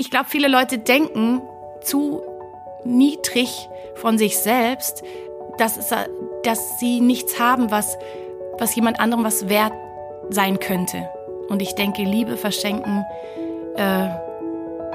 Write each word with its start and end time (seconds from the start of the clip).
Ich 0.00 0.12
glaube, 0.12 0.26
viele 0.28 0.46
Leute 0.46 0.78
denken 0.78 1.42
zu 1.80 2.22
niedrig 2.84 3.68
von 3.96 4.16
sich 4.16 4.38
selbst, 4.38 5.02
dass, 5.58 5.76
es, 5.76 5.92
dass 6.44 6.78
sie 6.78 7.00
nichts 7.00 7.40
haben, 7.40 7.72
was, 7.72 7.98
was 8.58 8.76
jemand 8.76 9.00
anderem 9.00 9.24
was 9.24 9.48
wert 9.48 9.72
sein 10.30 10.60
könnte. 10.60 11.10
Und 11.48 11.60
ich 11.60 11.74
denke, 11.74 12.02
Liebe 12.02 12.36
verschenken, 12.36 13.04
äh, 13.74 14.08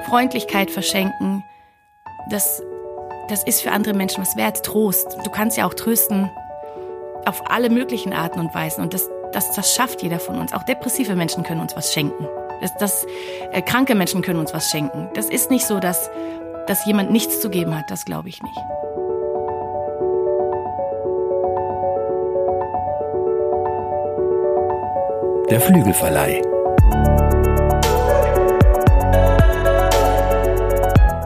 Freundlichkeit 0.07 0.71
verschenken, 0.71 1.43
das, 2.29 2.63
das 3.27 3.43
ist 3.43 3.61
für 3.61 3.71
andere 3.71 3.93
Menschen 3.93 4.21
was 4.21 4.37
wert. 4.37 4.63
Trost. 4.65 5.17
Du 5.25 5.29
kannst 5.29 5.57
ja 5.57 5.67
auch 5.67 5.73
trösten 5.73 6.31
auf 7.25 7.51
alle 7.51 7.69
möglichen 7.69 8.13
Arten 8.13 8.39
und 8.39 8.55
Weisen. 8.55 8.81
Und 8.81 8.93
das, 8.93 9.09
das, 9.33 9.51
das 9.51 9.75
schafft 9.75 10.01
jeder 10.01 10.19
von 10.19 10.39
uns. 10.39 10.53
Auch 10.53 10.63
depressive 10.63 11.15
Menschen 11.15 11.43
können 11.43 11.59
uns 11.59 11.75
was 11.75 11.91
schenken. 11.91 12.25
Das, 12.61 12.75
das, 12.77 13.05
äh, 13.51 13.61
kranke 13.61 13.95
Menschen 13.95 14.21
können 14.21 14.39
uns 14.39 14.53
was 14.53 14.69
schenken. 14.69 15.09
Das 15.13 15.29
ist 15.29 15.51
nicht 15.51 15.65
so, 15.65 15.79
dass, 15.79 16.09
dass 16.67 16.85
jemand 16.85 17.11
nichts 17.11 17.41
zu 17.41 17.49
geben 17.49 17.75
hat. 17.77 17.89
Das 17.89 18.05
glaube 18.05 18.29
ich 18.29 18.41
nicht. 18.41 18.57
Der 25.49 25.59
Flügelverleih. 25.61 26.41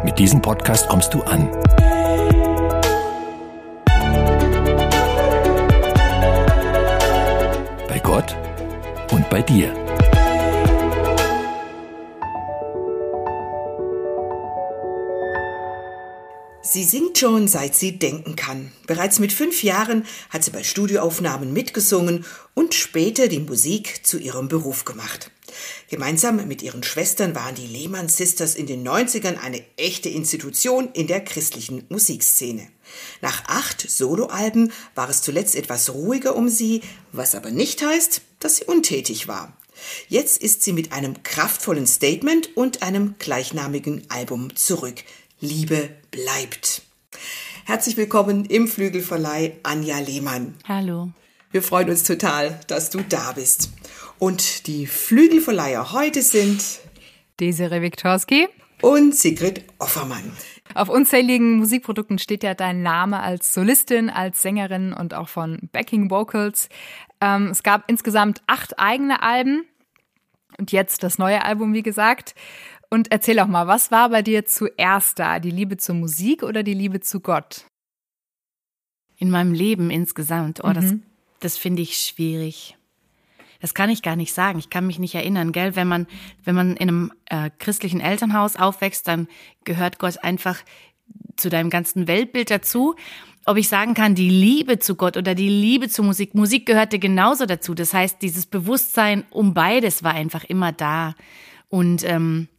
Mit 0.03 0.19
diesem 0.19 0.41
Podcast 0.41 0.89
kommst 0.89 1.13
du 1.13 1.21
an. 1.21 1.49
Bei 7.87 7.99
Gott 8.03 8.35
und 9.11 9.29
bei 9.29 9.41
dir. 9.41 9.86
Sie 16.77 16.83
singt 16.83 17.17
schon, 17.17 17.47
seit 17.47 17.73
sie 17.73 17.97
denken 17.97 18.35
kann. 18.35 18.71
Bereits 18.85 19.17
mit 19.17 19.33
fünf 19.33 19.63
Jahren 19.63 20.05
hat 20.29 20.43
sie 20.43 20.51
bei 20.51 20.61
Studioaufnahmen 20.61 21.51
mitgesungen 21.51 22.23
und 22.53 22.75
später 22.75 23.27
die 23.27 23.39
Musik 23.39 24.05
zu 24.05 24.19
ihrem 24.19 24.47
Beruf 24.47 24.85
gemacht. 24.85 25.31
Gemeinsam 25.89 26.47
mit 26.47 26.61
ihren 26.61 26.83
Schwestern 26.83 27.33
waren 27.33 27.55
die 27.55 27.65
Lehmann 27.65 28.09
Sisters 28.09 28.53
in 28.53 28.67
den 28.67 28.87
90ern 28.87 29.39
eine 29.39 29.63
echte 29.75 30.09
Institution 30.09 30.89
in 30.93 31.07
der 31.07 31.21
christlichen 31.21 31.83
Musikszene. 31.89 32.67
Nach 33.21 33.45
acht 33.47 33.89
Soloalben 33.89 34.71
war 34.93 35.09
es 35.09 35.23
zuletzt 35.23 35.55
etwas 35.55 35.95
ruhiger 35.95 36.35
um 36.35 36.47
sie, 36.47 36.81
was 37.11 37.33
aber 37.33 37.49
nicht 37.49 37.83
heißt, 37.83 38.21
dass 38.39 38.57
sie 38.57 38.65
untätig 38.65 39.27
war. 39.27 39.57
Jetzt 40.09 40.43
ist 40.43 40.61
sie 40.61 40.73
mit 40.73 40.91
einem 40.91 41.23
kraftvollen 41.23 41.87
Statement 41.87 42.55
und 42.55 42.83
einem 42.83 43.15
gleichnamigen 43.17 44.03
Album 44.09 44.55
zurück. 44.55 45.03
Liebe 45.39 45.89
bleibt. 46.09 46.81
Herzlich 47.65 47.95
willkommen 47.95 48.45
im 48.45 48.67
Flügelverleih 48.67 49.53
Anja 49.61 49.99
Lehmann. 49.99 50.55
Hallo. 50.67 51.11
Wir 51.51 51.61
freuen 51.61 51.91
uns 51.91 52.03
total, 52.03 52.59
dass 52.65 52.89
du 52.89 53.01
da 53.07 53.33
bist. 53.33 53.71
Und 54.17 54.65
die 54.65 54.87
Flügelverleiher 54.87 55.91
heute 55.91 56.23
sind 56.23 56.79
Desiree 57.39 57.83
Wiktorski 57.83 58.47
und 58.81 59.13
Sigrid 59.13 59.61
Offermann. 59.77 60.31
Auf 60.73 60.89
unzähligen 60.89 61.57
Musikprodukten 61.57 62.17
steht 62.17 62.41
ja 62.41 62.55
dein 62.55 62.81
Name 62.81 63.19
als 63.19 63.53
Solistin, 63.53 64.09
als 64.09 64.41
Sängerin 64.41 64.91
und 64.91 65.13
auch 65.13 65.29
von 65.29 65.69
Backing 65.71 66.09
Vocals. 66.09 66.67
Ähm, 67.21 67.49
es 67.49 67.61
gab 67.61 67.83
insgesamt 67.87 68.41
acht 68.47 68.79
eigene 68.79 69.21
Alben 69.21 69.65
und 70.57 70.71
jetzt 70.71 71.03
das 71.03 71.19
neue 71.19 71.45
Album, 71.45 71.73
wie 71.73 71.83
gesagt. 71.83 72.33
Und 72.89 73.11
erzähl 73.11 73.39
auch 73.39 73.47
mal, 73.47 73.67
was 73.67 73.91
war 73.91 74.09
bei 74.09 74.21
dir 74.21 74.45
zuerst 74.45 75.19
da? 75.19 75.39
Die 75.39 75.51
Liebe 75.51 75.77
zur 75.77 75.95
Musik 75.95 76.43
oder 76.43 76.63
die 76.63 76.73
Liebe 76.73 77.01
zu 77.01 77.19
Gott? 77.19 77.65
In 79.17 79.29
meinem 79.29 79.53
Leben 79.53 79.89
insgesamt. 79.89 80.63
Oh, 80.63 80.69
mhm. 80.69 80.73
das, 80.73 80.93
das 81.39 81.57
finde 81.57 81.81
ich 81.81 81.97
schwierig. 81.97 82.77
Das 83.59 83.73
kann 83.73 83.89
ich 83.89 84.03
gar 84.03 84.15
nicht 84.15 84.33
sagen. 84.33 84.59
Ich 84.59 84.69
kann 84.69 84.87
mich 84.87 84.99
nicht 84.99 85.15
erinnern, 85.15 85.51
gell? 85.51 85.75
Wenn 85.75 85.87
man, 85.87 86.07
wenn 86.43 86.55
man 86.55 86.77
in 86.77 86.89
einem 86.89 87.11
äh, 87.25 87.49
christlichen 87.57 87.99
Elternhaus 87.99 88.55
aufwächst, 88.55 89.07
dann 89.07 89.27
gehört 89.63 89.99
Gott 89.99 90.23
einfach 90.23 90.59
zu 91.35 91.49
deinem 91.49 91.69
ganzen 91.69 92.07
Weltbild 92.07 92.51
dazu. 92.51 92.95
Ob 93.45 93.57
ich 93.57 93.69
sagen 93.69 93.93
kann, 93.93 94.13
die 94.13 94.29
Liebe 94.29 94.79
zu 94.79 94.95
Gott 94.95 95.17
oder 95.17 95.33
die 95.33 95.49
Liebe 95.49 95.89
zur 95.89 96.05
Musik. 96.05 96.35
Musik 96.35 96.65
gehörte 96.65 96.99
genauso 96.99 97.45
dazu. 97.45 97.73
Das 97.73 97.93
heißt, 97.93 98.21
dieses 98.21 98.45
Bewusstsein 98.45 99.23
um 99.31 99.53
beides 99.53 100.03
war 100.03 100.13
einfach 100.13 100.43
immer 100.43 100.71
da. 100.71 101.15
Und 101.69 102.03
ähm, 102.03 102.49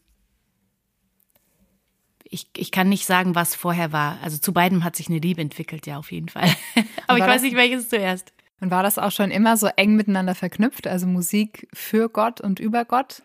ich, 2.31 2.47
ich 2.57 2.71
kann 2.71 2.89
nicht 2.89 3.07
sagen, 3.07 3.35
was 3.35 3.55
vorher 3.55 3.93
war. 3.93 4.19
Also 4.23 4.39
zu 4.39 4.53
beidem 4.53 4.85
hat 4.85 4.97
sich 4.97 5.09
eine 5.09 5.19
Liebe 5.19 5.41
entwickelt, 5.41 5.87
ja, 5.87 5.99
auf 5.99 6.13
jeden 6.13 6.29
Fall. 6.29 6.49
Aber 7.07 7.19
ich 7.19 7.25
weiß 7.25 7.43
nicht, 7.43 7.57
welches 7.57 7.89
zuerst. 7.89 8.33
Und 8.61 8.71
war 8.71 8.83
das 8.83 8.99
auch 8.99 9.13
schon 9.13 9.31
immer 9.31 9.57
so 9.57 9.69
eng 9.77 9.95
miteinander 9.95 10.35
verknüpft? 10.35 10.87
Also 10.87 11.07
Musik 11.07 11.69
für 11.73 12.09
Gott 12.09 12.41
und 12.41 12.61
über 12.61 12.85
Gott? 12.85 13.23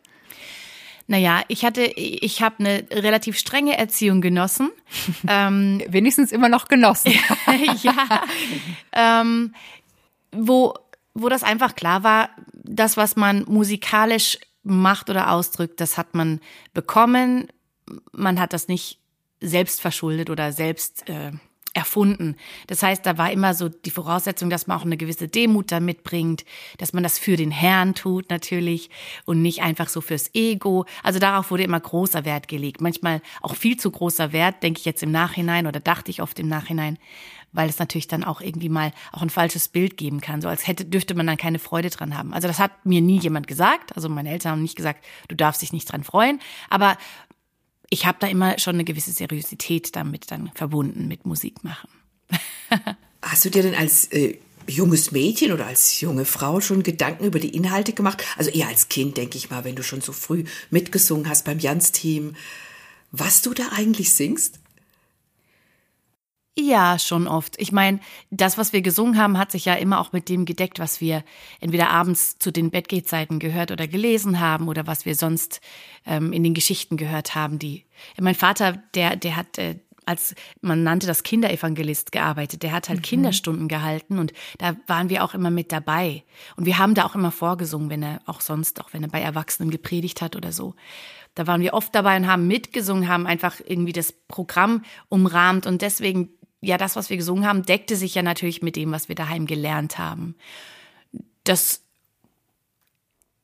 Naja, 1.08 1.42
ich 1.48 1.66
hatte, 1.66 1.84
ich 1.84 2.42
habe 2.42 2.56
eine 2.60 2.86
relativ 2.92 3.38
strenge 3.38 3.78
Erziehung 3.78 4.22
genossen. 4.22 4.72
ähm, 5.28 5.82
Wenigstens 5.88 6.32
immer 6.32 6.50
noch 6.50 6.68
genossen. 6.68 7.12
ja. 7.82 8.24
Ähm, 8.94 9.54
wo, 10.32 10.76
wo 11.14 11.30
das 11.30 11.44
einfach 11.44 11.76
klar 11.76 12.04
war, 12.04 12.30
das, 12.54 12.96
was 12.96 13.16
man 13.16 13.44
musikalisch 13.48 14.38
macht 14.64 15.10
oder 15.10 15.32
ausdrückt, 15.32 15.82
das 15.82 15.98
hat 15.98 16.16
man 16.16 16.40
bekommen 16.74 17.50
man 18.12 18.40
hat 18.40 18.54
das 18.54 18.68
nicht 18.68 19.00
selbst 19.42 19.82
verschuldet 19.82 20.30
oder 20.30 20.52
selbst 20.52 21.08
äh, 21.10 21.32
erfunden. 21.74 22.36
Das 22.68 22.84
heißt, 22.84 23.06
da 23.06 23.18
war 23.18 23.32
immer 23.32 23.54
so 23.54 23.68
die 23.68 23.90
Voraussetzung, 23.90 24.50
dass 24.50 24.68
man 24.68 24.78
auch 24.78 24.86
eine 24.86 24.98
gewisse 24.98 25.28
Demut 25.28 25.72
da 25.72 25.80
mitbringt, 25.80 26.46
dass 26.78 26.94
man 26.94 27.04
das 27.04 27.18
für 27.18 27.36
den 27.36 27.52
Herrn 27.52 27.96
tut 27.96 28.30
natürlich 28.30 28.90
und 29.26 29.42
nicht 29.42 29.64
einfach 29.64 29.90
so 29.90 30.00
fürs 30.00 30.30
Ego. 30.36 30.86
Also 31.02 31.20
darauf 31.20 31.50
wurde 31.50 31.64
immer 31.64 31.80
großer 31.80 32.26
Wert 32.26 32.48
gelegt. 32.48 32.80
Manchmal 32.80 33.22
auch 33.42 33.56
viel 33.56 33.78
zu 33.78 33.90
großer 33.90 34.32
Wert, 34.32 34.62
denke 34.62 34.80
ich 34.80 34.86
jetzt 34.86 35.02
im 35.02 35.12
Nachhinein 35.12 35.66
oder 35.66 35.80
dachte 35.80 36.12
ich 36.12 36.22
oft 36.22 36.38
im 36.40 36.48
Nachhinein, 36.48 37.00
weil 37.54 37.70
es 37.70 37.80
natürlich 37.80 38.08
dann 38.08 38.24
auch 38.24 38.42
irgendwie 38.42 38.70
mal 38.70 38.92
auch 39.12 39.24
ein 39.24 39.32
falsches 39.32 39.68
Bild 39.68 39.98
geben 39.98 40.22
kann, 40.22 40.42
so 40.42 40.50
als 40.50 40.68
hätte 40.68 40.86
dürfte 40.86 41.16
man 41.16 41.26
dann 41.26 41.38
keine 41.38 41.60
Freude 41.60 41.90
dran 41.90 42.18
haben. 42.18 42.34
Also 42.34 42.48
das 42.48 42.60
hat 42.60 42.86
mir 42.86 43.02
nie 43.02 43.20
jemand 43.20 43.48
gesagt, 43.48 43.96
also 43.96 44.10
meine 44.10 44.30
Eltern 44.30 44.54
haben 44.54 44.62
nicht 44.62 44.76
gesagt, 44.76 45.04
du 45.28 45.36
darfst 45.36 45.62
dich 45.62 45.74
nicht 45.74 45.92
dran 45.92 46.04
freuen, 46.04 46.40
aber 46.70 46.98
ich 47.94 48.08
habe 48.08 48.18
da 48.20 48.28
immer 48.28 48.58
schon 48.58 48.74
eine 48.74 48.86
gewisse 48.86 49.12
Seriosität 49.12 49.96
damit 49.96 50.32
dann 50.32 50.50
verbunden 50.56 51.08
mit 51.08 51.28
Musik 51.28 51.64
machen. 51.64 51.90
Hast 53.22 53.46
du 53.46 53.52
dir 53.52 53.62
denn 53.62 53.76
als 53.76 54.12
äh, 54.12 54.40
junges 54.68 55.12
Mädchen 55.12 55.52
oder 55.52 55.68
als 55.68 56.02
junge 56.02 56.26
Frau 56.26 56.60
schon 56.60 56.82
Gedanken 56.82 57.26
über 57.26 57.40
die 57.40 57.56
Inhalte 57.56 57.94
gemacht? 57.94 58.24
Also 58.36 58.50
eher 58.50 58.68
als 58.68 58.90
Kind, 58.90 59.18
denke 59.18 59.38
ich 59.38 59.52
mal, 59.52 59.64
wenn 59.64 59.76
du 59.76 59.84
schon 59.84 60.02
so 60.02 60.12
früh 60.12 60.44
mitgesungen 60.72 61.30
hast 61.30 61.46
beim 61.46 61.60
Jans-Team, 61.60 62.36
was 63.12 63.44
du 63.44 63.54
da 63.54 63.70
eigentlich 63.72 64.12
singst? 64.12 64.60
Ja, 66.56 67.00
schon 67.00 67.28
oft. 67.28 67.60
Ich 67.60 67.72
meine, 67.72 68.00
das, 68.30 68.60
was 68.60 68.74
wir 68.74 68.84
gesungen 68.84 69.18
haben, 69.18 69.40
hat 69.40 69.52
sich 69.52 69.66
ja 69.66 69.74
immer 69.74 70.00
auch 70.00 70.14
mit 70.14 70.30
dem 70.30 70.46
gedeckt, 70.46 70.78
was 70.78 71.02
wir 71.02 71.24
entweder 71.60 71.90
abends 71.90 72.38
zu 72.38 72.52
den 72.52 72.70
Bettgehzeiten 72.70 73.40
gehört 73.40 73.72
oder 73.72 73.88
gelesen 73.88 74.40
haben 74.40 74.68
oder 74.68 74.86
was 74.86 75.06
wir 75.06 75.16
sonst 75.16 75.62
ähm, 76.06 76.32
in 76.32 76.44
den 76.44 76.54
Geschichten 76.54 76.96
gehört 76.96 77.34
haben. 77.34 77.58
Die 77.58 77.86
mein 78.20 78.36
Vater, 78.36 78.74
der, 78.94 79.16
der 79.16 79.36
hat 79.36 79.58
äh, 79.58 79.80
als 80.06 80.36
man 80.62 80.84
nannte 80.84 81.08
das 81.08 81.24
Kinderevangelist 81.24 82.12
gearbeitet. 82.12 82.64
Der 82.64 82.72
hat 82.72 82.90
halt 82.90 83.00
mhm. 83.00 83.04
Kinderstunden 83.04 83.68
gehalten 83.68 84.20
und 84.20 84.34
da 84.58 84.76
waren 84.88 85.10
wir 85.10 85.24
auch 85.24 85.34
immer 85.34 85.50
mit 85.50 85.72
dabei. 85.72 86.24
Und 86.56 86.66
wir 86.66 86.78
haben 86.78 86.94
da 86.94 87.06
auch 87.06 87.16
immer 87.16 87.32
vorgesungen, 87.32 87.90
wenn 87.90 88.04
er 88.04 88.22
auch 88.26 88.42
sonst, 88.42 88.82
auch 88.82 88.94
wenn 88.94 89.04
er 89.04 89.10
bei 89.10 89.22
Erwachsenen 89.22 89.72
gepredigt 89.72 90.22
hat 90.22 90.36
oder 90.36 90.52
so. 90.52 90.76
Da 91.36 91.48
waren 91.48 91.62
wir 91.62 91.74
oft 91.74 91.96
dabei 91.96 92.16
und 92.18 92.28
haben 92.28 92.48
mitgesungen, 92.48 93.08
haben 93.08 93.26
einfach 93.26 93.60
irgendwie 93.66 93.94
das 93.94 94.12
Programm 94.12 94.84
umrahmt 95.10 95.66
und 95.66 95.82
deswegen 95.82 96.30
ja, 96.64 96.78
das, 96.78 96.96
was 96.96 97.10
wir 97.10 97.18
gesungen 97.18 97.46
haben, 97.46 97.64
deckte 97.64 97.98
sich 97.98 98.16
ja 98.16 98.22
natürlich 98.22 98.62
mit 98.62 98.78
dem, 98.78 98.92
was 98.92 99.10
wir 99.10 99.16
daheim 99.16 99.46
gelernt 99.46 99.98
haben. 99.98 100.36
Das, 101.44 101.82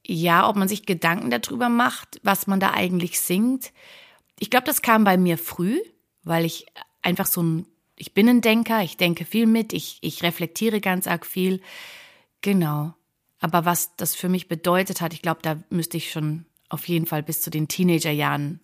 ja, 0.06 0.48
ob 0.48 0.56
man 0.56 0.70
sich 0.70 0.86
Gedanken 0.86 1.30
darüber 1.30 1.68
macht, 1.68 2.22
was 2.24 2.48
man 2.48 2.62
da 2.62 2.72
eigentlich 2.72 3.20
singt. 3.20 3.74
Ich 4.40 4.50
glaube, 4.50 4.66
das 4.66 4.82
kam 4.82 5.04
bei 5.04 5.18
mir 5.18 5.38
früh, 5.38 5.80
weil 6.24 6.46
ich 6.46 6.66
einfach 7.02 7.26
so 7.26 7.44
ein, 7.44 7.66
ich 7.98 8.14
bin 8.14 8.30
ein 8.30 8.40
Denker, 8.40 8.84
ich 8.84 8.96
denke 8.96 9.26
viel 9.26 9.48
mit, 9.48 9.74
ich, 9.74 9.98
ich 10.00 10.24
reflektiere 10.24 10.80
ganz 10.80 11.06
arg 11.06 11.26
viel. 11.26 11.62
Genau. 12.40 12.94
Aber 13.42 13.66
was 13.66 13.96
das 13.98 14.16
für 14.16 14.30
mich 14.30 14.48
bedeutet 14.48 15.02
hat, 15.02 15.14
ich 15.14 15.22
glaube, 15.22 15.42
da 15.42 15.62
müsste 15.70 15.98
ich 15.98 16.12
schon 16.12 16.46
auf 16.70 16.88
jeden 16.88 17.06
Fall 17.06 17.24
bis 17.24 17.42
zu 17.42 17.50
den 17.50 17.68
Teenagerjahren 17.68 18.62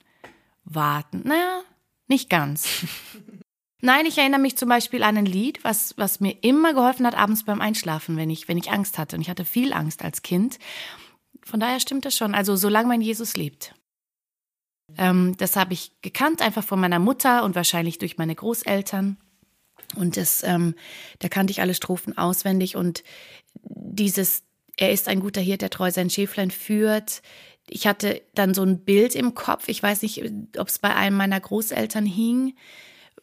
warten. 0.64 1.24
Naja, 1.26 1.62
nicht 2.08 2.30
ganz. 2.30 2.70
Nein, 3.86 4.08
ich 4.08 4.18
erinnere 4.18 4.42
mich 4.42 4.58
zum 4.58 4.68
Beispiel 4.68 5.04
an 5.04 5.16
ein 5.16 5.28
Lied, 5.28 5.64
was, 5.64 5.94
was 5.96 6.20
mir 6.20 6.36
immer 6.42 6.74
geholfen 6.74 7.06
hat, 7.06 7.14
abends 7.14 7.44
beim 7.44 7.62
Einschlafen, 7.62 8.18
wenn 8.18 8.32
ich, 8.32 8.48
wenn 8.48 8.58
ich 8.58 8.72
Angst 8.72 8.98
hatte. 8.98 9.16
Und 9.16 9.22
ich 9.22 9.30
hatte 9.30 9.46
viel 9.46 9.74
Angst 9.74 10.04
als 10.04 10.24
Kind. 10.24 10.58
Von 11.44 11.60
daher 11.60 11.80
stimmt 11.80 12.04
das 12.04 12.18
schon. 12.18 12.34
Also, 12.34 12.56
solange 12.56 12.88
mein 12.88 13.02
Jesus 13.02 13.38
lebt. 13.38 13.76
Ähm, 14.98 15.38
das 15.38 15.56
habe 15.56 15.74
ich 15.74 15.92
gekannt, 16.02 16.42
einfach 16.42 16.64
von 16.64 16.80
meiner 16.80 16.98
Mutter 16.98 17.44
und 17.44 17.54
wahrscheinlich 17.54 18.00
durch 18.00 18.18
meine 18.18 18.34
Großeltern. 18.34 19.18
Und 19.96 20.18
das, 20.18 20.42
ähm, 20.42 20.74
da 21.20 21.30
kannte 21.30 21.52
ich 21.52 21.62
alle 21.62 21.76
Strophen 21.76 22.18
auswendig 22.18 22.76
und 22.76 23.04
dieses, 23.54 24.42
er 24.78 24.92
ist 24.92 25.08
ein 25.08 25.20
guter 25.20 25.42
Hirt, 25.42 25.62
der 25.62 25.70
treu 25.70 25.92
sein 25.92 26.10
Schäflein 26.10 26.50
führt. 26.50 27.22
Ich 27.70 27.86
hatte 27.86 28.24
dann 28.34 28.56
so 28.56 28.64
ein 28.64 28.84
Bild 28.84 29.14
im 29.14 29.36
Kopf. 29.36 29.68
Ich 29.68 29.84
weiß 29.84 30.02
nicht, 30.02 30.24
ob 30.58 30.70
es 30.70 30.80
bei 30.80 30.96
einem 30.96 31.18
meiner 31.18 31.40
Großeltern 31.40 32.08
hing 32.08 32.56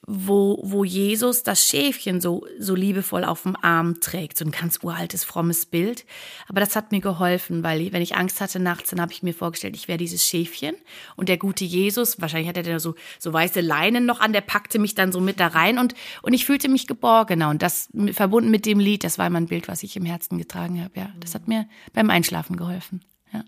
wo, 0.06 0.58
wo 0.64 0.82
Jesus 0.82 1.44
das 1.44 1.64
Schäfchen 1.64 2.20
so, 2.20 2.44
so 2.58 2.75
liebevoll 2.75 3.25
auf 3.25 3.43
dem 3.43 3.56
Arm 3.62 4.00
trägt. 4.00 4.37
So 4.37 4.44
ein 4.44 4.50
ganz 4.50 4.81
uraltes, 4.82 5.22
frommes 5.22 5.64
Bild. 5.64 6.04
Aber 6.49 6.60
das 6.60 6.75
hat 6.75 6.90
mir 6.90 7.00
geholfen, 7.00 7.62
weil 7.62 7.93
wenn 7.93 8.02
ich 8.02 8.16
Angst 8.16 8.40
hatte 8.40 8.58
nachts, 8.58 8.90
dann 8.90 9.00
habe 9.00 9.12
ich 9.12 9.22
mir 9.22 9.32
vorgestellt, 9.32 9.76
ich 9.76 9.87
wäre 9.87 9.99
dieses 9.99 10.26
Schäfchen. 10.26 10.75
Und 11.14 11.28
der 11.28 11.37
gute 11.37 11.64
Jesus, 11.64 12.20
wahrscheinlich 12.20 12.49
hat 12.49 12.56
er 12.56 12.64
da 12.64 12.81
so, 12.81 12.96
so 13.20 13.32
weiße 13.32 13.60
Leinen 13.60 14.04
noch 14.04 14.19
an, 14.19 14.32
der 14.32 14.40
packte 14.40 14.81
mich 14.81 14.96
dann 14.96 15.12
so 15.12 15.20
mit 15.20 15.38
da 15.38 15.46
rein 15.46 15.78
und, 15.78 15.94
und 16.22 16.32
ich 16.32 16.46
fühlte 16.46 16.69
mich 16.69 16.88
geborgener. 16.88 17.48
Und 17.50 17.62
das 17.62 17.88
verbunden 18.10 18.50
mit 18.50 18.66
dem 18.66 18.81
Lied, 18.81 19.05
das 19.05 19.19
war 19.19 19.31
mein 19.31 19.46
Bild, 19.46 19.69
was 19.69 19.84
ich 19.84 19.96
im 19.96 20.05
Herzen 20.05 20.37
getragen 20.37 20.82
habe. 20.82 20.98
Ja, 20.98 21.10
das 21.20 21.37
hat 21.37 21.46
mir 21.46 21.69
beim 21.93 22.10
Einschlafen 22.10 22.56
geholfen. 22.56 23.05
Ja. 23.32 23.44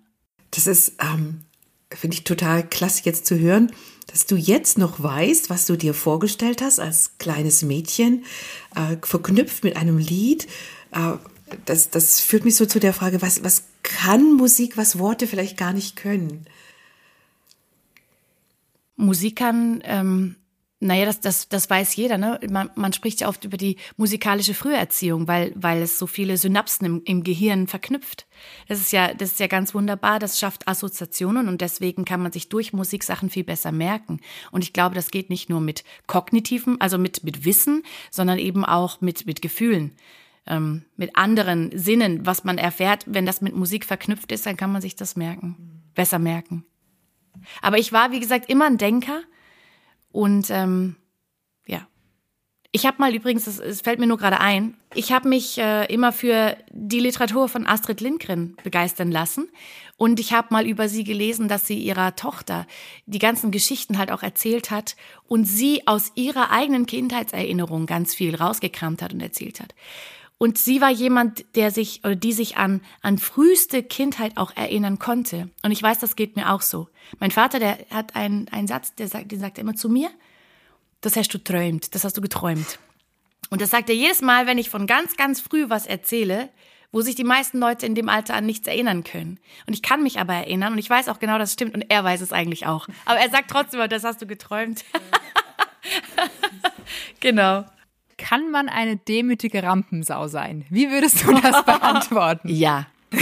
Das 0.52 0.68
ist, 0.68 0.94
ähm, 1.00 1.46
finde 1.96 2.16
ich 2.16 2.24
total 2.24 2.68
klasse 2.68 3.02
jetzt 3.04 3.26
zu 3.26 3.38
hören 3.38 3.70
dass 4.06 4.26
du 4.26 4.36
jetzt 4.36 4.78
noch 4.78 5.02
weißt, 5.02 5.50
was 5.50 5.66
du 5.66 5.76
dir 5.76 5.94
vorgestellt 5.94 6.62
hast 6.62 6.80
als 6.80 7.18
kleines 7.18 7.62
Mädchen, 7.62 8.24
äh, 8.74 8.96
verknüpft 9.02 9.64
mit 9.64 9.76
einem 9.76 9.98
Lied. 9.98 10.46
Äh, 10.92 11.14
das, 11.64 11.90
das 11.90 12.20
führt 12.20 12.44
mich 12.44 12.56
so 12.56 12.66
zu 12.66 12.80
der 12.80 12.92
Frage, 12.92 13.22
was, 13.22 13.44
was 13.44 13.64
kann 13.82 14.34
Musik, 14.34 14.76
was 14.76 14.98
Worte 14.98 15.26
vielleicht 15.26 15.56
gar 15.56 15.72
nicht 15.72 15.96
können? 15.96 16.46
Musik 18.96 19.36
kann 19.36 19.82
ähm, 19.84 20.36
naja, 20.84 21.06
das, 21.06 21.20
das, 21.20 21.48
das 21.48 21.70
weiß 21.70 21.96
jeder. 21.96 22.18
Ne? 22.18 22.38
Man, 22.50 22.68
man 22.74 22.92
spricht 22.92 23.22
ja 23.22 23.28
oft 23.28 23.42
über 23.46 23.56
die 23.56 23.76
musikalische 23.96 24.52
Früherziehung, 24.52 25.26
weil, 25.26 25.50
weil 25.54 25.80
es 25.80 25.98
so 25.98 26.06
viele 26.06 26.36
Synapsen 26.36 26.86
im, 26.86 27.02
im 27.06 27.24
Gehirn 27.24 27.66
verknüpft. 27.68 28.26
Das 28.68 28.80
ist, 28.80 28.92
ja, 28.92 29.14
das 29.14 29.32
ist 29.32 29.40
ja 29.40 29.46
ganz 29.46 29.74
wunderbar. 29.74 30.18
Das 30.18 30.38
schafft 30.38 30.68
Assoziationen 30.68 31.48
und 31.48 31.62
deswegen 31.62 32.04
kann 32.04 32.22
man 32.22 32.32
sich 32.32 32.50
durch 32.50 32.74
Musik 32.74 33.02
Sachen 33.02 33.30
viel 33.30 33.44
besser 33.44 33.72
merken. 33.72 34.20
Und 34.50 34.62
ich 34.62 34.74
glaube, 34.74 34.94
das 34.94 35.10
geht 35.10 35.30
nicht 35.30 35.48
nur 35.48 35.62
mit 35.62 35.84
kognitiven, 36.06 36.78
also 36.82 36.98
mit, 36.98 37.24
mit 37.24 37.46
Wissen, 37.46 37.82
sondern 38.10 38.38
eben 38.38 38.62
auch 38.62 39.00
mit, 39.00 39.24
mit 39.24 39.40
Gefühlen. 39.40 39.92
Ähm, 40.46 40.84
mit 40.96 41.16
anderen 41.16 41.70
Sinnen, 41.74 42.26
was 42.26 42.44
man 42.44 42.58
erfährt, 42.58 43.04
wenn 43.06 43.24
das 43.24 43.40
mit 43.40 43.56
Musik 43.56 43.86
verknüpft 43.86 44.32
ist, 44.32 44.44
dann 44.44 44.58
kann 44.58 44.70
man 44.70 44.82
sich 44.82 44.96
das 44.96 45.16
merken, 45.16 45.82
besser 45.94 46.18
merken. 46.18 46.66
Aber 47.62 47.78
ich 47.78 47.90
war, 47.94 48.12
wie 48.12 48.20
gesagt, 48.20 48.50
immer 48.50 48.66
ein 48.66 48.76
Denker 48.76 49.22
und 50.14 50.48
ähm, 50.50 50.94
ja. 51.66 51.88
Ich 52.70 52.86
habe 52.86 52.98
mal 52.98 53.12
übrigens, 53.12 53.48
es 53.48 53.80
fällt 53.80 53.98
mir 53.98 54.06
nur 54.06 54.16
gerade 54.16 54.40
ein, 54.40 54.76
ich 54.94 55.10
habe 55.10 55.28
mich 55.28 55.58
äh, 55.58 55.92
immer 55.92 56.12
für 56.12 56.56
die 56.70 57.00
Literatur 57.00 57.48
von 57.48 57.66
Astrid 57.66 58.00
Lindgren 58.00 58.56
begeistern 58.62 59.10
lassen. 59.10 59.48
Und 59.96 60.20
ich 60.20 60.32
habe 60.32 60.48
mal 60.50 60.66
über 60.66 60.88
sie 60.88 61.02
gelesen, 61.02 61.48
dass 61.48 61.66
sie 61.66 61.78
ihrer 61.78 62.14
Tochter 62.14 62.66
die 63.06 63.18
ganzen 63.18 63.50
Geschichten 63.50 63.98
halt 63.98 64.12
auch 64.12 64.22
erzählt 64.22 64.70
hat 64.70 64.94
und 65.26 65.46
sie 65.46 65.86
aus 65.86 66.12
ihrer 66.14 66.52
eigenen 66.52 66.86
Kindheitserinnerung 66.86 67.86
ganz 67.86 68.14
viel 68.14 68.36
rausgekramt 68.36 69.02
hat 69.02 69.12
und 69.12 69.20
erzählt 69.20 69.60
hat. 69.60 69.74
Und 70.38 70.58
sie 70.58 70.80
war 70.80 70.90
jemand, 70.90 71.44
der 71.54 71.70
sich 71.70 72.00
oder 72.04 72.16
die 72.16 72.32
sich 72.32 72.56
an, 72.56 72.80
an 73.02 73.18
früheste 73.18 73.82
Kindheit 73.82 74.36
auch 74.36 74.54
erinnern 74.56 74.98
konnte. 74.98 75.48
Und 75.62 75.70
ich 75.70 75.82
weiß, 75.82 76.00
das 76.00 76.16
geht 76.16 76.36
mir 76.36 76.52
auch 76.52 76.62
so. 76.62 76.88
Mein 77.18 77.30
Vater, 77.30 77.58
der 77.58 77.78
hat 77.90 78.16
einen, 78.16 78.48
einen 78.48 78.66
Satz, 78.66 78.94
der 78.94 79.08
sagt, 79.08 79.32
den 79.32 79.40
sagt 79.40 79.58
er 79.58 79.62
immer 79.62 79.76
zu 79.76 79.88
mir. 79.88 80.10
Das 81.00 81.16
hast 81.16 81.32
du 81.32 81.38
träumt, 81.38 81.94
das 81.94 82.04
hast 82.04 82.16
du 82.16 82.20
geträumt. 82.20 82.78
Und 83.50 83.60
das 83.60 83.70
sagt 83.70 83.88
er 83.88 83.94
jedes 83.94 84.22
Mal, 84.22 84.46
wenn 84.46 84.58
ich 84.58 84.70
von 84.70 84.86
ganz, 84.86 85.16
ganz 85.16 85.40
früh 85.40 85.68
was 85.68 85.86
erzähle, 85.86 86.48
wo 86.92 87.00
sich 87.00 87.14
die 87.14 87.24
meisten 87.24 87.58
Leute 87.58 87.86
in 87.86 87.94
dem 87.94 88.08
Alter 88.08 88.34
an 88.34 88.46
nichts 88.46 88.66
erinnern 88.66 89.04
können. 89.04 89.38
Und 89.66 89.74
ich 89.74 89.82
kann 89.82 90.02
mich 90.02 90.18
aber 90.18 90.34
erinnern 90.34 90.72
und 90.72 90.78
ich 90.78 90.88
weiß 90.88 91.08
auch 91.08 91.18
genau, 91.18 91.38
das 91.38 91.52
stimmt 91.52 91.74
und 91.74 91.82
er 91.88 92.04
weiß 92.04 92.20
es 92.20 92.32
eigentlich 92.32 92.66
auch. 92.66 92.88
Aber 93.04 93.18
er 93.18 93.30
sagt 93.30 93.50
trotzdem, 93.50 93.86
das 93.88 94.04
hast 94.04 94.22
du 94.22 94.26
geträumt. 94.26 94.84
genau. 97.20 97.64
Kann 98.24 98.50
man 98.50 98.70
eine 98.70 98.96
demütige 98.96 99.62
Rampensau 99.62 100.28
sein? 100.28 100.64
Wie 100.70 100.90
würdest 100.90 101.22
du 101.24 101.34
das 101.34 101.62
beantworten? 101.66 102.48
Ja. 102.48 102.86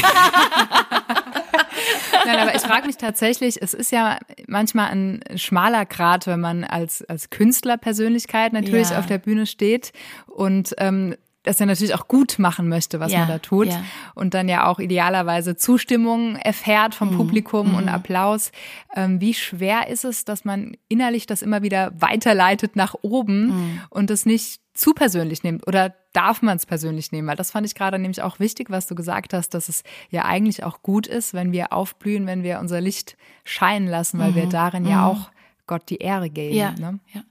Nein, 2.24 2.38
aber 2.38 2.54
ich 2.54 2.62
frage 2.62 2.86
mich 2.86 2.98
tatsächlich, 2.98 3.60
es 3.60 3.74
ist 3.74 3.90
ja 3.90 4.20
manchmal 4.46 4.92
ein 4.92 5.24
schmaler 5.34 5.86
Grat, 5.86 6.28
wenn 6.28 6.38
man 6.38 6.62
als, 6.62 7.02
als 7.02 7.30
Künstlerpersönlichkeit 7.30 8.52
natürlich 8.52 8.90
ja. 8.90 9.00
auf 9.00 9.06
der 9.06 9.18
Bühne 9.18 9.46
steht 9.46 9.92
und 10.28 10.72
ähm, 10.78 11.16
das 11.42 11.58
ja 11.58 11.66
natürlich 11.66 11.94
auch 11.94 12.08
gut 12.08 12.38
machen 12.38 12.68
möchte, 12.68 13.00
was 13.00 13.12
ja, 13.12 13.20
man 13.20 13.28
da 13.28 13.38
tut. 13.38 13.68
Ja. 13.68 13.82
Und 14.14 14.34
dann 14.34 14.48
ja 14.48 14.66
auch 14.66 14.78
idealerweise 14.78 15.56
Zustimmung 15.56 16.36
erfährt 16.36 16.94
vom 16.94 17.12
mhm. 17.12 17.16
Publikum 17.16 17.70
mhm. 17.70 17.74
und 17.74 17.88
Applaus. 17.88 18.52
Ähm, 18.94 19.20
wie 19.20 19.34
schwer 19.34 19.88
ist 19.88 20.04
es, 20.04 20.24
dass 20.24 20.44
man 20.44 20.76
innerlich 20.88 21.26
das 21.26 21.42
immer 21.42 21.62
wieder 21.62 21.92
weiterleitet 21.98 22.76
nach 22.76 22.94
oben 23.02 23.46
mhm. 23.46 23.80
und 23.90 24.10
es 24.10 24.24
nicht 24.24 24.60
zu 24.74 24.94
persönlich 24.94 25.42
nimmt 25.42 25.66
oder 25.66 25.94
darf 26.12 26.42
man 26.42 26.56
es 26.56 26.64
persönlich 26.64 27.12
nehmen? 27.12 27.28
Weil 27.28 27.36
das 27.36 27.50
fand 27.50 27.66
ich 27.66 27.74
gerade 27.74 27.98
nämlich 27.98 28.22
auch 28.22 28.38
wichtig, 28.38 28.70
was 28.70 28.86
du 28.86 28.94
gesagt 28.94 29.34
hast, 29.34 29.50
dass 29.50 29.68
es 29.68 29.82
ja 30.10 30.24
eigentlich 30.24 30.64
auch 30.64 30.82
gut 30.82 31.06
ist, 31.06 31.34
wenn 31.34 31.52
wir 31.52 31.72
aufblühen, 31.72 32.26
wenn 32.26 32.42
wir 32.42 32.60
unser 32.60 32.80
Licht 32.80 33.16
scheinen 33.44 33.88
lassen, 33.88 34.18
weil 34.18 34.34
wir 34.34 34.46
mhm. 34.46 34.50
darin 34.50 34.86
ja 34.86 34.98
mhm. 34.98 35.04
auch 35.04 35.30
Gott 35.66 35.88
die 35.90 35.98
Ehre 35.98 36.30
geben. 36.30 36.56
Ja, 36.56 36.72
ne? 36.72 37.00
ja. 37.12 37.22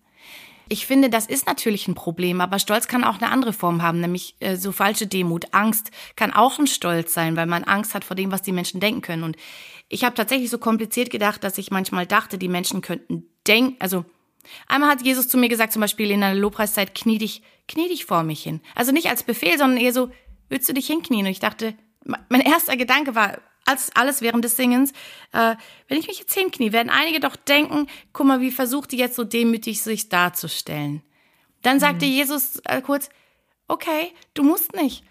Ich 0.71 0.85
finde, 0.85 1.09
das 1.09 1.25
ist 1.25 1.47
natürlich 1.47 1.89
ein 1.89 1.95
Problem, 1.95 2.39
aber 2.39 2.57
Stolz 2.57 2.88
kann 2.88 3.03
auch 3.03 3.18
eine 3.18 3.29
andere 3.29 3.51
Form 3.51 3.81
haben, 3.81 4.00
nämlich 4.00 4.38
äh, 4.39 4.56
so 4.56 4.71
falsche 4.71 5.06
Demut. 5.06 5.53
Angst 5.53 5.91
kann 6.15 6.31
auch 6.31 6.59
ein 6.59 6.68
Stolz 6.68 7.13
sein, 7.13 7.35
weil 7.35 7.45
man 7.45 7.65
Angst 7.65 7.94
hat 7.94 8.06
vor 8.06 8.15
dem, 8.15 8.31
was 8.31 8.41
die 8.41 8.53
Menschen 8.53 8.79
denken 8.79 9.01
können. 9.01 9.23
Und 9.23 9.35
ich 9.89 10.06
habe 10.06 10.15
tatsächlich 10.15 10.50
so 10.50 10.59
kompliziert 10.59 11.09
gedacht, 11.09 11.44
dass 11.44 11.57
ich 11.57 11.71
manchmal 11.71 12.07
dachte, 12.07 12.38
die 12.38 12.47
Menschen 12.47 12.79
könnten 12.79 13.25
denken, 13.45 13.75
also 13.79 14.06
Einmal 14.68 14.89
hat 14.89 15.03
Jesus 15.03 15.27
zu 15.27 15.38
mir 15.38 15.50
gesagt, 15.50 15.73
zum 15.73 15.81
Beispiel 15.81 16.09
in 16.09 16.23
einer 16.23 16.39
Lobpreiszeit, 16.39 16.95
knie 16.95 17.19
dich, 17.19 17.44
knie 17.68 17.89
dich 17.89 18.06
vor 18.06 18.23
mich 18.23 18.41
hin. 18.41 18.59
Also 18.73 18.91
nicht 18.91 19.07
als 19.07 19.21
Befehl, 19.21 19.57
sondern 19.57 19.77
eher 19.77 19.94
so, 19.94 20.09
willst 20.50 20.68
du 20.68 20.73
dich 20.73 20.88
hinknien? 20.88 21.25
Und 21.25 21.31
ich 21.31 21.39
dachte, 21.39 21.75
mein 22.06 22.41
erster 22.41 22.75
Gedanke 22.75 23.13
war, 23.13 23.38
als 23.65 23.95
alles 23.95 24.21
während 24.21 24.43
des 24.43 24.57
Singens, 24.57 24.91
äh, 25.33 25.55
wenn 25.87 25.99
ich 25.99 26.07
mich 26.07 26.19
jetzt 26.19 26.33
hinknie, 26.33 26.71
werden 26.71 26.89
einige 26.89 27.19
doch 27.19 27.35
denken, 27.35 27.87
guck 28.13 28.27
mal, 28.27 28.41
wie 28.41 28.51
versucht 28.51 28.91
die 28.91 28.97
jetzt 28.97 29.15
so 29.15 29.23
demütig 29.23 29.81
sich 29.81 30.09
darzustellen. 30.09 31.03
Dann 31.61 31.80
sagte 31.80 32.06
mhm. 32.06 32.11
Jesus 32.11 32.61
äh, 32.65 32.81
kurz, 32.81 33.09
okay, 33.68 34.13
du 34.33 34.44
musst 34.44 34.73
nicht. 34.73 35.03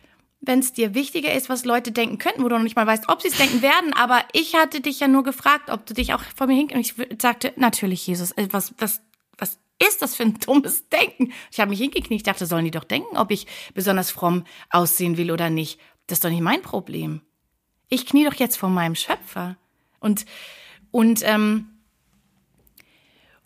Wenn 0.42 0.60
es 0.60 0.72
dir 0.72 0.94
wichtiger 0.94 1.34
ist, 1.34 1.50
was 1.50 1.66
Leute 1.66 1.92
denken 1.92 2.16
könnten, 2.16 2.42
wo 2.42 2.48
du 2.48 2.56
noch 2.56 2.62
nicht 2.62 2.76
mal 2.76 2.86
weißt, 2.86 3.08
ob 3.08 3.20
sie 3.20 3.28
es 3.28 3.36
denken 3.36 3.60
werden, 3.60 3.92
aber 3.92 4.24
ich 4.32 4.54
hatte 4.54 4.80
dich 4.80 5.00
ja 5.00 5.06
nur 5.06 5.22
gefragt, 5.22 5.68
ob 5.68 5.84
du 5.84 5.92
dich 5.92 6.14
auch 6.14 6.22
vor 6.34 6.46
mir 6.46 6.54
hinkniest. 6.54 6.98
Und 6.98 7.12
ich 7.12 7.20
sagte, 7.20 7.52
natürlich, 7.56 8.06
Jesus, 8.06 8.32
äh, 8.32 8.48
was, 8.50 8.74
was, 8.78 9.02
was 9.36 9.58
ist 9.78 10.00
das 10.00 10.16
für 10.16 10.22
ein 10.22 10.38
dummes 10.40 10.88
Denken? 10.88 11.32
Ich 11.52 11.60
habe 11.60 11.70
mich 11.70 11.78
hingekniet, 11.78 12.26
dachte, 12.26 12.46
sollen 12.46 12.64
die 12.64 12.70
doch 12.70 12.84
denken, 12.84 13.16
ob 13.16 13.30
ich 13.30 13.46
besonders 13.74 14.10
fromm 14.10 14.44
aussehen 14.70 15.18
will 15.18 15.30
oder 15.30 15.50
nicht. 15.50 15.78
Das 16.06 16.16
ist 16.16 16.24
doch 16.24 16.30
nicht 16.30 16.42
mein 16.42 16.62
Problem. 16.62 17.20
Ich 17.90 18.06
knie 18.06 18.24
doch 18.24 18.34
jetzt 18.34 18.56
vor 18.56 18.70
meinem 18.70 18.94
Schöpfer. 18.94 19.56
Und, 19.98 20.24
und, 20.90 21.20
ähm, 21.24 21.68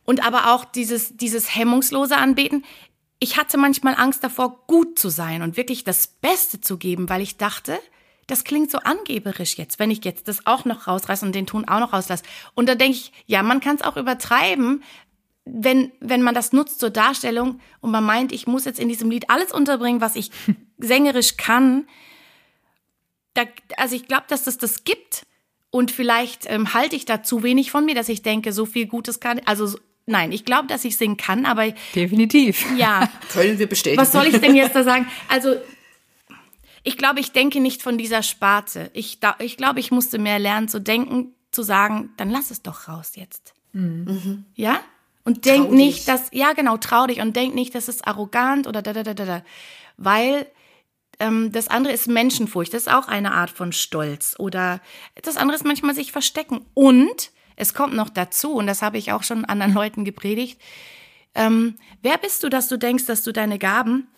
und 0.04 0.24
aber 0.24 0.54
auch 0.54 0.64
dieses, 0.64 1.16
dieses 1.16 1.54
hemmungslose 1.54 2.16
Anbeten. 2.16 2.64
Ich 3.18 3.38
hatte 3.38 3.56
manchmal 3.56 3.94
Angst 3.96 4.22
davor, 4.22 4.64
gut 4.66 4.98
zu 4.98 5.08
sein 5.08 5.42
und 5.42 5.56
wirklich 5.56 5.82
das 5.82 6.06
Beste 6.06 6.60
zu 6.60 6.76
geben, 6.76 7.08
weil 7.08 7.22
ich 7.22 7.38
dachte, 7.38 7.80
das 8.26 8.44
klingt 8.44 8.70
so 8.70 8.78
angeberisch 8.78 9.56
jetzt, 9.56 9.78
wenn 9.78 9.90
ich 9.90 10.04
jetzt 10.04 10.28
das 10.28 10.46
auch 10.46 10.64
noch 10.64 10.86
rausreiße 10.86 11.24
und 11.24 11.34
den 11.34 11.46
Ton 11.46 11.66
auch 11.66 11.80
noch 11.80 11.92
rauslasse. 11.92 12.24
Und 12.54 12.68
da 12.68 12.74
denke 12.74 12.96
ich, 12.98 13.12
ja, 13.26 13.42
man 13.42 13.60
kann 13.60 13.76
es 13.76 13.82
auch 13.82 13.96
übertreiben, 13.96 14.82
wenn, 15.46 15.92
wenn 16.00 16.22
man 16.22 16.34
das 16.34 16.52
nutzt 16.52 16.80
zur 16.80 16.90
Darstellung 16.90 17.60
und 17.80 17.90
man 17.90 18.04
meint, 18.04 18.32
ich 18.32 18.46
muss 18.46 18.64
jetzt 18.64 18.80
in 18.80 18.88
diesem 18.88 19.10
Lied 19.10 19.28
alles 19.28 19.52
unterbringen, 19.52 20.00
was 20.00 20.16
ich 20.16 20.30
sängerisch 20.78 21.36
kann, 21.36 21.86
da, 23.35 23.43
also 23.76 23.95
ich 23.97 24.07
glaube, 24.07 24.25
dass 24.29 24.47
es 24.47 24.59
das 24.59 24.85
gibt. 24.85 25.26
Und 25.71 25.91
vielleicht 25.91 26.49
ähm, 26.49 26.73
halte 26.73 26.95
ich 26.95 27.05
da 27.05 27.25
zu 27.25 27.43
wenig 27.43 27.73
von 27.73 27.85
mir, 27.85 27.97
dass 27.97 28.09
ich 28.09 28.23
denke, 28.23 28.53
so 28.53 28.64
viel 28.64 28.87
Gutes 28.87 29.19
kann. 29.19 29.41
Also 29.45 29.76
nein, 30.07 30.31
ich 30.31 30.45
glaube, 30.45 30.69
dass 30.69 30.85
ich 30.85 30.97
singen 30.97 31.17
kann, 31.17 31.47
aber 31.47 31.73
definitiv. 31.95 32.64
Ja. 32.76 33.09
Können 33.33 33.59
wir 33.59 33.67
bestätigen. 33.67 34.00
Was 34.00 34.12
soll 34.12 34.26
ich 34.29 34.41
denn 34.41 34.55
jetzt 34.55 34.76
da 34.76 34.85
sagen? 34.85 35.09
Also 35.29 35.57
ich 36.85 36.97
glaube, 36.97 37.19
ich 37.19 37.33
denke 37.33 37.61
nicht 37.61 37.83
von 37.83 37.99
dieser 37.99 38.23
Sparte. 38.23 38.91
Ich, 38.93 39.19
da, 39.19 39.35
ich 39.41 39.57
glaube, 39.57 39.81
ich 39.81 39.91
musste 39.91 40.19
mehr 40.19 40.38
lernen 40.38 40.69
zu 40.69 40.81
denken, 40.81 41.35
zu 41.50 41.62
sagen, 41.62 42.11
dann 42.19 42.31
lass 42.31 42.50
es 42.50 42.62
doch 42.62 42.88
raus 42.88 43.12
jetzt. 43.17 43.55
Mhm. 43.73 44.45
Ja? 44.55 44.81
Und 45.25 45.47
denk 45.47 45.73
nicht, 45.73 46.07
dass, 46.07 46.29
ja 46.33 46.53
genau, 46.53 46.76
trau 46.76 47.07
dich 47.07 47.21
und 47.21 47.35
denk 47.35 47.55
nicht, 47.55 47.75
dass 47.75 47.88
es 47.88 48.03
arrogant 48.03 48.67
oder 48.67 48.83
da, 48.83 48.93
da, 48.93 49.03
da, 49.03 49.14
da, 49.14 49.25
da. 49.25 49.45
Weil 49.97 50.47
das 51.18 51.68
andere 51.68 51.92
ist 51.92 52.09
Menschenfurcht, 52.09 52.75
das 52.75 52.83
ist 52.83 52.92
auch 52.92 53.09
eine 53.09 53.33
Art 53.33 53.50
von 53.50 53.73
Stolz. 53.73 54.35
Oder 54.38 54.80
das 55.23 55.37
andere 55.37 55.56
ist 55.56 55.64
manchmal 55.64 55.94
sich 55.94 56.12
verstecken. 56.12 56.64
Und 56.75 57.30
Es 57.56 57.75
kommt 57.75 57.94
noch 57.94 58.11
dazu, 58.11 58.54
und 58.54 58.66
das 58.66 58.83
habe 58.83 58.99
ich 58.99 59.12
auch 59.12 59.23
schon 59.23 59.44
anderen 59.44 59.75
Leuten 59.75 60.04
gepredigt. 60.04 60.61
Ähm, 61.35 61.76
wer 62.02 62.18
bist 62.18 62.42
du, 62.42 62.49
dass 62.49 62.68
du 62.68 62.76
denkst, 62.78 63.06
dass 63.06 63.23
du 63.23 63.33
deine 63.33 63.59
Gaben 63.59 64.09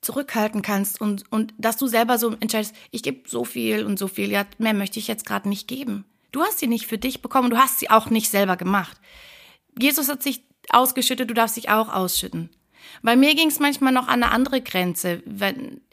zurückhalten 0.00 0.62
kannst 0.62 1.00
und, 1.00 1.24
und 1.30 1.54
dass 1.58 1.76
du 1.76 1.86
selber 1.86 2.18
so 2.18 2.34
entscheidest, 2.38 2.74
ich 2.90 3.02
gebe 3.02 3.28
so 3.28 3.44
viel 3.44 3.84
und 3.84 3.98
so 3.98 4.06
viel, 4.06 4.30
ja, 4.30 4.44
mehr 4.58 4.74
möchte 4.74 4.98
ich 4.98 5.08
jetzt 5.08 5.24
gerade 5.26 5.48
nicht 5.48 5.66
geben. 5.66 6.04
Du 6.30 6.42
hast 6.42 6.58
sie 6.58 6.66
nicht 6.66 6.86
für 6.86 6.98
dich 6.98 7.22
bekommen, 7.22 7.50
du 7.50 7.56
hast 7.56 7.78
sie 7.78 7.90
auch 7.90 8.10
nicht 8.10 8.30
selber 8.30 8.56
gemacht. 8.56 9.00
Jesus 9.78 10.08
hat 10.08 10.22
sich 10.22 10.42
ausgeschüttet, 10.70 11.30
du 11.30 11.34
darfst 11.34 11.56
dich 11.56 11.70
auch 11.70 11.92
ausschütten. 11.92 12.50
Bei 13.02 13.16
mir 13.16 13.34
ging 13.34 13.48
es 13.48 13.60
manchmal 13.60 13.92
noch 13.92 14.08
an 14.08 14.22
eine 14.22 14.32
andere 14.32 14.60
Grenze. 14.60 15.22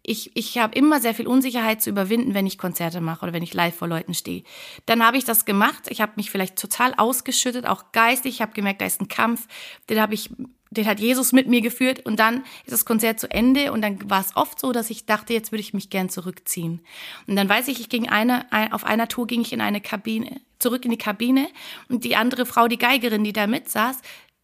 Ich 0.04 0.32
ich 0.36 0.58
habe 0.58 0.76
immer 0.76 1.00
sehr 1.00 1.14
viel 1.14 1.28
Unsicherheit 1.28 1.82
zu 1.82 1.90
überwinden, 1.90 2.34
wenn 2.34 2.48
ich 2.48 2.58
Konzerte 2.58 3.02
mache 3.02 3.24
oder 3.24 3.34
wenn 3.34 3.44
ich 3.44 3.54
live 3.54 3.76
vor 3.76 3.88
Leuten 3.88 4.14
stehe. 4.14 4.44
Dann 4.86 5.06
habe 5.06 5.18
ich 5.18 5.26
das 5.26 5.46
gemacht. 5.46 5.86
Ich 5.90 6.02
habe 6.02 6.14
mich 6.16 6.32
vielleicht 6.32 6.58
total 6.58 6.94
ausgeschüttet, 6.96 7.66
auch 7.66 7.92
geistig. 7.92 8.36
Ich 8.36 8.42
habe 8.42 8.54
gemerkt, 8.54 8.82
da 8.82 8.86
ist 8.86 9.02
ein 9.02 9.08
Kampf. 9.08 9.48
Den 9.90 10.00
habe 10.00 10.14
ich 10.14 10.30
den 10.72 10.88
hat 10.88 11.02
Jesus 11.02 11.34
mit 11.34 11.48
mir 11.48 11.60
geführt 11.60 12.06
und 12.06 12.18
dann 12.18 12.44
ist 12.66 12.72
das 12.72 12.86
Konzert 12.86 13.20
zu 13.20 13.30
Ende 13.30 13.74
und 13.74 13.82
dann 13.82 14.10
war 14.10 14.22
es 14.22 14.36
oft 14.38 14.58
so, 14.58 14.72
dass 14.72 14.90
ich 14.90 15.06
dachte, 15.06 15.34
jetzt 15.34 15.52
würde 15.52 15.62
ich 15.62 15.74
mich 15.74 15.90
gern 15.90 16.10
zurückziehen. 16.10 16.80
Und 17.28 17.36
dann 17.36 17.50
weiß 17.50 17.68
ich, 17.68 17.82
ich 17.82 17.90
ging 17.90 18.08
eine, 18.08 18.46
auf 18.72 18.86
einer 18.86 19.10
Tour 19.10 19.28
ging 19.28 19.42
ich 19.42 19.52
in 19.52 19.60
eine 19.60 19.82
Kabine, 19.82 20.40
zurück 20.60 20.86
in 20.86 20.92
die 20.92 20.98
Kabine 20.98 21.50
und 21.90 22.06
die 22.06 22.16
andere 22.16 22.46
Frau, 22.46 22.70
die 22.70 22.78
Geigerin, 22.78 23.26
die 23.26 23.34
da 23.34 23.48
mit 23.48 23.70
saß, 23.70 23.98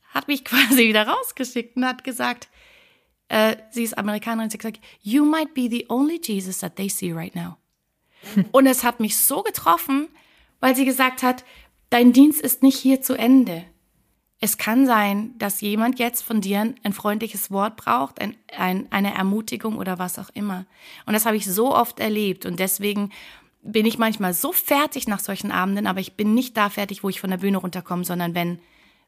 hat 0.09 0.27
mich 0.27 0.43
quasi 0.45 0.87
wieder 0.87 1.07
rausgeschickt 1.07 1.75
und 1.75 1.85
hat 1.85 2.03
gesagt, 2.03 2.49
äh, 3.29 3.57
sie 3.71 3.83
ist 3.83 3.97
Amerikanerin, 3.97 4.49
sie 4.49 4.55
hat 4.55 4.61
gesagt, 4.61 4.81
you 5.01 5.25
might 5.25 5.53
be 5.53 5.69
the 5.69 5.85
only 5.89 6.19
Jesus 6.21 6.59
that 6.59 6.75
they 6.75 6.89
see 6.89 7.11
right 7.11 7.35
now. 7.35 7.57
und 8.51 8.67
es 8.67 8.83
hat 8.83 8.99
mich 8.99 9.17
so 9.17 9.43
getroffen, 9.43 10.07
weil 10.59 10.75
sie 10.75 10.85
gesagt 10.85 11.23
hat, 11.23 11.43
dein 11.89 12.13
Dienst 12.13 12.41
ist 12.41 12.63
nicht 12.63 12.77
hier 12.77 13.01
zu 13.01 13.13
Ende. 13.13 13.65
Es 14.39 14.57
kann 14.57 14.85
sein, 14.85 15.33
dass 15.39 15.61
jemand 15.61 15.97
jetzt 15.97 16.21
von 16.21 16.41
dir 16.41 16.73
ein 16.83 16.93
freundliches 16.93 17.49
Wort 17.49 17.75
braucht, 17.75 18.21
ein, 18.21 18.35
ein, 18.55 18.87
eine 18.91 19.13
Ermutigung 19.13 19.77
oder 19.77 19.97
was 19.97 20.19
auch 20.19 20.29
immer. 20.33 20.65
Und 21.07 21.13
das 21.13 21.25
habe 21.25 21.37
ich 21.37 21.45
so 21.45 21.75
oft 21.75 21.99
erlebt 21.99 22.45
und 22.45 22.59
deswegen 22.59 23.11
bin 23.63 23.85
ich 23.85 23.97
manchmal 23.97 24.33
so 24.33 24.51
fertig 24.51 25.07
nach 25.07 25.19
solchen 25.19 25.51
Abenden, 25.51 25.87
aber 25.87 25.99
ich 25.99 26.13
bin 26.13 26.35
nicht 26.35 26.55
da 26.55 26.69
fertig, 26.69 27.03
wo 27.03 27.09
ich 27.09 27.19
von 27.19 27.31
der 27.31 27.37
Bühne 27.37 27.57
runterkomme, 27.57 28.05
sondern 28.05 28.35
wenn 28.35 28.59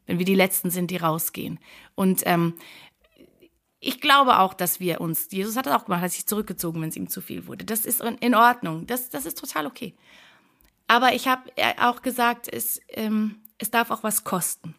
wenn 0.06 0.18
wir 0.18 0.26
die 0.26 0.34
Letzten 0.34 0.70
sind, 0.70 0.90
die 0.90 0.96
rausgehen. 0.96 1.58
Und 1.94 2.22
ähm, 2.26 2.54
ich 3.80 4.00
glaube 4.00 4.38
auch, 4.38 4.54
dass 4.54 4.78
wir 4.78 5.00
uns, 5.00 5.28
Jesus 5.30 5.56
hat 5.56 5.66
es 5.66 5.72
auch 5.72 5.86
gemacht, 5.86 6.02
hat 6.02 6.12
sich 6.12 6.26
zurückgezogen, 6.26 6.82
wenn 6.82 6.90
es 6.90 6.96
ihm 6.96 7.08
zu 7.08 7.20
viel 7.20 7.46
wurde. 7.46 7.64
Das 7.64 7.86
ist 7.86 8.02
in 8.02 8.34
Ordnung. 8.34 8.86
Das, 8.86 9.08
das 9.08 9.24
ist 9.24 9.38
total 9.38 9.66
okay. 9.66 9.94
Aber 10.86 11.14
ich 11.14 11.28
habe 11.28 11.42
auch 11.80 12.02
gesagt, 12.02 12.52
es, 12.52 12.80
ähm, 12.88 13.36
es 13.58 13.70
darf 13.70 13.90
auch 13.90 14.02
was 14.02 14.24
kosten. 14.24 14.74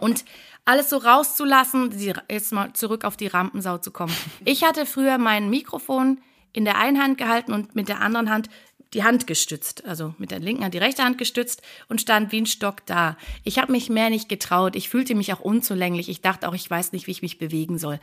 Und 0.00 0.24
alles 0.64 0.90
so 0.90 0.98
rauszulassen, 0.98 1.94
jetzt 2.28 2.52
mal 2.52 2.72
zurück 2.74 3.04
auf 3.04 3.16
die 3.16 3.28
Rampensau 3.28 3.78
zu 3.78 3.90
kommen. 3.90 4.14
Ich 4.44 4.64
hatte 4.64 4.84
früher 4.84 5.16
mein 5.16 5.48
Mikrofon 5.48 6.20
in 6.52 6.64
der 6.64 6.76
einen 6.76 7.00
Hand 7.00 7.18
gehalten 7.18 7.52
und 7.52 7.74
mit 7.74 7.88
der 7.88 8.00
anderen 8.00 8.30
Hand 8.30 8.50
die 8.94 9.04
Hand 9.04 9.26
gestützt, 9.26 9.84
also 9.84 10.14
mit 10.18 10.30
der 10.30 10.38
linken 10.38 10.64
Hand 10.64 10.74
die 10.74 10.78
rechte 10.78 11.04
Hand 11.04 11.18
gestützt 11.18 11.62
und 11.88 12.00
stand 12.00 12.32
wie 12.32 12.40
ein 12.40 12.46
Stock 12.46 12.86
da. 12.86 13.16
Ich 13.44 13.58
habe 13.58 13.72
mich 13.72 13.90
mehr 13.90 14.10
nicht 14.10 14.28
getraut. 14.28 14.76
Ich 14.76 14.88
fühlte 14.88 15.14
mich 15.14 15.32
auch 15.32 15.40
unzulänglich. 15.40 16.08
Ich 16.08 16.20
dachte 16.20 16.48
auch, 16.48 16.54
ich 16.54 16.70
weiß 16.70 16.92
nicht, 16.92 17.06
wie 17.06 17.12
ich 17.12 17.22
mich 17.22 17.38
bewegen 17.38 17.78
soll. 17.78 18.00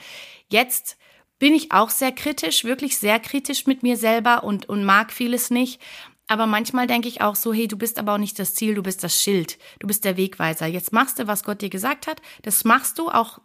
Jetzt 0.49 0.97
bin 1.39 1.53
ich 1.53 1.71
auch 1.71 1.89
sehr 1.89 2.11
kritisch, 2.11 2.63
wirklich 2.63 2.97
sehr 2.97 3.19
kritisch 3.19 3.65
mit 3.65 3.83
mir 3.83 3.97
selber 3.97 4.43
und, 4.43 4.69
und 4.69 4.85
mag 4.85 5.11
vieles 5.11 5.49
nicht. 5.49 5.81
Aber 6.27 6.47
manchmal 6.47 6.87
denke 6.87 7.07
ich 7.07 7.21
auch 7.21 7.35
so, 7.35 7.53
hey, 7.53 7.67
du 7.67 7.77
bist 7.77 7.99
aber 7.99 8.13
auch 8.13 8.17
nicht 8.17 8.39
das 8.39 8.55
Ziel, 8.55 8.73
du 8.73 8.81
bist 8.81 9.03
das 9.03 9.21
Schild, 9.21 9.59
du 9.79 9.87
bist 9.87 10.05
der 10.05 10.17
Wegweiser. 10.17 10.65
Jetzt 10.65 10.91
machst 10.91 11.19
du, 11.19 11.27
was 11.27 11.43
Gott 11.43 11.61
dir 11.61 11.69
gesagt 11.69 12.07
hat. 12.07 12.21
Das 12.41 12.63
machst 12.63 12.97
du 12.97 13.09
auch, 13.09 13.39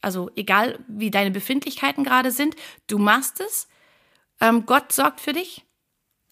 also 0.00 0.30
egal 0.36 0.78
wie 0.88 1.10
deine 1.10 1.30
Befindlichkeiten 1.30 2.04
gerade 2.04 2.30
sind, 2.30 2.56
du 2.88 2.98
machst 2.98 3.40
es. 3.40 3.68
Ähm, 4.40 4.66
Gott 4.66 4.92
sorgt 4.92 5.20
für 5.20 5.32
dich 5.32 5.64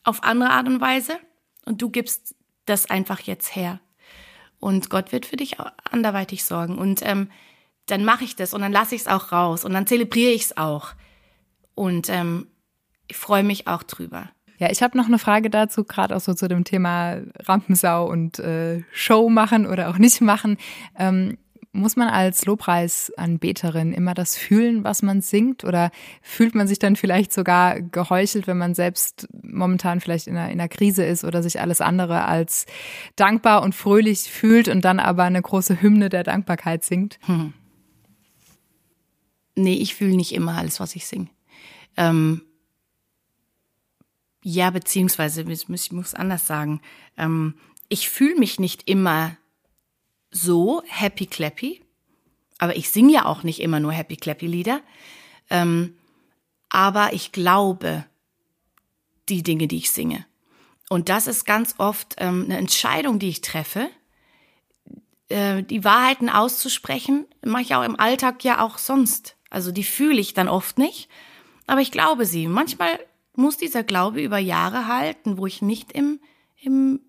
auf 0.08 0.24
andere 0.24 0.50
Art 0.50 0.66
und 0.66 0.80
Weise 0.80 1.18
und 1.66 1.82
du 1.82 1.90
gibst 1.90 2.34
das 2.64 2.90
einfach 2.90 3.20
jetzt 3.20 3.54
her. 3.54 3.80
Und 4.58 4.90
Gott 4.90 5.12
wird 5.12 5.26
für 5.26 5.36
dich 5.36 5.56
anderweitig 5.90 6.44
sorgen. 6.44 6.78
Und 6.78 7.00
ähm, 7.06 7.30
dann 7.86 8.04
mache 8.04 8.24
ich 8.24 8.34
das 8.34 8.54
und 8.54 8.60
dann 8.60 8.72
lasse 8.72 8.94
ich 8.94 9.02
es 9.02 9.06
auch 9.06 9.32
raus 9.32 9.64
und 9.64 9.72
dann 9.72 9.86
zelebriere 9.86 10.32
ich 10.32 10.42
es 10.42 10.56
auch. 10.56 10.94
Und 11.74 12.08
ähm, 12.08 12.48
ich 13.06 13.16
freue 13.16 13.44
mich 13.44 13.66
auch 13.66 13.82
drüber. 13.82 14.30
Ja, 14.58 14.70
ich 14.70 14.82
habe 14.82 14.98
noch 14.98 15.06
eine 15.06 15.20
Frage 15.20 15.50
dazu, 15.50 15.84
gerade 15.84 16.16
auch 16.16 16.20
so 16.20 16.34
zu 16.34 16.48
dem 16.48 16.64
Thema 16.64 17.18
Rampensau 17.44 18.08
und 18.10 18.40
äh, 18.40 18.82
Show 18.92 19.28
machen 19.28 19.66
oder 19.66 19.88
auch 19.88 19.98
nicht 19.98 20.20
machen. 20.20 20.58
Ähm, 20.98 21.38
muss 21.78 21.96
man 21.96 22.08
als 22.08 22.44
Lobpreisanbeterin 22.44 23.92
immer 23.92 24.14
das 24.14 24.36
fühlen, 24.36 24.84
was 24.84 25.02
man 25.02 25.20
singt? 25.20 25.64
Oder 25.64 25.90
fühlt 26.22 26.54
man 26.54 26.68
sich 26.68 26.78
dann 26.78 26.96
vielleicht 26.96 27.32
sogar 27.32 27.80
geheuchelt, 27.80 28.46
wenn 28.46 28.58
man 28.58 28.74
selbst 28.74 29.28
momentan 29.42 30.00
vielleicht 30.00 30.26
in 30.26 30.36
einer, 30.36 30.50
in 30.50 30.60
einer 30.60 30.68
Krise 30.68 31.04
ist 31.04 31.24
oder 31.24 31.42
sich 31.42 31.60
alles 31.60 31.80
andere 31.80 32.24
als 32.24 32.66
dankbar 33.16 33.62
und 33.62 33.74
fröhlich 33.74 34.20
fühlt 34.20 34.68
und 34.68 34.84
dann 34.84 35.00
aber 35.00 35.24
eine 35.24 35.42
große 35.42 35.80
Hymne 35.80 36.08
der 36.08 36.24
Dankbarkeit 36.24 36.84
singt? 36.84 37.18
Hm. 37.26 37.52
Nee, 39.54 39.74
ich 39.74 39.94
fühle 39.94 40.16
nicht 40.16 40.32
immer 40.32 40.56
alles, 40.56 40.78
was 40.80 40.94
ich 40.94 41.06
singe. 41.06 41.28
Ähm, 41.96 42.42
ja, 44.42 44.70
beziehungsweise, 44.70 45.42
ich 45.42 45.68
muss 45.68 46.14
anders 46.14 46.46
sagen. 46.46 46.80
Ähm, 47.16 47.54
ich 47.88 48.08
fühle 48.08 48.36
mich 48.36 48.60
nicht 48.60 48.88
immer 48.88 49.36
so 50.30 50.82
happy 50.86 51.26
clappy. 51.26 51.82
Aber 52.58 52.76
ich 52.76 52.90
singe 52.90 53.12
ja 53.12 53.24
auch 53.24 53.42
nicht 53.42 53.60
immer 53.60 53.80
nur 53.80 53.92
happy 53.92 54.16
clappy 54.16 54.46
Lieder. 54.46 54.80
Ähm, 55.50 55.96
aber 56.68 57.12
ich 57.12 57.32
glaube 57.32 58.04
die 59.28 59.42
Dinge, 59.42 59.68
die 59.68 59.78
ich 59.78 59.90
singe. 59.90 60.24
Und 60.88 61.08
das 61.08 61.26
ist 61.26 61.44
ganz 61.44 61.74
oft 61.78 62.16
ähm, 62.18 62.44
eine 62.44 62.58
Entscheidung, 62.58 63.18
die 63.18 63.28
ich 63.28 63.42
treffe. 63.42 63.90
Äh, 65.28 65.62
die 65.62 65.84
Wahrheiten 65.84 66.30
auszusprechen, 66.30 67.26
mache 67.44 67.62
ich 67.62 67.74
auch 67.74 67.84
im 67.84 67.98
Alltag 67.98 68.42
ja 68.44 68.62
auch 68.64 68.78
sonst. 68.78 69.36
Also 69.50 69.70
die 69.70 69.84
fühle 69.84 70.20
ich 70.20 70.34
dann 70.34 70.48
oft 70.48 70.78
nicht, 70.78 71.08
aber 71.66 71.80
ich 71.80 71.90
glaube 71.90 72.26
sie. 72.26 72.48
Manchmal 72.48 72.98
muss 73.34 73.56
dieser 73.56 73.84
Glaube 73.84 74.22
über 74.22 74.38
Jahre 74.38 74.88
halten, 74.88 75.38
wo 75.38 75.46
ich 75.46 75.62
nicht 75.62 75.92
im, 75.92 76.20
im 76.60 77.00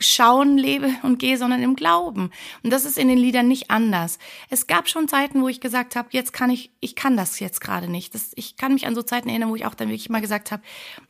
Schauen 0.00 0.58
lebe 0.58 0.90
und 1.02 1.18
gehe, 1.18 1.38
sondern 1.38 1.62
im 1.62 1.76
Glauben. 1.76 2.30
Und 2.62 2.72
das 2.72 2.84
ist 2.84 2.98
in 2.98 3.08
den 3.08 3.18
Liedern 3.18 3.48
nicht 3.48 3.70
anders. 3.70 4.18
Es 4.50 4.66
gab 4.66 4.88
schon 4.88 5.08
Zeiten, 5.08 5.42
wo 5.42 5.48
ich 5.48 5.60
gesagt 5.60 5.96
habe, 5.96 6.08
jetzt 6.10 6.32
kann 6.32 6.50
ich, 6.50 6.70
ich 6.80 6.96
kann 6.96 7.16
das 7.16 7.38
jetzt 7.40 7.60
gerade 7.60 7.88
nicht. 7.90 8.14
Das, 8.14 8.32
ich 8.34 8.56
kann 8.56 8.74
mich 8.74 8.86
an 8.86 8.94
so 8.94 9.02
Zeiten 9.02 9.28
erinnern, 9.28 9.50
wo 9.50 9.56
ich 9.56 9.66
auch 9.66 9.74
dann 9.74 9.88
wirklich 9.88 10.10
mal 10.10 10.20
gesagt 10.20 10.50
habe, 10.50 10.62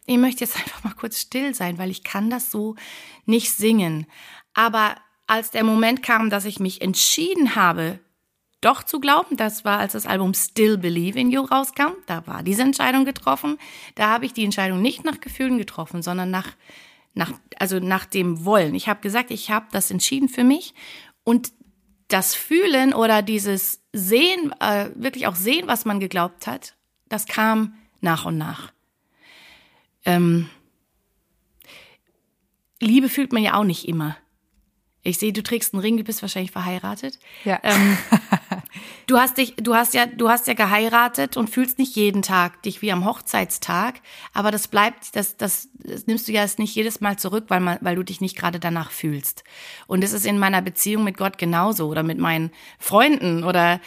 ich 0.06 0.18
möchte 0.18 0.44
jetzt 0.44 0.56
einfach 0.60 0.84
mal 0.84 0.94
kurz 0.94 1.18
still 1.18 1.54
sein, 1.54 1.78
weil 1.78 1.90
ich 1.90 2.04
kann 2.04 2.30
das 2.30 2.50
so 2.50 2.76
nicht 3.24 3.52
singen. 3.52 4.06
Aber 4.52 4.96
als 5.26 5.50
der 5.50 5.64
Moment 5.64 6.02
kam, 6.02 6.30
dass 6.30 6.44
ich 6.44 6.60
mich 6.60 6.82
entschieden 6.82 7.56
habe, 7.56 8.00
doch 8.64 8.82
zu 8.82 8.98
glauben, 8.98 9.36
das 9.36 9.64
war, 9.64 9.78
als 9.78 9.92
das 9.92 10.06
Album 10.06 10.32
Still 10.32 10.78
Believe 10.78 11.18
in 11.18 11.30
You 11.30 11.42
rauskam, 11.42 11.92
da 12.06 12.26
war 12.26 12.42
diese 12.42 12.62
Entscheidung 12.62 13.04
getroffen. 13.04 13.58
Da 13.94 14.08
habe 14.08 14.24
ich 14.24 14.32
die 14.32 14.44
Entscheidung 14.44 14.80
nicht 14.80 15.04
nach 15.04 15.20
Gefühlen 15.20 15.58
getroffen, 15.58 16.02
sondern 16.02 16.30
nach 16.30 16.48
nach, 17.14 17.32
also 17.58 17.78
nach 17.78 18.04
dem 18.04 18.44
Wollen. 18.44 18.74
Ich 18.74 18.88
habe 18.88 19.00
gesagt, 19.00 19.30
ich 19.30 19.50
habe 19.50 19.66
das 19.72 19.90
entschieden 19.90 20.28
für 20.28 20.44
mich 20.44 20.74
und 21.22 21.52
das 22.08 22.34
Fühlen 22.34 22.92
oder 22.92 23.22
dieses 23.22 23.80
Sehen, 23.92 24.52
äh, 24.60 24.90
wirklich 24.94 25.26
auch 25.26 25.36
sehen, 25.36 25.66
was 25.66 25.84
man 25.84 26.00
geglaubt 26.00 26.46
hat, 26.46 26.76
das 27.08 27.26
kam 27.26 27.74
nach 28.00 28.24
und 28.24 28.36
nach. 28.36 28.72
Ähm, 30.04 30.50
Liebe 32.80 33.08
fühlt 33.08 33.32
man 33.32 33.42
ja 33.42 33.54
auch 33.54 33.64
nicht 33.64 33.88
immer. 33.88 34.16
Ich 35.02 35.18
sehe, 35.18 35.32
du 35.32 35.42
trägst 35.42 35.74
einen 35.74 35.80
Ring, 35.80 35.96
du 35.96 36.04
bist 36.04 36.22
wahrscheinlich 36.22 36.50
verheiratet. 36.50 37.18
Ja. 37.44 37.60
Ähm, 37.62 37.96
du 39.06 39.18
hast 39.18 39.38
dich, 39.38 39.54
du 39.56 39.74
hast 39.74 39.94
ja, 39.94 40.06
du 40.06 40.28
hast 40.28 40.46
ja 40.46 40.54
geheiratet 40.54 41.36
und 41.36 41.50
fühlst 41.50 41.78
nicht 41.78 41.96
jeden 41.96 42.22
Tag 42.22 42.62
dich 42.62 42.82
wie 42.82 42.92
am 42.92 43.04
Hochzeitstag, 43.04 44.00
aber 44.32 44.50
das 44.50 44.68
bleibt, 44.68 45.16
das, 45.16 45.36
das, 45.36 45.68
das 45.74 46.06
nimmst 46.06 46.28
du 46.28 46.32
ja 46.32 46.42
jetzt 46.42 46.58
nicht 46.58 46.74
jedes 46.74 47.00
Mal 47.00 47.18
zurück, 47.18 47.44
weil 47.48 47.60
man, 47.60 47.78
weil 47.80 47.96
du 47.96 48.02
dich 48.02 48.20
nicht 48.20 48.36
gerade 48.36 48.60
danach 48.60 48.90
fühlst. 48.90 49.44
Und 49.86 50.04
es 50.04 50.12
ist 50.12 50.26
in 50.26 50.38
meiner 50.38 50.62
Beziehung 50.62 51.04
mit 51.04 51.16
Gott 51.16 51.38
genauso 51.38 51.88
oder 51.88 52.02
mit 52.02 52.18
meinen 52.18 52.50
Freunden 52.78 53.44
oder 53.44 53.80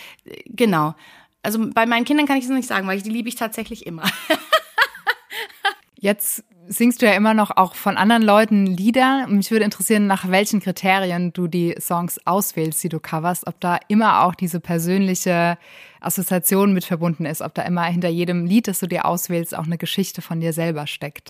genau. 0.46 0.96
Also 1.44 1.66
bei 1.72 1.86
meinen 1.86 2.06
Kindern 2.06 2.26
kann 2.26 2.38
ich 2.38 2.46
es 2.46 2.50
nicht 2.50 2.68
sagen, 2.68 2.88
weil 2.88 2.98
ich 2.98 3.04
die 3.04 3.10
liebe 3.10 3.30
ich 3.30 3.36
tatsächlich 3.36 3.86
immer. 3.86 4.04
Jetzt 5.96 6.44
singst 6.68 7.02
du 7.02 7.06
ja 7.06 7.14
immer 7.14 7.34
noch 7.34 7.52
auch 7.56 7.76
von 7.76 7.98
anderen 7.98 8.24
Leuten 8.24 8.66
Lieder. 8.66 9.28
Mich 9.28 9.52
würde 9.52 9.66
interessieren, 9.66 10.08
nach 10.08 10.30
welchen 10.30 10.60
Kriterien 10.60 11.34
du 11.34 11.48
die 11.48 11.76
Songs 11.80 12.20
auswählst, 12.26 12.84
die 12.84 12.90
du 12.90 13.00
coverst, 13.00 13.48
ob 13.48 13.60
da 13.60 13.80
immer 13.88 14.24
auch 14.24 14.36
diese 14.36 14.60
persönliche 14.60 15.58
Assoziation 16.00 16.74
mit 16.74 16.86
verbunden 16.86 17.26
ist, 17.26 17.42
ob 17.42 17.54
da 17.54 17.64
immer 17.64 17.84
hinter 17.86 18.10
jedem 18.10 18.46
Lied, 18.46 18.68
das 18.68 18.80
du 18.80 18.88
dir 18.88 19.06
auswählst, 19.06 19.56
auch 19.56 19.66
eine 19.66 19.78
Geschichte 19.78 20.22
von 20.22 20.40
dir 20.40 20.54
selber 20.54 20.88
steckt. 20.88 21.30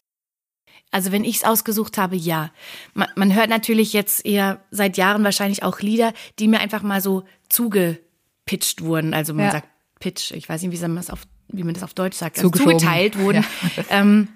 Also 0.92 1.12
wenn 1.12 1.24
ich 1.24 1.38
es 1.38 1.44
ausgesucht 1.44 1.98
habe, 1.98 2.16
ja. 2.16 2.52
Man, 2.94 3.10
man, 3.16 3.36
hört 3.36 3.50
natürlich 3.50 3.94
jetzt 3.94 4.26
eher 4.26 4.62
seit 4.72 4.98
Jahren 4.98 5.24
wahrscheinlich 5.24 5.64
auch 5.64 5.80
Lieder, 5.80 6.14
die 6.40 6.48
mir 6.48 6.60
einfach 6.60 6.82
mal 6.82 7.02
so 7.02 7.24
zugepitcht 7.50 8.82
wurden. 8.82 9.14
Also 9.14 9.34
man 9.34 9.46
ja. 9.46 9.52
sagt 9.52 9.68
Pitch, 10.00 10.32
ich 10.32 10.48
weiß 10.48 10.62
nicht, 10.62 10.72
wie 10.72 10.82
man 10.82 10.96
das 10.96 11.10
auf, 11.10 11.24
wie 11.50 11.64
man 11.64 11.74
das 11.74 11.84
auf 11.84 11.94
Deutsch 11.94 12.16
sagt, 12.16 12.38
also 12.38 12.50
zugeteilt 12.50 13.18
wurden. 13.18 13.44
Ja. 13.76 13.84
Ähm, 13.90 14.30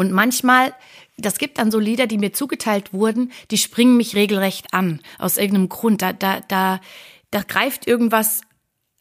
und 0.00 0.12
manchmal, 0.12 0.72
das 1.18 1.36
gibt 1.36 1.58
dann 1.58 1.70
so 1.70 1.78
Lieder, 1.78 2.06
die 2.06 2.16
mir 2.16 2.32
zugeteilt 2.32 2.94
wurden, 2.94 3.32
die 3.50 3.58
springen 3.58 3.98
mich 3.98 4.16
regelrecht 4.16 4.72
an, 4.72 5.00
aus 5.18 5.36
irgendeinem 5.36 5.68
Grund. 5.68 6.00
Da, 6.00 6.14
da, 6.14 6.40
da, 6.48 6.80
da 7.30 7.42
greift 7.42 7.86
irgendwas 7.86 8.40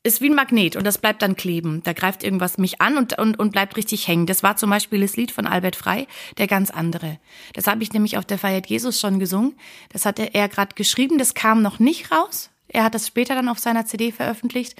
ist 0.03 0.19
wie 0.19 0.29
ein 0.29 0.35
Magnet 0.35 0.75
und 0.75 0.83
das 0.83 0.97
bleibt 0.97 1.21
dann 1.21 1.37
kleben. 1.37 1.81
Da 1.85 1.93
greift 1.93 2.21
irgendwas 2.21 2.57
mich 2.57 2.81
an 2.81 2.97
und, 2.97 3.17
und, 3.17 3.39
und 3.39 3.51
bleibt 3.53 3.77
richtig 3.77 4.09
hängen. 4.09 4.25
Das 4.25 4.43
war 4.43 4.57
zum 4.57 4.69
Beispiel 4.69 4.99
das 4.99 5.15
Lied 5.15 5.31
von 5.31 5.47
Albert 5.47 5.77
Frei, 5.77 6.05
der 6.37 6.47
ganz 6.47 6.69
andere. 6.69 7.17
Das 7.53 7.67
habe 7.67 7.81
ich 7.81 7.93
nämlich 7.93 8.17
auf 8.17 8.25
der 8.25 8.37
Feiert 8.37 8.67
Jesus 8.67 8.99
schon 8.99 9.19
gesungen. 9.19 9.55
Das 9.93 10.05
hatte 10.05 10.33
er 10.33 10.49
gerade 10.49 10.75
geschrieben, 10.75 11.17
das 11.17 11.33
kam 11.33 11.61
noch 11.61 11.79
nicht 11.79 12.11
raus. 12.11 12.49
Er 12.67 12.83
hat 12.83 12.93
das 12.93 13.07
später 13.07 13.35
dann 13.35 13.47
auf 13.47 13.59
seiner 13.59 13.85
CD 13.85 14.11
veröffentlicht. 14.11 14.75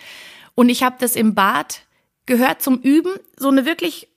Und 0.54 0.68
ich 0.68 0.84
habe 0.84 0.98
das 1.00 1.16
im 1.16 1.34
Bad 1.34 1.84
gehört 2.26 2.62
zum 2.62 2.82
Üben, 2.82 3.14
so 3.38 3.48
eine 3.48 3.66
wirklich 3.66 4.09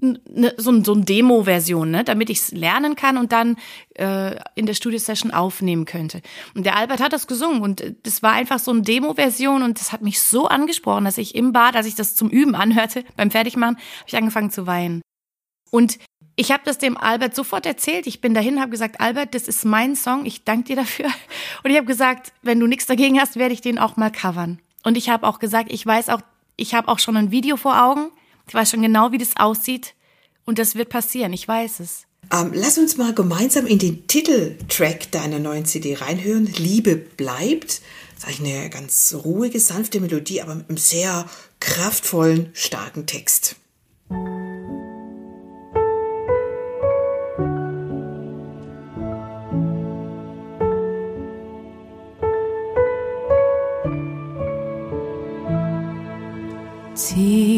ne, 0.00 0.54
so, 0.56 0.82
so 0.82 0.92
eine 0.92 1.04
Demo-Version, 1.04 1.90
ne, 1.90 2.04
damit 2.04 2.30
ich 2.30 2.38
es 2.38 2.52
lernen 2.52 2.96
kann 2.96 3.16
und 3.16 3.32
dann 3.32 3.56
äh, 3.94 4.36
in 4.54 4.66
der 4.66 4.74
Studio-Session 4.74 5.30
aufnehmen 5.30 5.84
könnte. 5.84 6.20
Und 6.54 6.66
der 6.66 6.76
Albert 6.76 7.00
hat 7.00 7.12
das 7.12 7.26
gesungen 7.26 7.62
und 7.62 7.80
äh, 7.80 7.94
das 8.02 8.22
war 8.22 8.32
einfach 8.32 8.58
so 8.58 8.70
eine 8.70 8.82
Demo-Version 8.82 9.62
und 9.62 9.80
das 9.80 9.92
hat 9.92 10.02
mich 10.02 10.20
so 10.20 10.46
angesprochen, 10.46 11.04
dass 11.04 11.18
ich 11.18 11.34
im 11.34 11.52
Bad, 11.52 11.76
als 11.76 11.86
ich 11.86 11.94
das 11.94 12.14
zum 12.14 12.28
Üben 12.28 12.54
anhörte, 12.54 13.04
beim 13.16 13.30
Fertigmachen, 13.30 13.76
habe 13.76 14.06
ich 14.06 14.16
angefangen 14.16 14.50
zu 14.50 14.66
weinen. 14.66 15.02
Und 15.70 15.98
ich 16.36 16.52
habe 16.52 16.62
das 16.64 16.78
dem 16.78 16.98
Albert 16.98 17.34
sofort 17.34 17.64
erzählt. 17.64 18.06
Ich 18.06 18.20
bin 18.20 18.34
dahin, 18.34 18.60
habe 18.60 18.70
gesagt, 18.70 19.00
Albert, 19.00 19.34
das 19.34 19.48
ist 19.48 19.64
mein 19.64 19.96
Song, 19.96 20.26
ich 20.26 20.44
danke 20.44 20.64
dir 20.64 20.76
dafür. 20.76 21.06
Und 21.64 21.70
ich 21.70 21.76
habe 21.76 21.86
gesagt, 21.86 22.32
wenn 22.42 22.60
du 22.60 22.66
nichts 22.66 22.86
dagegen 22.86 23.18
hast, 23.18 23.36
werde 23.36 23.54
ich 23.54 23.62
den 23.62 23.78
auch 23.78 23.96
mal 23.96 24.12
covern. 24.12 24.60
Und 24.84 24.98
ich 24.98 25.08
habe 25.08 25.26
auch 25.26 25.38
gesagt, 25.38 25.72
ich 25.72 25.84
weiß 25.84 26.10
auch, 26.10 26.20
ich 26.56 26.74
habe 26.74 26.88
auch 26.88 26.98
schon 26.98 27.16
ein 27.16 27.30
Video 27.30 27.56
vor 27.56 27.82
Augen 27.82 28.10
ich 28.48 28.54
weiß 28.54 28.70
schon 28.70 28.82
genau, 28.82 29.12
wie 29.12 29.18
das 29.18 29.36
aussieht 29.36 29.94
und 30.44 30.58
das 30.58 30.74
wird 30.74 30.88
passieren. 30.88 31.32
Ich 31.32 31.46
weiß 31.46 31.80
es. 31.80 32.04
Ähm, 32.32 32.52
lass 32.54 32.78
uns 32.78 32.96
mal 32.96 33.14
gemeinsam 33.14 33.66
in 33.66 33.78
den 33.78 34.06
Titeltrack 34.06 35.10
deiner 35.12 35.38
neuen 35.38 35.64
CD 35.64 35.94
reinhören. 35.94 36.46
Liebe 36.46 36.96
bleibt. 36.96 37.82
Das 38.14 38.24
ist 38.30 38.40
eigentlich 38.40 38.54
eine 38.54 38.70
ganz 38.70 39.16
ruhige, 39.24 39.60
sanfte 39.60 40.00
Melodie, 40.00 40.42
aber 40.42 40.54
mit 40.54 40.68
einem 40.68 40.78
sehr 40.78 41.28
kraftvollen, 41.60 42.50
starken 42.54 43.06
Text. 43.06 43.56
Tief 56.94 57.55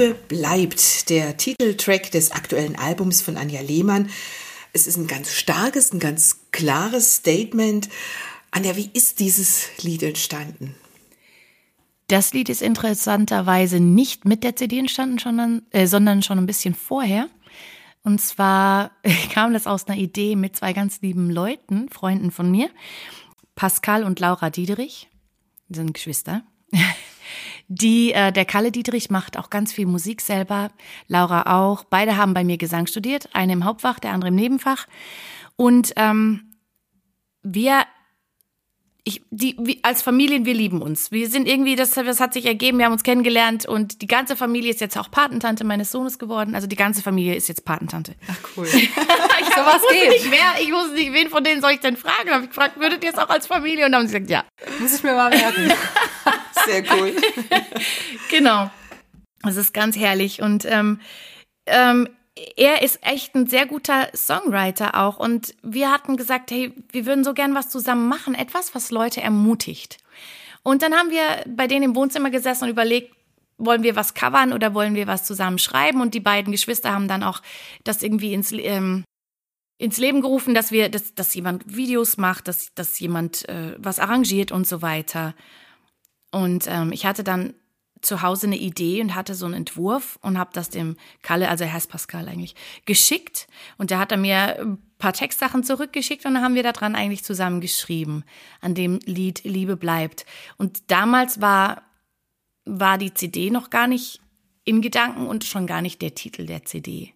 Liebe 0.00 0.14
bleibt 0.14 1.10
der 1.10 1.36
Titeltrack 1.36 2.10
des 2.10 2.30
aktuellen 2.30 2.74
Albums 2.74 3.20
von 3.20 3.36
Anja 3.36 3.60
Lehmann. 3.60 4.08
Es 4.72 4.86
ist 4.86 4.96
ein 4.96 5.06
ganz 5.06 5.30
starkes, 5.30 5.92
ein 5.92 5.98
ganz 5.98 6.46
klares 6.52 7.16
Statement. 7.16 7.90
Anja, 8.50 8.76
wie 8.76 8.88
ist 8.94 9.20
dieses 9.20 9.68
Lied 9.82 10.02
entstanden? 10.02 10.74
Das 12.08 12.32
Lied 12.32 12.48
ist 12.48 12.62
interessanterweise 12.62 13.78
nicht 13.78 14.24
mit 14.24 14.42
der 14.42 14.56
CD 14.56 14.78
entstanden, 14.78 15.18
sondern, 15.18 15.62
äh, 15.70 15.86
sondern 15.86 16.22
schon 16.22 16.38
ein 16.38 16.46
bisschen 16.46 16.74
vorher. 16.74 17.28
Und 18.02 18.22
zwar 18.22 18.92
kam 19.34 19.52
das 19.52 19.66
aus 19.66 19.86
einer 19.86 19.98
Idee 19.98 20.34
mit 20.34 20.56
zwei 20.56 20.72
ganz 20.72 21.02
lieben 21.02 21.28
Leuten, 21.28 21.90
Freunden 21.90 22.30
von 22.30 22.50
mir, 22.50 22.70
Pascal 23.54 24.04
und 24.04 24.18
Laura 24.18 24.48
Diederich, 24.48 25.10
die 25.68 25.74
sind 25.74 25.92
Geschwister. 25.92 26.42
Die, 27.72 28.12
äh, 28.12 28.32
der 28.32 28.44
Kalle 28.44 28.72
Dietrich 28.72 29.10
macht 29.10 29.38
auch 29.38 29.48
ganz 29.48 29.72
viel 29.72 29.86
Musik 29.86 30.20
selber, 30.22 30.72
Laura 31.06 31.54
auch. 31.56 31.84
Beide 31.84 32.16
haben 32.16 32.34
bei 32.34 32.42
mir 32.42 32.58
Gesang 32.58 32.88
studiert, 32.88 33.28
eine 33.32 33.52
im 33.52 33.64
Hauptfach, 33.64 34.00
der 34.00 34.10
andere 34.10 34.30
im 34.30 34.34
Nebenfach. 34.34 34.88
Und 35.54 35.92
ähm, 35.94 36.52
wir 37.44 37.84
ich, 39.04 39.22
die, 39.30 39.56
wie, 39.60 39.78
als 39.82 40.02
Familien, 40.02 40.44
wir 40.44 40.52
lieben 40.52 40.82
uns. 40.82 41.12
Wir 41.12 41.28
sind 41.30 41.46
irgendwie, 41.46 41.76
das, 41.76 41.92
das 41.92 42.18
hat 42.18 42.34
sich 42.34 42.44
ergeben, 42.44 42.78
wir 42.78 42.86
haben 42.86 42.92
uns 42.92 43.04
kennengelernt 43.04 43.66
und 43.66 44.02
die 44.02 44.06
ganze 44.08 44.34
Familie 44.34 44.70
ist 44.70 44.80
jetzt 44.80 44.98
auch 44.98 45.10
Patentante 45.10 45.64
meines 45.64 45.92
Sohnes 45.92 46.18
geworden. 46.18 46.56
Also 46.56 46.66
die 46.66 46.76
ganze 46.76 47.02
Familie 47.02 47.36
ist 47.36 47.48
jetzt 47.48 47.64
Patentante. 47.64 48.16
Ach 48.28 48.36
cool. 48.56 48.66
ich 48.66 48.90
so 48.94 49.60
was 49.64 49.82
geht. 49.90 50.10
Nicht 50.10 50.30
wer, 50.30 50.60
ich 50.60 50.72
wusste 50.72 50.94
nicht, 50.94 51.12
wen 51.12 51.30
von 51.30 51.44
denen 51.44 51.60
soll 51.60 51.70
ich 51.70 51.80
denn 51.80 51.96
fragen? 51.96 52.30
Habe 52.30 52.42
ich 52.44 52.50
gefragt, 52.50 52.80
würdet 52.80 53.04
ihr 53.04 53.10
es 53.10 53.18
auch 53.18 53.30
als 53.30 53.46
Familie? 53.46 53.86
Und 53.86 53.92
dann 53.92 54.02
haben 54.02 54.08
sie 54.08 54.20
gesagt, 54.20 54.30
ja. 54.30 54.44
Muss 54.80 54.94
ich 54.94 55.02
mir 55.04 55.14
mal 55.14 55.30
merken. 55.30 55.72
Sehr 56.64 56.84
cool. 56.92 57.14
genau. 58.30 58.70
Das 59.42 59.56
ist 59.56 59.72
ganz 59.72 59.96
herrlich. 59.96 60.42
Und 60.42 60.64
ähm, 60.66 61.00
ähm, 61.66 62.08
er 62.56 62.82
ist 62.82 62.98
echt 63.02 63.34
ein 63.34 63.46
sehr 63.46 63.66
guter 63.66 64.08
Songwriter 64.14 64.94
auch. 64.94 65.18
Und 65.18 65.54
wir 65.62 65.90
hatten 65.90 66.16
gesagt, 66.16 66.50
hey, 66.50 66.72
wir 66.90 67.06
würden 67.06 67.24
so 67.24 67.34
gern 67.34 67.54
was 67.54 67.68
zusammen 67.68 68.08
machen, 68.08 68.34
etwas, 68.34 68.74
was 68.74 68.90
Leute 68.90 69.20
ermutigt. 69.20 69.98
Und 70.62 70.82
dann 70.82 70.94
haben 70.94 71.10
wir 71.10 71.44
bei 71.46 71.66
denen 71.66 71.84
im 71.84 71.96
Wohnzimmer 71.96 72.30
gesessen 72.30 72.64
und 72.64 72.70
überlegt, 72.70 73.14
wollen 73.56 73.82
wir 73.82 73.96
was 73.96 74.14
covern 74.14 74.52
oder 74.52 74.74
wollen 74.74 74.94
wir 74.94 75.06
was 75.06 75.24
zusammen 75.24 75.58
schreiben? 75.58 76.00
Und 76.00 76.14
die 76.14 76.20
beiden 76.20 76.52
Geschwister 76.52 76.92
haben 76.92 77.08
dann 77.08 77.22
auch 77.22 77.42
das 77.84 78.02
irgendwie 78.02 78.32
ins, 78.32 78.52
ähm, 78.52 79.04
ins 79.78 79.98
Leben 79.98 80.22
gerufen, 80.22 80.54
dass 80.54 80.70
wir, 80.70 80.88
dass, 80.88 81.14
dass 81.14 81.34
jemand 81.34 81.76
Videos 81.76 82.16
macht, 82.16 82.48
dass, 82.48 82.74
dass 82.74 82.98
jemand 82.98 83.48
äh, 83.48 83.74
was 83.78 83.98
arrangiert 83.98 84.52
und 84.52 84.66
so 84.66 84.82
weiter. 84.82 85.34
Und 86.30 86.66
ähm, 86.68 86.92
ich 86.92 87.06
hatte 87.06 87.24
dann 87.24 87.54
zu 88.00 88.22
Hause 88.22 88.46
eine 88.46 88.56
Idee 88.56 89.02
und 89.02 89.14
hatte 89.14 89.34
so 89.34 89.44
einen 89.44 89.54
Entwurf 89.54 90.18
und 90.22 90.38
habe 90.38 90.50
das 90.54 90.70
dem 90.70 90.96
Kalle, 91.22 91.48
also 91.48 91.64
er 91.64 91.72
heißt 91.72 91.90
Pascal 91.90 92.28
eigentlich, 92.28 92.54
geschickt. 92.86 93.46
Und 93.76 93.90
der 93.90 93.98
hat 93.98 94.10
er 94.10 94.18
mir 94.18 94.78
paar 95.00 95.12
Textsachen 95.12 95.64
zurückgeschickt 95.64 96.24
und 96.26 96.34
dann 96.34 96.44
haben 96.44 96.54
wir 96.54 96.62
daran 96.62 96.94
eigentlich 96.94 97.24
zusammen 97.24 97.60
geschrieben, 97.60 98.22
an 98.60 98.74
dem 98.74 99.00
Lied 99.04 99.42
Liebe 99.42 99.76
bleibt. 99.76 100.24
Und 100.56 100.90
damals 100.90 101.40
war, 101.40 101.82
war 102.64 102.98
die 102.98 103.12
CD 103.12 103.50
noch 103.50 103.70
gar 103.70 103.88
nicht 103.88 104.20
in 104.64 104.82
Gedanken 104.82 105.26
und 105.26 105.44
schon 105.44 105.66
gar 105.66 105.82
nicht 105.82 106.00
der 106.02 106.14
Titel 106.14 106.46
der 106.46 106.64
CD. 106.64 107.14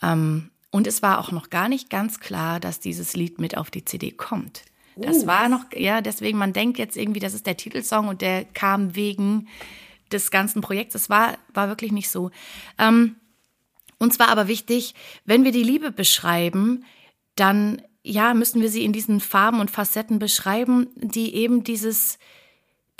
Ähm, 0.00 0.50
und 0.70 0.86
es 0.86 1.02
war 1.02 1.18
auch 1.18 1.32
noch 1.32 1.50
gar 1.50 1.68
nicht 1.68 1.90
ganz 1.90 2.20
klar, 2.20 2.60
dass 2.60 2.78
dieses 2.78 3.16
Lied 3.16 3.40
mit 3.40 3.56
auf 3.56 3.70
die 3.70 3.84
CD 3.84 4.12
kommt. 4.12 4.62
Das 5.06 5.26
war 5.26 5.48
noch, 5.48 5.64
ja, 5.74 6.00
deswegen, 6.00 6.38
man 6.38 6.52
denkt 6.52 6.78
jetzt 6.78 6.96
irgendwie, 6.96 7.20
das 7.20 7.34
ist 7.34 7.46
der 7.46 7.56
Titelsong 7.56 8.08
und 8.08 8.20
der 8.20 8.44
kam 8.44 8.94
wegen 8.94 9.48
des 10.12 10.30
ganzen 10.30 10.60
Projekts. 10.62 10.94
Es 10.94 11.10
war, 11.10 11.38
war 11.54 11.68
wirklich 11.68 11.92
nicht 11.92 12.10
so. 12.10 12.30
Ähm, 12.78 13.16
uns 13.98 14.18
war 14.18 14.28
aber 14.28 14.48
wichtig, 14.48 14.94
wenn 15.24 15.44
wir 15.44 15.52
die 15.52 15.62
Liebe 15.62 15.90
beschreiben, 15.90 16.84
dann, 17.34 17.82
ja, 18.02 18.34
müssen 18.34 18.62
wir 18.62 18.70
sie 18.70 18.84
in 18.84 18.92
diesen 18.92 19.20
Farben 19.20 19.60
und 19.60 19.70
Facetten 19.70 20.18
beschreiben, 20.18 20.88
die 20.96 21.34
eben 21.34 21.64
dieses, 21.64 22.18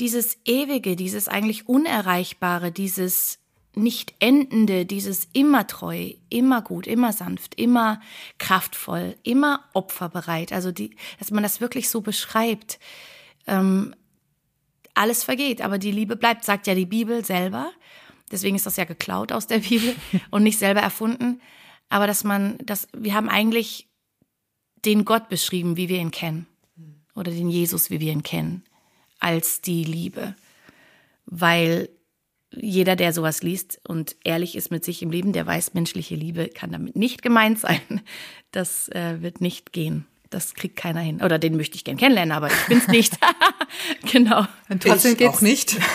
dieses 0.00 0.38
Ewige, 0.44 0.96
dieses 0.96 1.28
eigentlich 1.28 1.68
Unerreichbare, 1.68 2.72
dieses 2.72 3.38
nicht 3.74 4.14
endende, 4.18 4.87
dieses 4.87 5.28
immer 5.33 5.66
treu, 5.66 6.12
immer 6.31 6.62
gut, 6.62 6.87
immer 6.87 7.12
sanft, 7.12 7.54
immer 7.54 8.00
kraftvoll, 8.38 9.16
immer 9.22 9.64
opferbereit. 9.72 10.52
Also 10.52 10.72
die, 10.72 10.96
dass 11.18 11.31
man 11.31 11.42
das 11.42 11.61
wirklich 11.61 11.88
so 11.88 12.00
beschreibt. 12.00 12.78
Ähm, 13.46 13.94
alles 14.94 15.22
vergeht, 15.22 15.61
aber 15.62 15.78
die 15.78 15.92
Liebe 15.92 16.16
bleibt, 16.16 16.44
sagt 16.44 16.66
ja 16.66 16.74
die 16.74 16.87
Bibel 16.87 17.24
selber. 17.24 17.70
Deswegen 18.33 18.57
ist 18.57 18.66
das 18.66 18.76
ja 18.76 18.85
geklaut 18.85 19.33
aus 19.33 19.46
der 19.46 19.59
Bibel 19.59 19.94
und 20.31 20.42
nicht 20.42 20.59
selber 20.59 20.81
erfunden. 20.81 21.40
Aber 21.88 22.07
dass 22.07 22.24
man, 22.24 22.59
dass 22.59 22.88
wir 22.92 23.14
haben 23.14 23.28
eigentlich 23.28 23.88
den 24.85 25.04
Gott 25.04 25.28
beschrieben, 25.28 25.76
wie 25.76 25.88
wir 25.88 25.98
ihn 25.98 26.11
kennen. 26.11 26.46
Oder 27.14 27.33
den 27.33 27.48
Jesus, 27.48 27.90
wie 27.90 28.00
wir 28.00 28.12
ihn 28.12 28.22
kennen, 28.22 28.64
als 29.18 29.61
die 29.61 29.85
Liebe. 29.85 30.37
Weil 31.26 31.88
jeder, 32.50 32.96
der 32.96 33.12
sowas 33.12 33.42
liest 33.42 33.80
und 33.87 34.16
ehrlich 34.24 34.56
ist 34.56 34.70
mit 34.70 34.84
sich 34.84 35.02
im 35.02 35.11
Leben, 35.11 35.32
der 35.32 35.46
weiß, 35.46 35.74
menschliche 35.74 36.14
Liebe 36.14 36.48
kann 36.48 36.72
damit 36.72 36.96
nicht 36.96 37.22
gemeint 37.22 37.58
sein. 37.58 37.80
Das 38.50 38.88
äh, 38.88 39.20
wird 39.20 39.40
nicht 39.40 39.72
gehen. 39.72 40.06
Das 40.30 40.54
kriegt 40.54 40.76
keiner 40.76 41.00
hin. 41.00 41.22
Oder 41.22 41.38
den 41.38 41.56
möchte 41.56 41.76
ich 41.76 41.84
gern 41.84 41.96
kennenlernen, 41.96 42.32
aber 42.32 42.48
ich 42.48 42.66
bin's 42.68 42.88
nicht. 42.88 43.18
genau. 44.12 44.46
Und 44.68 44.82
trotzdem 44.82 45.12
ich 45.12 45.18
geht's, 45.18 45.37
auch 45.37 45.40
nicht. 45.40 45.76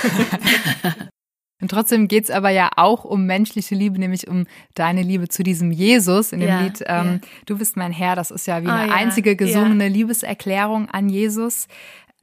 Und 1.61 1.69
trotzdem 1.71 2.09
geht's 2.09 2.29
aber 2.29 2.49
ja 2.49 2.71
auch 2.75 3.05
um 3.05 3.25
menschliche 3.25 3.73
Liebe, 3.73 3.97
nämlich 3.97 4.27
um 4.27 4.47
deine 4.75 5.01
Liebe 5.01 5.29
zu 5.29 5.43
diesem 5.43 5.71
Jesus 5.71 6.33
in 6.33 6.41
dem 6.41 6.49
Ja, 6.49 6.61
Lied 6.61 6.83
ähm, 6.87 7.21
ja. 7.23 7.29
Du 7.45 7.57
bist 7.57 7.77
mein 7.77 7.93
Herr. 7.93 8.17
Das 8.17 8.31
ist 8.31 8.47
ja 8.47 8.61
wie 8.63 8.67
Ah, 8.67 8.75
eine 8.75 8.89
ja, 8.89 8.95
einzige 8.95 9.37
gesungene 9.37 9.87
Liebeserklärung 9.87 10.89
an 10.89 11.07
Jesus. 11.07 11.67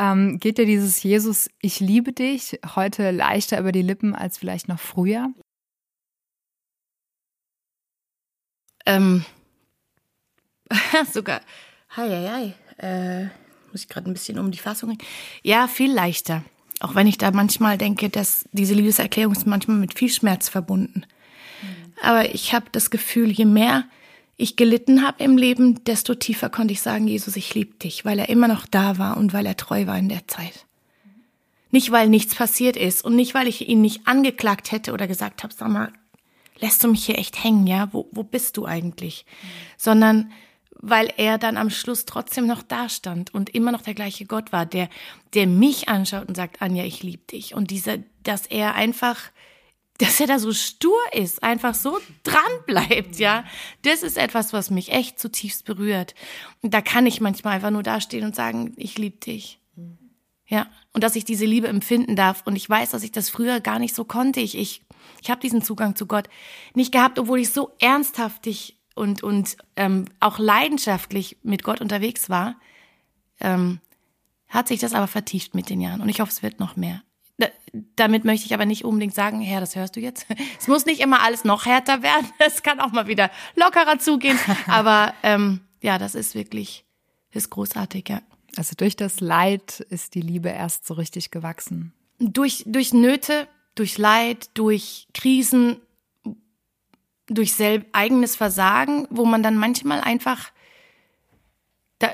Ähm, 0.00 0.40
geht 0.40 0.56
dir 0.56 0.64
dieses 0.64 1.02
Jesus, 1.02 1.50
ich 1.60 1.78
liebe 1.78 2.14
dich, 2.14 2.58
heute 2.74 3.10
leichter 3.10 3.60
über 3.60 3.70
die 3.70 3.82
Lippen 3.82 4.14
als 4.14 4.38
vielleicht 4.38 4.66
noch 4.66 4.80
früher? 4.80 5.28
Ähm, 8.86 9.26
sogar, 11.12 11.42
hei, 11.94 12.08
hei, 12.08 12.54
hei, 12.78 12.84
äh, 12.86 13.24
muss 13.70 13.82
ich 13.82 13.88
gerade 13.88 14.10
ein 14.10 14.14
bisschen 14.14 14.38
um 14.38 14.50
die 14.50 14.58
Fassung. 14.58 14.96
Ja, 15.42 15.68
viel 15.68 15.92
leichter. 15.92 16.44
Auch 16.80 16.94
wenn 16.94 17.06
ich 17.06 17.18
da 17.18 17.30
manchmal 17.30 17.76
denke, 17.76 18.08
dass 18.08 18.48
diese 18.52 18.72
Liebeserklärung 18.72 19.34
ist 19.34 19.46
manchmal 19.46 19.76
mit 19.76 19.98
viel 19.98 20.08
Schmerz 20.08 20.48
verbunden. 20.48 21.04
Aber 22.02 22.34
ich 22.34 22.54
habe 22.54 22.66
das 22.72 22.90
Gefühl, 22.90 23.30
je 23.30 23.44
mehr 23.44 23.84
ich 24.40 24.56
gelitten 24.56 25.06
habe 25.06 25.22
im 25.22 25.36
Leben, 25.36 25.84
desto 25.84 26.14
tiefer 26.14 26.48
konnte 26.48 26.72
ich 26.72 26.80
sagen, 26.80 27.06
Jesus, 27.06 27.36
ich 27.36 27.54
liebe 27.54 27.74
dich, 27.74 28.04
weil 28.04 28.18
er 28.18 28.28
immer 28.28 28.48
noch 28.48 28.66
da 28.66 28.98
war 28.98 29.16
und 29.16 29.32
weil 29.32 29.46
er 29.46 29.56
treu 29.56 29.86
war 29.86 29.98
in 29.98 30.08
der 30.08 30.26
Zeit. 30.28 30.66
Nicht, 31.70 31.92
weil 31.92 32.08
nichts 32.08 32.34
passiert 32.34 32.76
ist 32.76 33.04
und 33.04 33.14
nicht, 33.14 33.34
weil 33.34 33.46
ich 33.46 33.68
ihn 33.68 33.80
nicht 33.80 34.06
angeklagt 34.06 34.72
hätte 34.72 34.92
oder 34.92 35.06
gesagt 35.06 35.42
habe, 35.42 35.54
sag 35.54 35.68
mal, 35.68 35.92
lässt 36.58 36.82
du 36.82 36.88
mich 36.88 37.04
hier 37.04 37.18
echt 37.18 37.42
hängen, 37.42 37.66
ja? 37.66 37.88
Wo, 37.92 38.08
wo 38.10 38.22
bist 38.22 38.56
du 38.56 38.66
eigentlich? 38.66 39.24
Sondern 39.76 40.32
weil 40.82 41.12
er 41.16 41.36
dann 41.36 41.56
am 41.56 41.70
Schluss 41.70 42.06
trotzdem 42.06 42.46
noch 42.46 42.62
da 42.62 42.88
stand 42.88 43.32
und 43.34 43.50
immer 43.50 43.70
noch 43.70 43.82
der 43.82 43.94
gleiche 43.94 44.24
Gott 44.24 44.52
war, 44.52 44.64
der, 44.64 44.88
der 45.34 45.46
mich 45.46 45.88
anschaut 45.88 46.26
und 46.26 46.36
sagt, 46.36 46.62
Anja, 46.62 46.84
ich 46.84 47.02
liebe 47.02 47.24
dich. 47.30 47.54
Und 47.54 47.70
dieser, 47.70 47.98
dass 48.22 48.46
er 48.46 48.74
einfach, 48.74 49.18
dass 50.00 50.18
er 50.18 50.26
da 50.26 50.38
so 50.38 50.52
stur 50.52 50.98
ist, 51.12 51.42
einfach 51.42 51.74
so 51.74 51.98
dran 52.22 52.40
bleibt, 52.66 53.16
ja. 53.16 53.44
Das 53.82 54.02
ist 54.02 54.16
etwas, 54.16 54.52
was 54.52 54.70
mich 54.70 54.92
echt 54.92 55.18
zutiefst 55.18 55.64
berührt. 55.64 56.14
Und 56.62 56.72
da 56.72 56.80
kann 56.80 57.06
ich 57.06 57.20
manchmal 57.20 57.54
einfach 57.54 57.70
nur 57.70 57.82
dastehen 57.82 58.24
und 58.24 58.34
sagen, 58.34 58.72
ich 58.76 58.98
liebe 58.98 59.18
dich. 59.18 59.58
Ja, 60.46 60.68
und 60.92 61.04
dass 61.04 61.14
ich 61.14 61.24
diese 61.24 61.44
Liebe 61.44 61.68
empfinden 61.68 62.16
darf. 62.16 62.42
Und 62.44 62.56
ich 62.56 62.68
weiß, 62.68 62.90
dass 62.90 63.04
ich 63.04 63.12
das 63.12 63.28
früher 63.28 63.60
gar 63.60 63.78
nicht 63.78 63.94
so 63.94 64.04
konnte. 64.04 64.40
Ich, 64.40 64.58
ich, 64.58 64.82
ich 65.22 65.30
habe 65.30 65.40
diesen 65.40 65.62
Zugang 65.62 65.94
zu 65.94 66.06
Gott 66.06 66.28
nicht 66.74 66.92
gehabt, 66.92 67.18
obwohl 67.20 67.38
ich 67.38 67.50
so 67.50 67.70
ernsthaftig 67.78 68.76
und, 68.96 69.22
und 69.22 69.56
ähm, 69.76 70.06
auch 70.18 70.38
leidenschaftlich 70.38 71.36
mit 71.42 71.62
Gott 71.62 71.80
unterwegs 71.80 72.30
war. 72.30 72.56
Ähm, 73.38 73.80
hat 74.48 74.66
sich 74.66 74.80
das 74.80 74.92
aber 74.92 75.06
vertieft 75.06 75.54
mit 75.54 75.70
den 75.70 75.80
Jahren. 75.80 76.00
Und 76.00 76.08
ich 76.08 76.20
hoffe, 76.20 76.32
es 76.32 76.42
wird 76.42 76.58
noch 76.58 76.74
mehr. 76.74 77.02
Da, 77.40 77.48
damit 77.96 78.24
möchte 78.24 78.46
ich 78.46 78.54
aber 78.54 78.66
nicht 78.66 78.84
unbedingt 78.84 79.14
sagen, 79.14 79.40
Herr, 79.40 79.60
das 79.60 79.74
hörst 79.74 79.96
du 79.96 80.00
jetzt. 80.00 80.26
Es 80.60 80.68
muss 80.68 80.84
nicht 80.84 81.00
immer 81.00 81.22
alles 81.22 81.44
noch 81.44 81.66
härter 81.66 82.02
werden. 82.02 82.26
Es 82.38 82.62
kann 82.62 82.80
auch 82.80 82.92
mal 82.92 83.06
wieder 83.06 83.30
lockerer 83.56 83.98
zugehen. 83.98 84.38
Aber 84.66 85.14
ähm, 85.22 85.60
ja, 85.80 85.98
das 85.98 86.14
ist 86.14 86.34
wirklich, 86.34 86.84
ist 87.32 87.50
großartig, 87.50 88.08
ja. 88.08 88.22
Also 88.56 88.74
durch 88.76 88.96
das 88.96 89.20
Leid 89.20 89.80
ist 89.90 90.14
die 90.14 90.20
Liebe 90.20 90.48
erst 90.48 90.86
so 90.86 90.94
richtig 90.94 91.30
gewachsen. 91.30 91.92
durch, 92.18 92.64
durch 92.66 92.92
Nöte, 92.92 93.48
durch 93.74 93.96
Leid, 93.96 94.50
durch 94.54 95.08
Krisen, 95.14 95.80
durch 97.26 97.54
selb 97.54 97.86
eigenes 97.92 98.36
Versagen, 98.36 99.06
wo 99.10 99.24
man 99.24 99.42
dann 99.42 99.56
manchmal 99.56 100.00
einfach 100.00 100.50
da, 102.00 102.10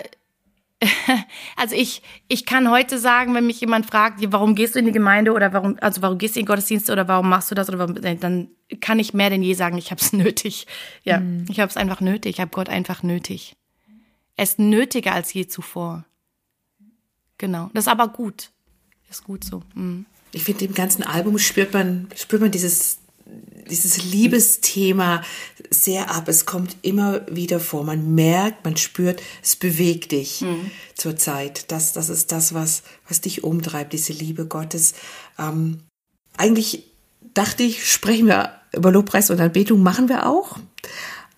also 1.56 1.74
ich, 1.74 2.02
ich 2.28 2.46
kann 2.46 2.70
heute 2.70 2.98
sagen, 2.98 3.34
wenn 3.34 3.46
mich 3.46 3.60
jemand 3.60 3.86
fragt, 3.86 4.20
warum 4.32 4.54
gehst 4.54 4.74
du 4.74 4.78
in 4.78 4.86
die 4.86 4.92
Gemeinde 4.92 5.32
oder 5.32 5.52
warum, 5.52 5.76
also 5.80 6.02
warum 6.02 6.18
gehst 6.18 6.36
du 6.36 6.40
in 6.40 6.44
den 6.44 6.48
Gottesdienst 6.48 6.90
oder 6.90 7.08
warum 7.08 7.28
machst 7.28 7.50
du 7.50 7.54
das 7.54 7.68
oder 7.68 7.78
warum, 7.78 7.94
dann 7.94 8.48
kann 8.80 8.98
ich 8.98 9.14
mehr 9.14 9.30
denn 9.30 9.42
je 9.42 9.54
sagen, 9.54 9.78
ich 9.78 9.90
habe 9.90 10.00
es 10.00 10.12
nötig. 10.14 10.66
Ja, 11.04 11.22
ich 11.48 11.60
habe 11.60 11.70
es 11.70 11.76
einfach 11.76 12.00
nötig, 12.00 12.36
ich 12.36 12.40
habe 12.40 12.50
Gott 12.50 12.68
einfach 12.68 13.02
nötig. 13.02 13.56
Er 14.36 14.44
ist 14.44 14.58
nötiger 14.58 15.12
als 15.12 15.32
je 15.32 15.46
zuvor. 15.46 16.04
Genau, 17.38 17.70
das 17.74 17.84
ist 17.84 17.88
aber 17.88 18.08
gut. 18.08 18.50
Ist 19.10 19.24
gut 19.24 19.44
so. 19.44 19.62
Mhm. 19.74 20.06
Ich 20.32 20.44
finde, 20.44 20.64
im 20.64 20.74
ganzen 20.74 21.02
Album 21.02 21.38
spürt 21.38 21.72
man, 21.72 22.08
spürt 22.16 22.42
man 22.42 22.50
dieses, 22.50 22.98
dieses 23.68 24.04
Liebesthema 24.04 25.22
sehr 25.70 26.10
ab. 26.14 26.28
Es 26.28 26.46
kommt 26.46 26.76
immer 26.82 27.26
wieder 27.28 27.60
vor. 27.60 27.84
Man 27.84 28.14
merkt, 28.14 28.64
man 28.64 28.76
spürt, 28.76 29.20
es 29.42 29.56
bewegt 29.56 30.12
dich 30.12 30.44
zur 30.94 31.16
Zeit. 31.16 31.70
Das, 31.72 31.92
das 31.92 32.08
ist 32.08 32.32
das, 32.32 32.54
was, 32.54 32.82
was 33.08 33.20
dich 33.20 33.44
umtreibt, 33.44 33.92
diese 33.92 34.12
Liebe 34.12 34.46
Gottes. 34.46 34.94
Ähm, 35.38 35.80
eigentlich 36.36 36.84
dachte 37.34 37.64
ich, 37.64 37.90
sprechen 37.90 38.26
wir 38.26 38.52
über 38.72 38.92
Lobpreis 38.92 39.30
und 39.30 39.40
Anbetung, 39.40 39.82
machen 39.82 40.08
wir 40.08 40.26
auch. 40.26 40.58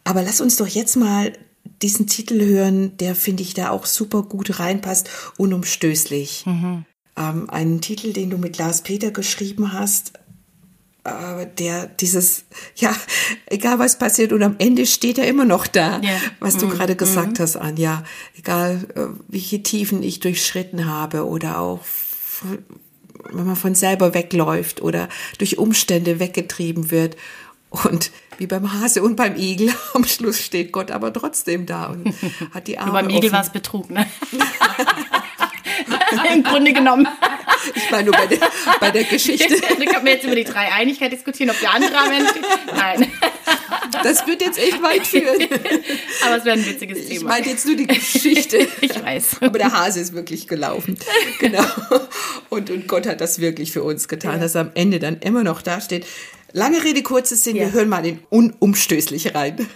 Aber 0.04 0.22
lass 0.22 0.40
uns 0.40 0.56
doch 0.56 0.66
jetzt 0.66 0.96
mal 0.96 1.32
diesen 1.82 2.06
Titel 2.06 2.44
hören, 2.44 2.96
der 2.96 3.14
finde 3.14 3.42
ich 3.42 3.54
da 3.54 3.70
auch 3.70 3.86
super 3.86 4.22
gut 4.22 4.58
reinpasst, 4.58 5.08
unumstößlich. 5.36 6.44
Ähm, 7.16 7.50
einen 7.50 7.80
Titel, 7.80 8.12
den 8.12 8.30
du 8.30 8.38
mit 8.38 8.58
Lars 8.58 8.82
Peter 8.82 9.10
geschrieben 9.10 9.72
hast, 9.72 10.12
der 11.58 11.86
dieses, 11.86 12.44
ja, 12.76 12.94
egal 13.46 13.78
was 13.78 13.98
passiert 13.98 14.32
und 14.32 14.42
am 14.42 14.56
Ende 14.58 14.86
steht 14.86 15.18
er 15.18 15.26
immer 15.28 15.44
noch 15.44 15.66
da, 15.66 16.00
Ja. 16.00 16.16
was 16.40 16.56
du 16.56 16.68
gerade 16.68 16.96
gesagt 16.96 17.40
hast, 17.40 17.56
Anja. 17.56 18.04
Egal, 18.36 18.86
äh, 18.94 19.06
welche 19.28 19.62
Tiefen 19.62 20.02
ich 20.02 20.20
durchschritten 20.20 20.86
habe 20.86 21.26
oder 21.26 21.58
auch 21.58 21.80
wenn 23.32 23.46
man 23.46 23.56
von 23.56 23.74
selber 23.74 24.14
wegläuft 24.14 24.80
oder 24.80 25.08
durch 25.38 25.58
Umstände 25.58 26.20
weggetrieben 26.20 26.90
wird. 26.90 27.16
Und 27.70 28.12
wie 28.38 28.46
beim 28.46 28.72
Hase 28.72 29.02
und 29.02 29.16
beim 29.16 29.36
Igel, 29.36 29.74
am 29.94 30.04
Schluss 30.04 30.40
steht 30.40 30.72
Gott 30.72 30.90
aber 30.90 31.12
trotzdem 31.12 31.66
da 31.66 31.86
und 31.86 32.14
hat 32.54 32.66
die 32.68 32.78
Arme 32.78 32.92
Nur 32.92 33.02
beim 33.02 33.10
Igel 33.10 33.32
war 33.32 33.42
es 33.42 33.50
Betrug, 33.50 33.90
ne? 33.90 34.06
Im 36.32 36.42
Grunde 36.42 36.72
genommen. 36.72 37.08
Ich 37.74 37.90
meine 37.90 38.04
nur 38.04 38.14
bei 38.14 38.26
der, 38.26 38.38
bei 38.80 38.90
der 38.90 39.04
Geschichte. 39.04 39.60
Da 39.60 39.68
können 39.68 40.04
wir 40.04 40.12
jetzt 40.12 40.24
über 40.24 40.34
die 40.34 40.44
Dreieinigkeit 40.44 41.12
diskutieren, 41.12 41.50
ob 41.50 41.60
der 41.60 41.74
andere 41.74 41.96
am 41.98 42.12
Ende 42.12 42.28
steht. 42.28 42.44
Nein. 42.74 43.12
Das 44.02 44.26
wird 44.26 44.42
jetzt 44.42 44.58
echt 44.58 44.82
weit 44.82 45.06
führen. 45.06 45.48
Aber 46.24 46.36
es 46.36 46.44
wäre 46.44 46.58
ein 46.58 46.66
witziges 46.66 47.06
Thema. 47.06 47.12
Ich 47.12 47.22
meine 47.22 47.46
jetzt 47.46 47.66
nur 47.66 47.76
die 47.76 47.86
Geschichte. 47.86 48.66
Ich 48.80 49.02
weiß. 49.02 49.36
Aber 49.40 49.58
der 49.58 49.72
Hase 49.72 50.00
ist 50.00 50.12
wirklich 50.14 50.46
gelaufen. 50.46 50.96
Genau. 51.40 51.64
Und, 52.48 52.70
und 52.70 52.86
Gott 52.86 53.06
hat 53.06 53.20
das 53.20 53.40
wirklich 53.40 53.72
für 53.72 53.82
uns 53.82 54.08
getan, 54.08 54.40
dass 54.40 54.54
er 54.54 54.62
am 54.62 54.70
Ende 54.74 54.98
dann 54.98 55.18
immer 55.20 55.42
noch 55.42 55.62
dasteht. 55.62 56.06
Lange 56.52 56.82
Rede, 56.82 57.02
kurzer 57.02 57.36
Sinn. 57.36 57.56
Ja. 57.56 57.66
Wir 57.66 57.72
hören 57.72 57.88
mal 57.88 58.02
den 58.02 58.20
Unumstößlich 58.30 59.34
rein. 59.34 59.66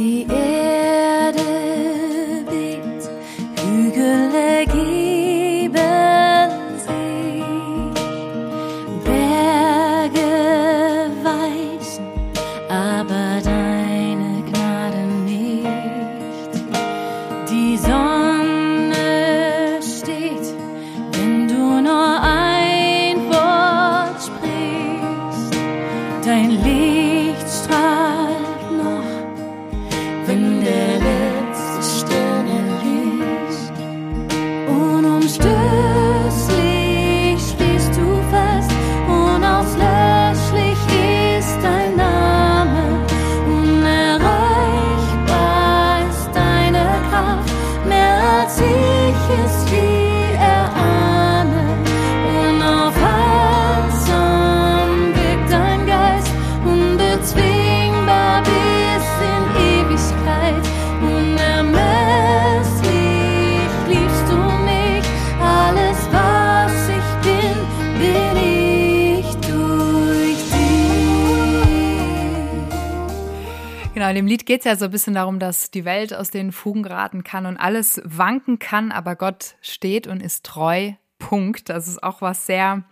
the 0.00 0.24
air. 0.30 0.59
Geht 74.50 74.62
es 74.62 74.64
ja 74.64 74.74
so 74.74 74.86
ein 74.86 74.90
bisschen 74.90 75.14
darum, 75.14 75.38
dass 75.38 75.70
die 75.70 75.84
Welt 75.84 76.12
aus 76.12 76.32
den 76.32 76.50
Fugen 76.50 76.82
geraten 76.82 77.22
kann 77.22 77.46
und 77.46 77.56
alles 77.56 78.02
wanken 78.04 78.58
kann, 78.58 78.90
aber 78.90 79.14
Gott 79.14 79.54
steht 79.60 80.08
und 80.08 80.20
ist 80.20 80.44
treu. 80.44 80.90
Punkt. 81.20 81.68
Das 81.68 81.86
ist 81.86 82.02
auch 82.02 82.20
was 82.20 82.46
sehr 82.46 82.82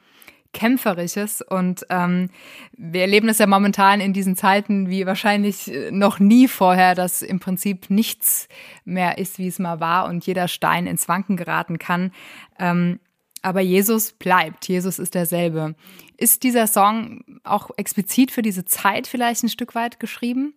Kämpferisches. 0.52 1.42
Und 1.42 1.84
ähm, 1.90 2.30
wir 2.76 3.00
erleben 3.00 3.28
es 3.28 3.38
ja 3.38 3.48
momentan 3.48 4.00
in 4.00 4.12
diesen 4.12 4.36
Zeiten 4.36 4.88
wie 4.88 5.04
wahrscheinlich 5.04 5.66
äh, 5.66 5.90
noch 5.90 6.20
nie 6.20 6.46
vorher, 6.46 6.94
dass 6.94 7.22
im 7.22 7.40
Prinzip 7.40 7.90
nichts 7.90 8.46
mehr 8.84 9.18
ist, 9.18 9.40
wie 9.40 9.48
es 9.48 9.58
mal 9.58 9.80
war 9.80 10.06
und 10.06 10.24
jeder 10.24 10.46
Stein 10.46 10.86
ins 10.86 11.08
Wanken 11.08 11.36
geraten 11.36 11.80
kann. 11.80 12.12
Ähm, 12.60 13.00
aber 13.42 13.62
Jesus 13.62 14.12
bleibt. 14.12 14.68
Jesus 14.68 15.00
ist 15.00 15.16
derselbe. 15.16 15.74
Ist 16.16 16.44
dieser 16.44 16.68
Song 16.68 17.24
auch 17.42 17.70
explizit 17.76 18.30
für 18.30 18.42
diese 18.42 18.64
Zeit 18.64 19.08
vielleicht 19.08 19.42
ein 19.42 19.48
Stück 19.48 19.74
weit 19.74 19.98
geschrieben? 19.98 20.54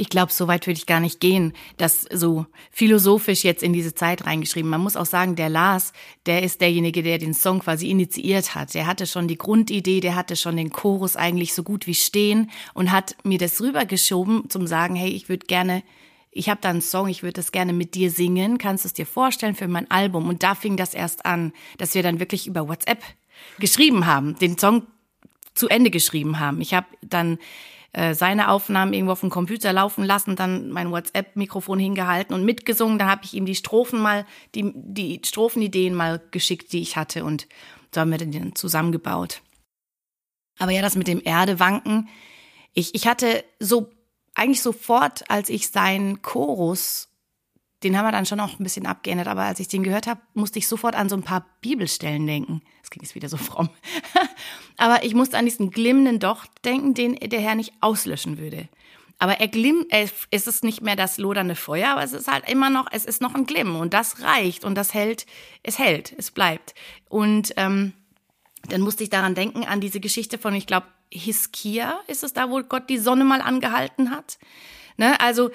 Ich 0.00 0.08
glaube, 0.08 0.32
so 0.32 0.48
weit 0.48 0.66
würde 0.66 0.78
ich 0.78 0.86
gar 0.86 0.98
nicht 0.98 1.20
gehen, 1.20 1.52
das 1.76 2.06
so 2.10 2.46
philosophisch 2.70 3.44
jetzt 3.44 3.62
in 3.62 3.74
diese 3.74 3.94
Zeit 3.94 4.24
reingeschrieben. 4.24 4.70
Man 4.70 4.80
muss 4.80 4.96
auch 4.96 5.04
sagen, 5.04 5.36
der 5.36 5.50
Lars, 5.50 5.92
der 6.24 6.42
ist 6.42 6.62
derjenige, 6.62 7.02
der 7.02 7.18
den 7.18 7.34
Song 7.34 7.58
quasi 7.58 7.90
initiiert 7.90 8.54
hat. 8.54 8.72
Der 8.72 8.86
hatte 8.86 9.06
schon 9.06 9.28
die 9.28 9.36
Grundidee, 9.36 10.00
der 10.00 10.16
hatte 10.16 10.36
schon 10.36 10.56
den 10.56 10.70
Chorus 10.70 11.16
eigentlich 11.16 11.52
so 11.52 11.62
gut 11.62 11.86
wie 11.86 11.94
stehen 11.94 12.50
und 12.72 12.92
hat 12.92 13.14
mir 13.24 13.36
das 13.36 13.60
rübergeschoben 13.60 14.48
zum 14.48 14.66
sagen, 14.66 14.96
hey, 14.96 15.10
ich 15.10 15.28
würde 15.28 15.44
gerne 15.44 15.82
ich 16.32 16.48
habe 16.48 16.60
da 16.62 16.70
einen 16.70 16.80
Song, 16.80 17.08
ich 17.08 17.22
würde 17.22 17.34
das 17.34 17.52
gerne 17.52 17.72
mit 17.72 17.94
dir 17.94 18.08
singen, 18.10 18.56
kannst 18.56 18.84
du 18.84 18.86
es 18.86 18.94
dir 18.94 19.04
vorstellen 19.04 19.56
für 19.56 19.66
mein 19.66 19.90
Album? 19.90 20.28
Und 20.28 20.44
da 20.44 20.54
fing 20.54 20.76
das 20.76 20.94
erst 20.94 21.26
an, 21.26 21.52
dass 21.76 21.94
wir 21.94 22.04
dann 22.04 22.20
wirklich 22.20 22.46
über 22.46 22.68
WhatsApp 22.68 23.02
geschrieben 23.58 24.06
haben, 24.06 24.38
den 24.38 24.56
Song 24.56 24.86
zu 25.54 25.68
Ende 25.68 25.90
geschrieben 25.90 26.38
haben. 26.38 26.60
Ich 26.60 26.72
habe 26.72 26.86
dann 27.02 27.38
äh, 27.92 28.14
seine 28.14 28.50
Aufnahmen 28.50 28.92
irgendwo 28.92 29.12
auf 29.12 29.20
dem 29.20 29.30
Computer 29.30 29.72
laufen 29.72 30.04
lassen, 30.04 30.36
dann 30.36 30.70
mein 30.70 30.90
WhatsApp-Mikrofon 30.90 31.78
hingehalten 31.78 32.34
und 32.34 32.44
mitgesungen. 32.44 32.98
Dann 32.98 33.08
habe 33.08 33.24
ich 33.24 33.34
ihm 33.34 33.46
die 33.46 33.54
Strophen 33.56 34.00
mal, 34.00 34.26
die, 34.54 34.72
die 34.74 35.20
Strophenideen 35.24 35.94
mal 35.94 36.20
geschickt, 36.30 36.72
die 36.72 36.80
ich 36.80 36.96
hatte 36.96 37.24
und 37.24 37.48
so 37.92 38.00
haben 38.00 38.10
wir 38.10 38.18
den 38.18 38.54
zusammengebaut. 38.54 39.42
Aber 40.58 40.70
ja, 40.70 40.82
das 40.82 40.94
mit 40.94 41.08
dem 41.08 41.22
Erdewanken, 41.22 42.08
ich, 42.72 42.94
ich 42.94 43.06
hatte 43.08 43.44
so 43.58 43.90
eigentlich 44.34 44.62
sofort, 44.62 45.28
als 45.28 45.48
ich 45.48 45.70
seinen 45.70 46.22
Chorus, 46.22 47.09
den 47.82 47.96
haben 47.96 48.04
wir 48.04 48.12
dann 48.12 48.26
schon 48.26 48.40
auch 48.40 48.58
ein 48.58 48.62
bisschen 48.62 48.86
abgeändert, 48.86 49.28
aber 49.28 49.42
als 49.42 49.60
ich 49.60 49.68
den 49.68 49.82
gehört 49.82 50.06
habe, 50.06 50.20
musste 50.34 50.58
ich 50.58 50.68
sofort 50.68 50.94
an 50.94 51.08
so 51.08 51.16
ein 51.16 51.22
paar 51.22 51.46
Bibelstellen 51.60 52.26
denken. 52.26 52.62
Das 52.80 52.90
klingt 52.90 53.04
jetzt 53.04 53.14
wieder 53.14 53.28
so 53.28 53.36
fromm. 53.36 53.70
aber 54.76 55.02
ich 55.04 55.14
musste 55.14 55.38
an 55.38 55.46
diesen 55.46 55.70
glimmenden 55.70 56.18
Docht 56.18 56.50
denken, 56.64 56.94
den 56.94 57.14
der 57.16 57.40
Herr 57.40 57.54
nicht 57.54 57.72
auslöschen 57.80 58.38
würde. 58.38 58.68
Aber 59.18 59.38
er 59.38 59.48
glimmt, 59.48 59.86
es 59.90 60.46
ist 60.46 60.64
nicht 60.64 60.80
mehr 60.80 60.96
das 60.96 61.18
lodernde 61.18 61.54
Feuer, 61.54 61.90
aber 61.90 62.02
es 62.02 62.14
ist 62.14 62.26
halt 62.26 62.48
immer 62.48 62.70
noch, 62.70 62.86
es 62.90 63.04
ist 63.04 63.20
noch 63.20 63.34
ein 63.34 63.44
Glimm 63.44 63.76
und 63.76 63.92
das 63.92 64.22
reicht 64.22 64.64
und 64.64 64.74
das 64.74 64.94
hält, 64.94 65.26
es 65.62 65.78
hält, 65.78 66.14
es 66.16 66.30
bleibt. 66.30 66.74
Und 67.08 67.52
ähm, 67.58 67.92
dann 68.68 68.80
musste 68.80 69.04
ich 69.04 69.10
daran 69.10 69.34
denken, 69.34 69.64
an 69.64 69.80
diese 69.80 70.00
Geschichte 70.00 70.38
von, 70.38 70.54
ich 70.54 70.66
glaube, 70.66 70.86
Hiskia 71.12 72.00
ist 72.06 72.24
es 72.24 72.32
da, 72.32 72.50
wo 72.50 72.62
Gott 72.62 72.88
die 72.88 72.98
Sonne 72.98 73.24
mal 73.24 73.42
angehalten 73.42 74.10
hat. 74.10 74.38
Ne? 74.96 75.20
Also, 75.20 75.50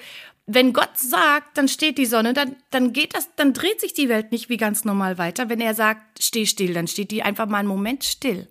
wenn 0.46 0.72
Gott 0.72 0.96
sagt, 0.96 1.58
dann 1.58 1.68
steht 1.68 1.98
die 1.98 2.06
Sonne, 2.06 2.32
dann, 2.32 2.56
dann 2.70 2.92
geht 2.92 3.14
das, 3.14 3.34
dann 3.34 3.52
dreht 3.52 3.80
sich 3.80 3.94
die 3.94 4.08
Welt 4.08 4.30
nicht 4.30 4.48
wie 4.48 4.56
ganz 4.56 4.84
normal 4.84 5.18
weiter. 5.18 5.48
Wenn 5.48 5.60
er 5.60 5.74
sagt, 5.74 6.22
steh 6.22 6.46
still, 6.46 6.72
dann 6.72 6.86
steht 6.86 7.10
die 7.10 7.22
einfach 7.22 7.46
mal 7.46 7.58
einen 7.58 7.68
Moment 7.68 8.04
still. 8.04 8.48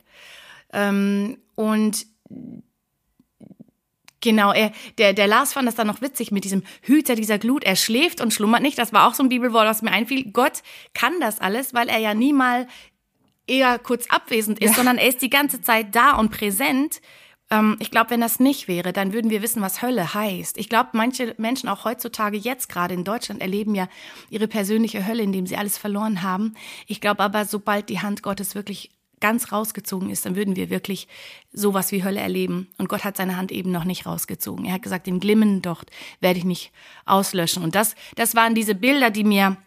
Ähm, 0.73 1.37
und 1.55 2.05
Genau, 4.21 4.51
er, 4.51 4.71
der, 4.97 5.13
der 5.13 5.27
Lars 5.27 5.53
fand 5.53 5.67
das 5.67 5.75
dann 5.75 5.85
noch 5.85 6.01
witzig 6.01 6.31
mit 6.31 6.45
diesem 6.45 6.63
Hüter 6.81 7.13
dieser 7.13 7.37
Glut. 7.37 7.63
Er 7.63 7.75
schläft 7.75 8.21
und 8.21 8.33
schlummert 8.33 8.63
nicht. 8.63 8.75
Das 8.79 8.91
war 8.91 9.07
auch 9.07 9.13
so 9.13 9.21
ein 9.21 9.29
Bibelwort, 9.29 9.67
was 9.67 9.83
mir 9.83 9.91
einfiel. 9.91 10.31
Gott 10.31 10.63
kann 10.95 11.19
das 11.19 11.39
alles, 11.39 11.75
weil 11.75 11.89
er 11.89 11.99
ja 11.99 12.15
nie 12.15 12.33
mal 12.33 12.65
eher 13.45 13.77
kurz 13.77 14.07
abwesend 14.07 14.57
ist, 14.57 14.71
ja. 14.71 14.75
sondern 14.77 14.97
er 14.97 15.09
ist 15.09 15.21
die 15.21 15.29
ganze 15.29 15.61
Zeit 15.61 15.93
da 15.93 16.15
und 16.15 16.31
präsent. 16.31 17.01
Ähm, 17.51 17.77
ich 17.79 17.91
glaube, 17.91 18.09
wenn 18.11 18.21
das 18.21 18.39
nicht 18.39 18.67
wäre, 18.67 18.93
dann 18.93 19.13
würden 19.13 19.29
wir 19.31 19.41
wissen, 19.41 19.61
was 19.61 19.81
Hölle 19.81 20.13
heißt. 20.13 20.57
Ich 20.57 20.69
glaube, 20.69 20.89
manche 20.93 21.35
Menschen 21.37 21.69
auch 21.69 21.85
heutzutage 21.85 22.37
jetzt 22.37 22.69
gerade 22.69 22.93
in 22.93 23.03
Deutschland 23.03 23.41
erleben 23.41 23.75
ja 23.75 23.87
ihre 24.29 24.47
persönliche 24.47 25.05
Hölle, 25.05 25.23
indem 25.23 25.47
sie 25.47 25.57
alles 25.57 25.77
verloren 25.77 26.23
haben. 26.23 26.55
Ich 26.87 27.01
glaube 27.01 27.23
aber, 27.23 27.45
sobald 27.45 27.89
die 27.89 28.01
Hand 28.01 28.23
Gottes 28.23 28.55
wirklich 28.55 28.91
ganz 29.21 29.51
rausgezogen 29.51 30.09
ist, 30.09 30.25
dann 30.25 30.35
würden 30.35 30.55
wir 30.55 30.69
wirklich 30.69 31.07
sowas 31.53 31.91
wie 31.91 32.03
Hölle 32.03 32.19
erleben. 32.19 32.67
Und 32.77 32.89
Gott 32.89 33.03
hat 33.03 33.17
seine 33.17 33.37
Hand 33.37 33.51
eben 33.51 33.71
noch 33.71 33.85
nicht 33.85 34.05
rausgezogen. 34.05 34.65
Er 34.65 34.73
hat 34.73 34.81
gesagt, 34.81 35.07
den 35.07 35.19
Glimmen 35.19 35.61
dort 35.61 35.89
werde 36.19 36.39
ich 36.39 36.45
nicht 36.45 36.71
auslöschen. 37.05 37.63
Und 37.63 37.75
das, 37.75 37.95
das 38.15 38.35
waren 38.35 38.55
diese 38.55 38.75
Bilder, 38.75 39.09
die 39.09 39.23
mir 39.23 39.57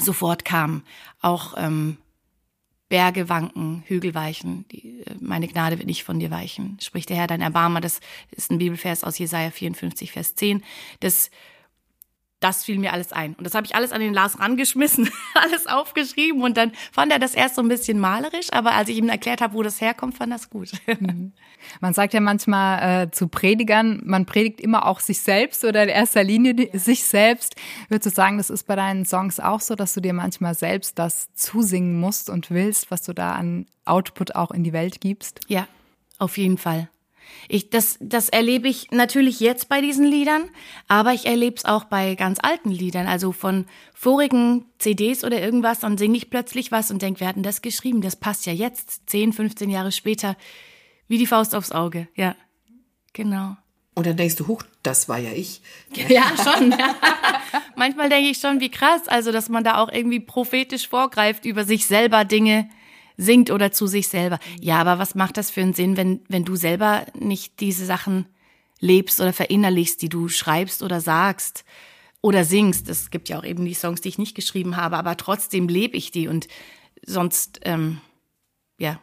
sofort 0.00 0.44
kamen. 0.44 0.84
Auch 1.20 1.54
ähm, 1.56 1.98
Berge 2.88 3.28
wanken, 3.28 3.82
Hügel 3.86 4.14
weichen, 4.14 4.66
die, 4.70 5.00
äh, 5.00 5.14
meine 5.20 5.48
Gnade 5.48 5.78
wird 5.78 5.86
nicht 5.86 6.04
von 6.04 6.20
dir 6.20 6.30
weichen, 6.30 6.78
spricht 6.80 7.08
der 7.08 7.16
Herr 7.16 7.26
dein 7.26 7.40
Erbarmer. 7.40 7.80
Das 7.80 8.00
ist 8.30 8.50
ein 8.50 8.58
Bibelvers 8.58 9.04
aus 9.04 9.18
Jesaja 9.18 9.50
54, 9.50 10.12
Vers 10.12 10.34
10. 10.34 10.62
Das 11.00 11.30
das 12.44 12.62
fiel 12.62 12.78
mir 12.78 12.92
alles 12.92 13.10
ein. 13.12 13.34
Und 13.34 13.44
das 13.44 13.54
habe 13.54 13.66
ich 13.66 13.74
alles 13.74 13.90
an 13.90 14.00
den 14.00 14.12
Lars 14.12 14.38
rangeschmissen, 14.38 15.10
alles 15.34 15.66
aufgeschrieben 15.66 16.42
und 16.42 16.58
dann 16.58 16.72
fand 16.92 17.10
er 17.10 17.18
das 17.18 17.34
erst 17.34 17.54
so 17.54 17.62
ein 17.62 17.68
bisschen 17.68 17.98
malerisch, 17.98 18.52
aber 18.52 18.72
als 18.72 18.90
ich 18.90 18.98
ihm 18.98 19.08
erklärt 19.08 19.40
habe, 19.40 19.54
wo 19.54 19.62
das 19.62 19.80
herkommt, 19.80 20.16
fand 20.16 20.32
er 20.32 20.36
es 20.36 20.50
gut. 20.50 20.70
Mhm. 21.00 21.32
Man 21.80 21.92
sagt 21.92 22.14
ja 22.14 22.20
manchmal 22.20 23.04
äh, 23.04 23.10
zu 23.10 23.26
Predigern, 23.26 24.00
man 24.04 24.26
predigt 24.26 24.60
immer 24.60 24.86
auch 24.86 25.00
sich 25.00 25.20
selbst 25.20 25.64
oder 25.64 25.82
in 25.82 25.88
erster 25.88 26.22
Linie 26.22 26.54
ja. 26.56 26.78
sich 26.78 27.04
selbst. 27.04 27.56
Würdest 27.88 28.06
du 28.06 28.14
sagen, 28.14 28.38
das 28.38 28.48
ist 28.48 28.66
bei 28.66 28.76
deinen 28.76 29.04
Songs 29.04 29.40
auch 29.40 29.60
so, 29.60 29.74
dass 29.74 29.94
du 29.94 30.00
dir 30.00 30.12
manchmal 30.12 30.54
selbst 30.54 30.98
das 30.98 31.32
zusingen 31.34 31.98
musst 31.98 32.30
und 32.30 32.50
willst, 32.50 32.90
was 32.90 33.02
du 33.02 33.12
da 33.12 33.32
an 33.32 33.66
Output 33.86 34.36
auch 34.36 34.50
in 34.50 34.62
die 34.62 34.72
Welt 34.72 35.00
gibst? 35.00 35.40
Ja, 35.48 35.66
auf 36.18 36.38
jeden 36.38 36.58
Fall. 36.58 36.88
Ich, 37.48 37.70
das, 37.70 37.98
das 38.00 38.28
erlebe 38.28 38.68
ich 38.68 38.90
natürlich 38.90 39.40
jetzt 39.40 39.68
bei 39.68 39.80
diesen 39.80 40.06
Liedern, 40.06 40.48
aber 40.88 41.12
ich 41.12 41.26
erlebe 41.26 41.56
es 41.56 41.64
auch 41.64 41.84
bei 41.84 42.14
ganz 42.14 42.38
alten 42.42 42.70
Liedern, 42.70 43.06
also 43.06 43.32
von 43.32 43.66
vorigen 43.92 44.66
CDs 44.78 45.24
oder 45.24 45.40
irgendwas, 45.40 45.80
dann 45.80 45.98
singe 45.98 46.16
ich 46.16 46.30
plötzlich 46.30 46.72
was 46.72 46.90
und 46.90 47.02
denke, 47.02 47.20
wir 47.20 47.28
hatten 47.28 47.42
das 47.42 47.62
geschrieben, 47.62 48.00
das 48.00 48.16
passt 48.16 48.46
ja 48.46 48.52
jetzt, 48.52 49.08
10, 49.08 49.32
15 49.32 49.70
Jahre 49.70 49.92
später, 49.92 50.36
wie 51.08 51.18
die 51.18 51.26
Faust 51.26 51.54
aufs 51.54 51.72
Auge, 51.72 52.08
ja, 52.14 52.34
genau. 53.12 53.56
Und 53.94 54.06
dann 54.06 54.16
denkst 54.16 54.36
du, 54.36 54.48
huch, 54.48 54.62
das 54.82 55.08
war 55.08 55.18
ja 55.18 55.30
ich. 55.30 55.60
Ja, 56.08 56.24
schon. 56.36 56.72
Ja. 56.72 56.96
Manchmal 57.76 58.08
denke 58.08 58.30
ich 58.30 58.38
schon, 58.38 58.60
wie 58.60 58.70
krass, 58.70 59.06
also 59.06 59.30
dass 59.30 59.48
man 59.48 59.62
da 59.64 59.78
auch 59.78 59.90
irgendwie 59.90 60.20
prophetisch 60.20 60.88
vorgreift 60.88 61.44
über 61.44 61.64
sich 61.64 61.86
selber 61.86 62.24
Dinge 62.24 62.68
singt 63.16 63.50
oder 63.50 63.72
zu 63.72 63.86
sich 63.86 64.08
selber. 64.08 64.38
Ja, 64.60 64.80
aber 64.80 64.98
was 64.98 65.14
macht 65.14 65.36
das 65.36 65.50
für 65.50 65.60
einen 65.60 65.74
Sinn, 65.74 65.96
wenn, 65.96 66.20
wenn 66.28 66.44
du 66.44 66.56
selber 66.56 67.06
nicht 67.18 67.60
diese 67.60 67.86
Sachen 67.86 68.26
lebst 68.80 69.20
oder 69.20 69.32
verinnerlichst, 69.32 70.02
die 70.02 70.08
du 70.08 70.28
schreibst 70.28 70.82
oder 70.82 71.00
sagst 71.00 71.64
oder 72.20 72.44
singst? 72.44 72.88
Es 72.88 73.10
gibt 73.10 73.28
ja 73.28 73.38
auch 73.38 73.44
eben 73.44 73.64
die 73.64 73.74
Songs, 73.74 74.00
die 74.00 74.08
ich 74.08 74.18
nicht 74.18 74.34
geschrieben 74.34 74.76
habe, 74.76 74.96
aber 74.96 75.16
trotzdem 75.16 75.68
lebe 75.68 75.96
ich 75.96 76.10
die 76.10 76.28
und 76.28 76.48
sonst, 77.06 77.60
ähm, 77.64 78.00
ja. 78.78 79.00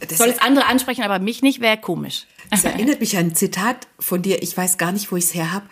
Das 0.00 0.18
Soll 0.18 0.28
es 0.28 0.38
andere 0.38 0.66
ansprechen, 0.66 1.04
aber 1.04 1.18
mich 1.18 1.42
nicht, 1.42 1.60
wäre 1.60 1.78
komisch. 1.78 2.26
Das 2.50 2.64
erinnert 2.64 3.00
mich 3.00 3.16
an 3.16 3.28
ein 3.28 3.34
Zitat 3.34 3.88
von 3.98 4.20
dir, 4.20 4.42
ich 4.42 4.54
weiß 4.54 4.76
gar 4.76 4.92
nicht, 4.92 5.10
wo 5.10 5.16
ich 5.16 5.24
es 5.24 5.34
her 5.34 5.52
habe. 5.52 5.66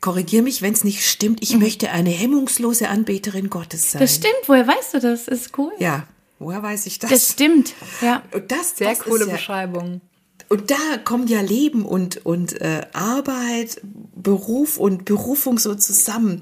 Korrigier 0.00 0.42
mich, 0.42 0.62
wenn 0.62 0.72
es 0.72 0.84
nicht 0.84 1.06
stimmt. 1.06 1.42
Ich 1.42 1.54
mhm. 1.54 1.60
möchte 1.60 1.90
eine 1.90 2.10
hemmungslose 2.10 2.88
Anbeterin 2.88 3.50
Gottes 3.50 3.92
sein. 3.92 4.00
Das 4.00 4.14
stimmt. 4.14 4.34
Woher 4.46 4.66
weißt 4.66 4.94
du 4.94 5.00
das? 5.00 5.28
ist 5.28 5.58
cool. 5.58 5.72
Ja, 5.78 6.06
Woher 6.38 6.62
weiß 6.62 6.86
ich 6.86 6.98
das? 6.98 7.10
Das 7.10 7.32
stimmt, 7.32 7.74
ja. 8.02 8.22
Und 8.32 8.50
das, 8.52 8.76
Sehr 8.76 8.90
das 8.90 9.00
coole 9.00 9.26
ja, 9.26 9.32
Beschreibung. 9.32 10.00
Und 10.48 10.70
da 10.70 10.98
kommen 11.04 11.26
ja 11.26 11.40
Leben 11.40 11.84
und, 11.84 12.24
und 12.24 12.60
äh, 12.60 12.86
Arbeit, 12.92 13.80
Beruf 13.82 14.76
und 14.76 15.04
Berufung 15.04 15.58
so 15.58 15.74
zusammen. 15.74 16.40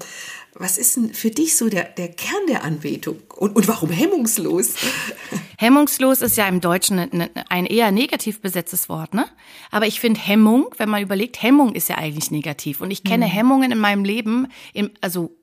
Was 0.53 0.77
ist 0.77 0.95
denn 0.95 1.13
für 1.13 1.31
dich 1.31 1.57
so 1.57 1.69
der, 1.69 1.83
der 1.83 2.09
Kern 2.09 2.45
der 2.47 2.63
Anbetung? 2.63 3.19
Und, 3.35 3.55
und 3.55 3.67
warum 3.67 3.89
hemmungslos? 3.89 4.75
Hemmungslos 5.57 6.21
ist 6.21 6.37
ja 6.37 6.47
im 6.47 6.59
Deutschen 6.61 6.99
ein, 6.99 7.29
ein 7.49 7.65
eher 7.65 7.91
negativ 7.91 8.41
besetztes 8.41 8.89
Wort, 8.89 9.13
ne? 9.13 9.25
Aber 9.71 9.87
ich 9.87 10.01
finde 10.01 10.19
Hemmung, 10.19 10.67
wenn 10.77 10.89
man 10.89 11.01
überlegt, 11.01 11.41
Hemmung 11.41 11.75
ist 11.75 11.87
ja 11.87 11.97
eigentlich 11.97 12.29
negativ. 12.29 12.81
Und 12.81 12.91
ich 12.91 13.03
kenne 13.03 13.25
Hemmungen 13.25 13.71
in 13.71 13.77
meinem 13.77 14.03
Leben, 14.03 14.47
im, 14.73 14.91
also 14.99 15.35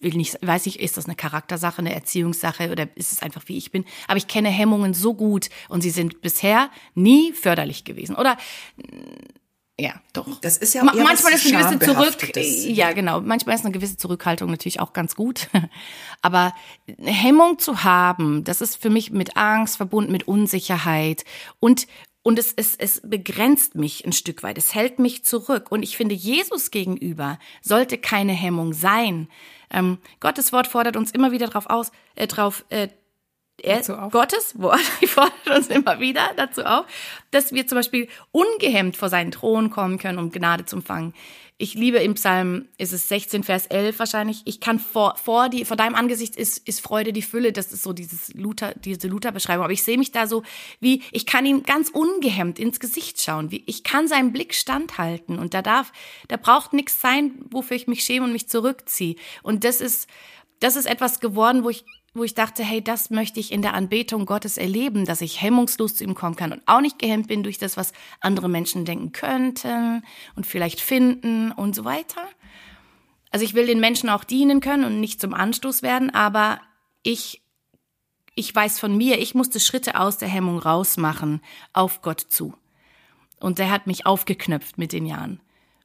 will 0.00 0.14
nicht, 0.14 0.38
weiß 0.40 0.66
nicht, 0.66 0.80
ist 0.80 0.96
das 0.96 1.06
eine 1.06 1.14
Charaktersache, 1.14 1.78
eine 1.78 1.94
Erziehungssache 1.94 2.70
oder 2.70 2.88
ist 2.96 3.12
es 3.12 3.22
einfach 3.22 3.42
wie 3.46 3.56
ich 3.56 3.70
bin? 3.70 3.84
Aber 4.08 4.16
ich 4.16 4.26
kenne 4.26 4.48
Hemmungen 4.48 4.94
so 4.94 5.14
gut 5.14 5.48
und 5.68 5.82
sie 5.82 5.90
sind 5.90 6.20
bisher 6.20 6.70
nie 6.94 7.32
förderlich 7.32 7.84
gewesen. 7.84 8.16
Oder 8.16 8.36
ja, 9.78 9.94
doch. 10.12 10.40
Das 10.40 10.56
ist 10.56 10.72
ja 10.74 10.84
Ma 10.84 10.92
manchmal 10.94 11.32
ist 11.32 11.46
eine 11.52 11.78
gewisse 11.78 11.78
Zurück, 11.80 12.36
ja 12.36 12.92
genau, 12.92 13.20
manchmal 13.20 13.56
ist 13.56 13.64
eine 13.64 13.72
gewisse 13.72 13.96
Zurückhaltung 13.96 14.48
natürlich 14.48 14.78
auch 14.78 14.92
ganz 14.92 15.16
gut. 15.16 15.48
Aber 16.22 16.54
eine 16.86 17.10
Hemmung 17.10 17.58
zu 17.58 17.82
haben, 17.82 18.44
das 18.44 18.60
ist 18.60 18.76
für 18.76 18.90
mich 18.90 19.10
mit 19.10 19.36
Angst 19.36 19.76
verbunden, 19.76 20.12
mit 20.12 20.28
Unsicherheit 20.28 21.24
und 21.58 21.88
und 22.24 22.38
es, 22.38 22.54
es, 22.56 22.74
es 22.74 23.02
begrenzt 23.04 23.74
mich 23.74 24.06
ein 24.06 24.12
Stück 24.12 24.42
weit, 24.42 24.56
es 24.56 24.74
hält 24.74 24.98
mich 24.98 25.26
zurück. 25.26 25.70
Und 25.70 25.82
ich 25.82 25.96
finde, 25.96 26.14
Jesus 26.14 26.70
gegenüber 26.70 27.38
sollte 27.60 27.98
keine 27.98 28.32
Hemmung 28.32 28.72
sein. 28.72 29.28
Ähm, 29.70 29.98
Gottes 30.20 30.50
Wort 30.50 30.66
fordert 30.66 30.96
uns 30.96 31.10
immer 31.10 31.32
wieder 31.32 31.48
drauf 31.48 31.66
aus, 31.68 31.92
äh, 32.14 32.26
drauf, 32.26 32.64
äh, 32.70 32.88
er. 33.62 33.82
Gottes 34.10 34.58
Wort 34.58 34.80
fordert 35.06 35.50
uns 35.54 35.68
immer 35.68 36.00
wieder 36.00 36.30
dazu 36.36 36.64
auf, 36.64 36.86
dass 37.30 37.52
wir 37.52 37.66
zum 37.66 37.76
Beispiel 37.76 38.08
ungehemmt 38.32 38.96
vor 38.96 39.10
seinen 39.10 39.30
Thron 39.30 39.68
kommen 39.68 39.98
können, 39.98 40.18
um 40.18 40.32
Gnade 40.32 40.64
zu 40.64 40.76
empfangen. 40.76 41.12
Ich 41.56 41.74
liebe 41.74 41.98
im 41.98 42.14
Psalm, 42.14 42.66
ist 42.78 42.92
es 42.92 43.08
16, 43.08 43.44
Vers 43.44 43.66
11 43.66 44.00
wahrscheinlich, 44.00 44.42
ich 44.44 44.58
kann 44.58 44.80
vor, 44.80 45.14
vor, 45.14 45.48
die, 45.48 45.64
vor 45.64 45.76
deinem 45.76 45.94
Angesicht 45.94 46.34
ist, 46.34 46.66
ist 46.66 46.80
Freude 46.80 47.12
die 47.12 47.22
Fülle, 47.22 47.52
das 47.52 47.72
ist 47.72 47.84
so 47.84 47.92
dieses 47.92 48.34
Luther, 48.34 48.74
diese 48.74 49.06
Luther-Beschreibung, 49.06 49.62
aber 49.62 49.72
ich 49.72 49.84
sehe 49.84 49.96
mich 49.96 50.10
da 50.10 50.26
so, 50.26 50.42
wie, 50.80 51.02
ich 51.12 51.26
kann 51.26 51.46
ihm 51.46 51.62
ganz 51.62 51.90
ungehemmt 51.90 52.58
ins 52.58 52.80
Gesicht 52.80 53.22
schauen, 53.22 53.52
wie, 53.52 53.62
ich 53.66 53.84
kann 53.84 54.08
seinem 54.08 54.32
Blick 54.32 54.52
standhalten 54.52 55.38
und 55.38 55.54
da 55.54 55.62
darf, 55.62 55.92
da 56.26 56.38
braucht 56.38 56.72
nichts 56.72 57.00
sein, 57.00 57.34
wofür 57.50 57.76
ich 57.76 57.86
mich 57.86 58.02
schäme 58.02 58.26
und 58.26 58.32
mich 58.32 58.48
zurückziehe. 58.48 59.14
Und 59.44 59.62
das 59.62 59.80
ist, 59.80 60.08
das 60.58 60.74
ist 60.74 60.86
etwas 60.86 61.20
geworden, 61.20 61.62
wo 61.62 61.70
ich 61.70 61.84
wo 62.14 62.24
ich 62.24 62.34
dachte, 62.34 62.62
hey, 62.62 62.82
das 62.82 63.10
möchte 63.10 63.40
ich 63.40 63.52
in 63.52 63.62
der 63.62 63.74
Anbetung 63.74 64.24
Gottes 64.24 64.56
erleben, 64.56 65.04
dass 65.04 65.20
ich 65.20 65.42
hemmungslos 65.42 65.96
zu 65.96 66.04
ihm 66.04 66.14
kommen 66.14 66.36
kann 66.36 66.52
und 66.52 66.62
auch 66.66 66.80
nicht 66.80 66.98
gehemmt 66.98 67.28
bin 67.28 67.42
durch 67.42 67.58
das, 67.58 67.76
was 67.76 67.92
andere 68.20 68.48
Menschen 68.48 68.84
denken 68.84 69.12
könnten 69.12 70.02
und 70.36 70.46
vielleicht 70.46 70.80
finden 70.80 71.52
und 71.52 71.74
so 71.74 71.84
weiter. 71.84 72.22
Also 73.30 73.44
ich 73.44 73.54
will 73.54 73.66
den 73.66 73.80
Menschen 73.80 74.08
auch 74.08 74.24
dienen 74.24 74.60
können 74.60 74.84
und 74.84 75.00
nicht 75.00 75.20
zum 75.20 75.34
Anstoß 75.34 75.82
werden, 75.82 76.10
aber 76.10 76.60
ich, 77.02 77.42
ich 78.34 78.54
weiß 78.54 78.78
von 78.78 78.96
mir, 78.96 79.18
ich 79.18 79.34
musste 79.34 79.58
Schritte 79.58 79.98
aus 79.98 80.18
der 80.18 80.28
Hemmung 80.28 80.58
rausmachen 80.58 81.40
auf 81.72 82.00
Gott 82.00 82.20
zu. 82.20 82.54
Und 83.40 83.58
der 83.58 83.70
hat 83.70 83.86
mich 83.86 84.06
aufgeknöpft 84.06 84.78
mit 84.78 84.92
den 84.92 85.04
Jahren. 85.04 85.40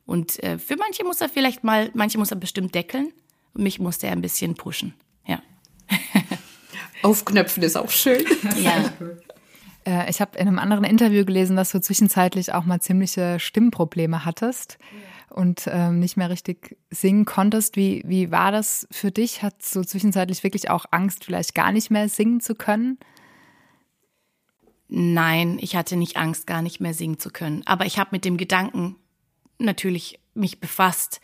Und 0.05 0.41
äh, 0.43 0.57
für 0.59 0.75
manche 0.77 1.03
muss 1.03 1.21
er 1.21 1.29
vielleicht 1.29 1.63
mal, 1.63 1.89
manche 1.93 2.17
muss 2.17 2.31
er 2.31 2.37
bestimmt 2.37 2.75
deckeln 2.75 3.11
mich 3.53 3.79
musste 3.79 4.07
er 4.07 4.13
ein 4.13 4.21
bisschen 4.21 4.55
pushen. 4.55 4.93
Aufknöpfen 7.04 7.63
ist 7.63 7.78
auch 7.78 7.89
schön. 7.89 8.25
Ja. 8.58 8.91
Äh, 9.86 10.10
ich 10.10 10.21
habe 10.21 10.38
in 10.38 10.47
einem 10.47 10.60
anderen 10.60 10.84
Interview 10.84 11.25
gelesen, 11.25 11.56
dass 11.56 11.71
du 11.71 11.80
zwischenzeitlich 11.80 12.54
auch 12.54 12.65
mal 12.65 12.82
ziemliche 12.82 13.39
Stimmprobleme 13.39 14.25
hattest 14.25 14.78
und 15.30 15.69
ähm, 15.71 15.99
nicht 15.99 16.17
mehr 16.17 16.30
richtig 16.30 16.78
singen 16.89 17.25
konntest. 17.25 17.75
Wie, 17.75 18.04
wie 18.06 18.32
war 18.32 18.52
das 18.52 18.88
für 18.91 19.12
dich? 19.12 19.41
Hattest 19.41 19.75
du 19.75 19.84
zwischenzeitlich 19.84 20.43
wirklich 20.43 20.69
auch 20.69 20.86
Angst, 20.91 21.25
vielleicht 21.25 21.56
gar 21.56 21.71
nicht 21.71 21.91
mehr 21.91 22.10
singen 22.10 22.41
zu 22.41 22.56
können? 22.56 22.97
Nein, 24.89 25.60
ich 25.62 25.75
hatte 25.75 25.95
nicht 25.95 26.17
Angst, 26.17 26.47
gar 26.47 26.62
nicht 26.62 26.82
mehr 26.82 26.95
singen 26.95 27.19
zu 27.19 27.30
können. 27.30 27.62
Aber 27.65 27.86
ich 27.86 27.99
habe 27.99 28.10
mit 28.12 28.25
dem 28.25 28.38
Gedanken 28.38 28.95
natürlich 29.60 30.19
mich 30.34 30.60
befasst, 30.60 31.21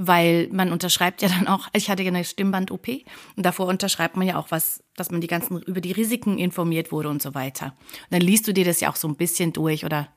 weil 0.00 0.48
man 0.52 0.70
unterschreibt 0.70 1.22
ja 1.22 1.28
dann 1.28 1.48
auch, 1.48 1.66
ich 1.72 1.90
hatte 1.90 2.04
ja 2.04 2.08
eine 2.08 2.24
Stimmband-OP 2.24 2.86
und 3.34 3.44
davor 3.44 3.66
unterschreibt 3.66 4.16
man 4.16 4.28
ja 4.28 4.36
auch 4.36 4.52
was, 4.52 4.80
dass 4.94 5.10
man 5.10 5.20
die 5.20 5.26
ganzen, 5.26 5.60
über 5.62 5.80
die 5.80 5.90
Risiken 5.90 6.38
informiert 6.38 6.92
wurde 6.92 7.08
und 7.08 7.20
so 7.20 7.34
weiter. 7.34 7.74
Und 8.04 8.12
dann 8.12 8.20
liest 8.20 8.46
du 8.46 8.54
dir 8.54 8.64
das 8.64 8.78
ja 8.78 8.90
auch 8.90 8.96
so 8.96 9.08
ein 9.08 9.16
bisschen 9.16 9.52
durch 9.52 9.84
oder 9.84 10.08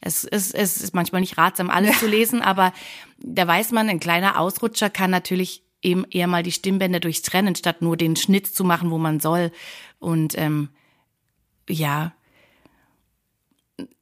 es 0.00 0.22
ist, 0.22 0.54
es 0.54 0.80
ist 0.80 0.94
manchmal 0.94 1.22
nicht 1.22 1.36
ratsam, 1.36 1.70
alles 1.70 1.98
zu 1.98 2.06
lesen, 2.08 2.40
aber 2.40 2.72
da 3.18 3.48
weiß 3.48 3.72
man, 3.72 3.88
ein 3.88 3.98
kleiner 3.98 4.38
Ausrutscher 4.38 4.90
kann 4.90 5.10
natürlich 5.10 5.64
eben 5.82 6.04
eher 6.08 6.28
mal 6.28 6.44
die 6.44 6.52
Stimmbänder 6.52 7.00
durchtrennen, 7.00 7.56
statt 7.56 7.82
nur 7.82 7.96
den 7.96 8.14
Schnitt 8.14 8.46
zu 8.46 8.62
machen, 8.62 8.92
wo 8.92 8.98
man 8.98 9.18
soll. 9.18 9.50
Und 9.98 10.38
ähm, 10.38 10.68
ja, 11.68 12.12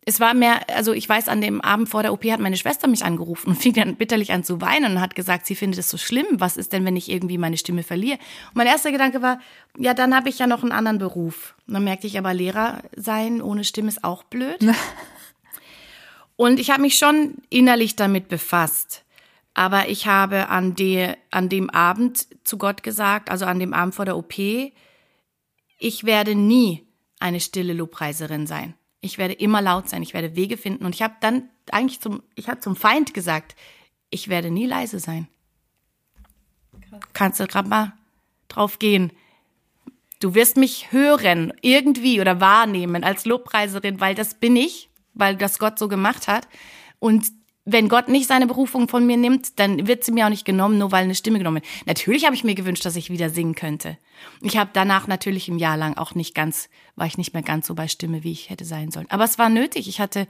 es 0.05 0.21
war 0.21 0.33
mehr, 0.33 0.69
also 0.75 0.93
ich 0.93 1.09
weiß, 1.09 1.29
an 1.29 1.41
dem 1.41 1.61
Abend 1.61 1.89
vor 1.89 2.03
der 2.03 2.13
OP 2.13 2.25
hat 2.25 2.41
meine 2.41 2.57
Schwester 2.57 2.89
mich 2.89 3.05
angerufen 3.05 3.51
und 3.51 3.57
fing 3.57 3.75
dann 3.75 3.97
bitterlich 3.97 4.33
an 4.33 4.43
zu 4.43 4.61
weinen 4.61 4.93
und 4.93 5.01
hat 5.01 5.15
gesagt, 5.15 5.47
sie 5.47 5.55
findet 5.55 5.81
es 5.81 5.91
so 5.91 5.99
schlimm. 5.99 6.27
Was 6.33 6.57
ist 6.57 6.73
denn, 6.73 6.85
wenn 6.85 6.97
ich 6.97 7.11
irgendwie 7.11 7.39
meine 7.39 7.59
Stimme 7.59 7.83
verliere? 7.83 8.19
Und 8.49 8.57
mein 8.57 8.67
erster 8.67 8.91
Gedanke 8.91 9.21
war, 9.21 9.41
ja, 9.77 9.95
dann 9.95 10.15
habe 10.15 10.29
ich 10.29 10.39
ja 10.39 10.47
noch 10.47 10.63
einen 10.63 10.73
anderen 10.73 10.99
Beruf. 10.99 11.55
Und 11.67 11.75
dann 11.75 11.85
merkte 11.85 12.07
ich 12.07 12.19
aber, 12.19 12.33
Lehrer 12.33 12.83
sein 12.97 13.43
ohne 13.43 13.65
Stimme 13.65 13.89
ist 13.89 14.05
auch 14.05 14.23
blöd. 14.25 14.59
Und 16.37 16.61
ich 16.61 16.71
habe 16.71 16.83
mich 16.83 16.97
schon 16.97 17.35
innerlich 17.51 17.97
damit 17.97 18.29
befasst. 18.29 19.05
Aber 19.55 19.89
ich 19.89 20.07
habe 20.07 20.49
an, 20.51 20.75
de, 20.77 21.17
an 21.33 21.49
dem 21.49 21.69
Abend 21.69 22.29
zu 22.45 22.59
Gott 22.59 22.83
gesagt, 22.85 23.29
also 23.29 23.45
an 23.45 23.59
dem 23.59 23.75
Abend 23.75 23.95
vor 23.95 24.05
der 24.05 24.17
OP, 24.17 24.39
ich 24.39 26.05
werde 26.05 26.35
nie 26.35 26.87
eine 27.19 27.41
stille 27.41 27.73
Lobpreiserin 27.73 28.47
sein. 28.47 28.75
Ich 29.01 29.19
werde 29.19 29.35
immer 29.35 29.63
laut 29.63 29.89
sein, 29.89 30.03
ich 30.03 30.15
werde 30.15 30.37
Wege 30.37 30.57
finden. 30.57 30.85
Und 30.85 30.95
ich 30.95 31.03
habe 31.03 31.15
dann 31.21 31.49
eigentlich 31.71 32.01
zum, 32.01 32.23
ich 32.35 32.49
habe 32.49 32.61
zum 32.61 32.77
Feind 32.77 33.15
gesagt, 33.15 33.55
ich 34.11 34.29
werde 34.29 34.51
nie 34.51 34.67
leise 34.67 34.99
sein. 34.99 35.29
Kannst 37.13 37.39
du 37.39 37.47
gerade 37.47 37.69
mal 37.69 37.93
drauf 38.49 38.79
gehen. 38.79 39.13
Du 40.21 40.35
wirst 40.35 40.57
mich 40.57 40.91
hören, 40.91 41.53
irgendwie 41.61 42.21
oder 42.21 42.41
wahrnehmen 42.41 43.05
als 43.05 43.25
Lobpreiserin, 43.25 44.01
weil 44.01 44.15
das 44.15 44.35
bin 44.35 44.57
ich, 44.57 44.89
weil 45.15 45.37
das 45.37 45.59
Gott 45.59 45.79
so 45.79 45.87
gemacht 45.89 46.27
hat. 46.27 46.49
Und 46.99 47.27
wenn 47.71 47.89
Gott 47.89 48.09
nicht 48.09 48.27
seine 48.27 48.47
Berufung 48.47 48.89
von 48.89 49.07
mir 49.07 49.19
nimmt, 49.19 49.59
dann 49.59 49.87
wird 49.87 50.03
sie 50.03 50.13
mir 50.13 50.25
auch 50.25 50.31
nicht 50.31 50.47
genommen, 50.47 50.79
nur 50.79 50.91
weil 50.91 51.05
eine 51.05 51.15
Stimme 51.15 51.39
genommen 51.39 51.57
wird. 51.57 51.67
Natürlich 51.87 52.25
habe 52.25 52.35
ich 52.35 52.43
mir 52.43 52.55
gewünscht, 52.55 52.85
dass 52.85 52.97
ich 52.97 53.11
wieder 53.11 53.29
singen 53.29 53.55
könnte. 53.55 53.99
Ich 54.41 54.57
habe 54.57 54.71
danach 54.73 55.07
natürlich 55.07 55.49
im 55.49 55.59
Jahr 55.59 55.77
lang 55.77 55.97
auch 55.97 56.15
nicht 56.15 56.35
ganz, 56.35 56.71
war 56.97 57.07
ich 57.07 57.19
nicht 57.19 57.35
mehr 57.35 57.43
ganz 57.43 57.67
so 57.67 57.75
bei 57.75 57.87
Stimme, 57.87 58.25
wie 58.25 58.33
ich 58.33 58.49
hätte 58.49 58.65
sein 58.65 58.91
sollen. 58.91 59.07
Aber 59.11 59.25
es 59.25 59.39
war 59.39 59.51
nötig. 59.51 59.87
Ich 59.87 60.01
hatte, 60.01 60.27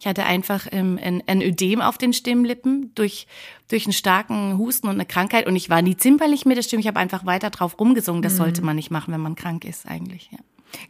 ich 0.00 0.06
hatte 0.08 0.24
einfach 0.24 0.66
ähm, 0.72 0.98
ein, 1.00 1.22
ein 1.28 1.40
Ödem 1.40 1.80
auf 1.80 1.98
den 1.98 2.12
Stimmlippen 2.12 2.92
durch, 2.96 3.28
durch 3.68 3.86
einen 3.86 3.92
starken 3.92 4.58
Husten 4.58 4.88
und 4.88 4.94
eine 4.94 5.06
Krankheit. 5.06 5.46
Und 5.46 5.54
ich 5.54 5.70
war 5.70 5.82
nie 5.82 5.96
zimperlich 5.96 6.46
mit 6.46 6.56
der 6.56 6.62
Stimme. 6.62 6.80
Ich 6.80 6.88
habe 6.88 6.98
einfach 6.98 7.24
weiter 7.24 7.50
drauf 7.50 7.78
rumgesungen. 7.78 8.22
Das 8.22 8.36
sollte 8.36 8.62
man 8.62 8.74
nicht 8.74 8.90
machen, 8.90 9.14
wenn 9.14 9.20
man 9.20 9.36
krank 9.36 9.64
ist, 9.64 9.86
eigentlich. 9.86 10.30
Ja. 10.32 10.38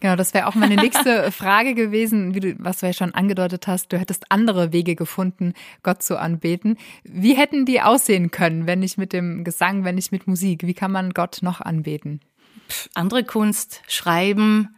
Genau, 0.00 0.16
das 0.16 0.34
wäre 0.34 0.46
auch 0.46 0.54
meine 0.54 0.76
nächste 0.76 1.30
Frage 1.32 1.74
gewesen, 1.74 2.34
wie 2.34 2.40
du, 2.40 2.54
was 2.58 2.80
du 2.80 2.86
ja 2.86 2.92
schon 2.92 3.14
angedeutet 3.14 3.66
hast. 3.66 3.92
Du 3.92 3.98
hättest 3.98 4.30
andere 4.30 4.72
Wege 4.72 4.94
gefunden, 4.94 5.54
Gott 5.82 6.02
zu 6.02 6.18
anbeten. 6.18 6.78
Wie 7.04 7.34
hätten 7.34 7.66
die 7.66 7.80
aussehen 7.80 8.30
können, 8.30 8.66
wenn 8.66 8.80
nicht 8.80 8.98
mit 8.98 9.12
dem 9.12 9.44
Gesang, 9.44 9.84
wenn 9.84 9.96
nicht 9.96 10.12
mit 10.12 10.26
Musik? 10.26 10.66
Wie 10.66 10.74
kann 10.74 10.92
man 10.92 11.10
Gott 11.10 11.38
noch 11.42 11.60
anbeten? 11.60 12.20
andere 12.94 13.24
Kunst, 13.24 13.82
Schreiben, 13.88 14.76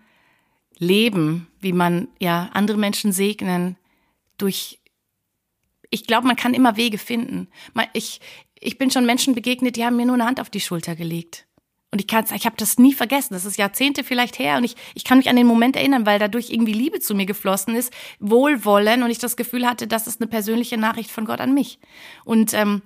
Leben, 0.78 1.46
wie 1.60 1.72
man 1.72 2.08
ja 2.18 2.50
andere 2.52 2.76
Menschen 2.76 3.12
segnen 3.12 3.76
durch. 4.38 4.80
Ich 5.90 6.06
glaube, 6.06 6.26
man 6.26 6.36
kann 6.36 6.54
immer 6.54 6.76
Wege 6.76 6.98
finden. 6.98 7.48
Ich, 7.92 8.20
ich 8.58 8.78
bin 8.78 8.90
schon 8.90 9.06
Menschen 9.06 9.34
begegnet, 9.34 9.76
die 9.76 9.84
haben 9.84 9.96
mir 9.96 10.06
nur 10.06 10.14
eine 10.14 10.26
Hand 10.26 10.40
auf 10.40 10.50
die 10.50 10.60
Schulter 10.60 10.96
gelegt. 10.96 11.46
Und 11.94 12.00
ich 12.00 12.08
kann, 12.08 12.24
ich 12.34 12.44
habe 12.44 12.56
das 12.58 12.76
nie 12.76 12.92
vergessen. 12.92 13.34
Das 13.34 13.44
ist 13.44 13.56
Jahrzehnte 13.56 14.02
vielleicht 14.02 14.40
her 14.40 14.56
und 14.56 14.64
ich, 14.64 14.74
ich 14.94 15.04
kann 15.04 15.18
mich 15.18 15.28
an 15.28 15.36
den 15.36 15.46
Moment 15.46 15.76
erinnern, 15.76 16.04
weil 16.06 16.18
dadurch 16.18 16.50
irgendwie 16.50 16.72
Liebe 16.72 16.98
zu 16.98 17.14
mir 17.14 17.24
geflossen 17.24 17.76
ist, 17.76 17.92
Wohlwollen 18.18 19.04
und 19.04 19.10
ich 19.10 19.18
das 19.18 19.36
Gefühl 19.36 19.64
hatte, 19.64 19.86
das 19.86 20.08
ist 20.08 20.20
eine 20.20 20.26
persönliche 20.26 20.76
Nachricht 20.76 21.12
von 21.12 21.24
Gott 21.24 21.40
an 21.40 21.54
mich. 21.54 21.78
Und 22.24 22.52
ähm, 22.52 22.82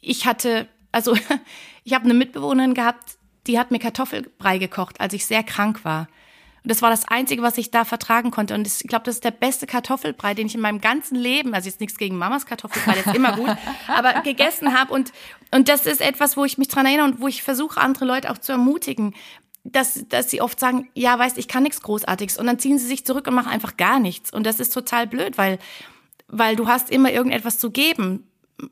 ich 0.00 0.26
hatte, 0.26 0.66
also 0.90 1.14
ich 1.84 1.94
habe 1.94 2.06
eine 2.06 2.14
Mitbewohnerin 2.14 2.74
gehabt, 2.74 3.18
die 3.46 3.56
hat 3.56 3.70
mir 3.70 3.78
Kartoffelbrei 3.78 4.58
gekocht, 4.58 5.00
als 5.00 5.14
ich 5.14 5.24
sehr 5.24 5.44
krank 5.44 5.84
war. 5.84 6.08
Und 6.64 6.72
das 6.72 6.82
war 6.82 6.90
das 6.90 7.06
Einzige, 7.06 7.42
was 7.42 7.56
ich 7.56 7.70
da 7.70 7.84
vertragen 7.84 8.32
konnte. 8.32 8.54
Und 8.54 8.66
ich 8.66 8.88
glaube, 8.88 9.04
das 9.04 9.16
ist 9.16 9.24
der 9.24 9.30
beste 9.30 9.68
Kartoffelbrei, 9.68 10.34
den 10.34 10.48
ich 10.48 10.56
in 10.56 10.60
meinem 10.60 10.80
ganzen 10.80 11.14
Leben, 11.14 11.54
also 11.54 11.68
jetzt 11.68 11.80
nichts 11.80 11.98
gegen 11.98 12.18
Mamas 12.18 12.46
Kartoffelbrei, 12.46 12.94
der 12.94 13.06
ist 13.06 13.14
immer 13.14 13.36
gut, 13.36 13.56
aber 13.86 14.22
gegessen 14.22 14.76
habe. 14.76 14.92
Und, 14.92 15.12
und 15.54 15.68
das 15.68 15.86
ist 15.86 16.00
etwas, 16.00 16.36
wo 16.36 16.44
ich 16.44 16.58
mich 16.58 16.68
dran 16.68 16.86
erinnere 16.86 17.06
und 17.06 17.20
wo 17.20 17.28
ich 17.28 17.42
versuche, 17.42 17.80
andere 17.80 18.06
Leute 18.06 18.30
auch 18.30 18.38
zu 18.38 18.52
ermutigen, 18.52 19.14
dass, 19.64 20.06
dass 20.08 20.30
sie 20.30 20.40
oft 20.40 20.58
sagen, 20.58 20.88
ja, 20.94 21.18
weißt, 21.18 21.38
ich 21.38 21.46
kann 21.46 21.62
nichts 21.62 21.82
Großartiges. 21.82 22.38
Und 22.38 22.46
dann 22.46 22.58
ziehen 22.58 22.78
sie 22.78 22.86
sich 22.86 23.04
zurück 23.04 23.26
und 23.26 23.34
machen 23.34 23.52
einfach 23.52 23.76
gar 23.76 24.00
nichts. 24.00 24.32
Und 24.32 24.44
das 24.44 24.60
ist 24.60 24.72
total 24.72 25.06
blöd, 25.06 25.38
weil, 25.38 25.58
weil 26.26 26.56
du 26.56 26.66
hast 26.68 26.90
immer 26.90 27.12
irgendetwas 27.12 27.58
zu 27.58 27.70
geben. 27.70 28.26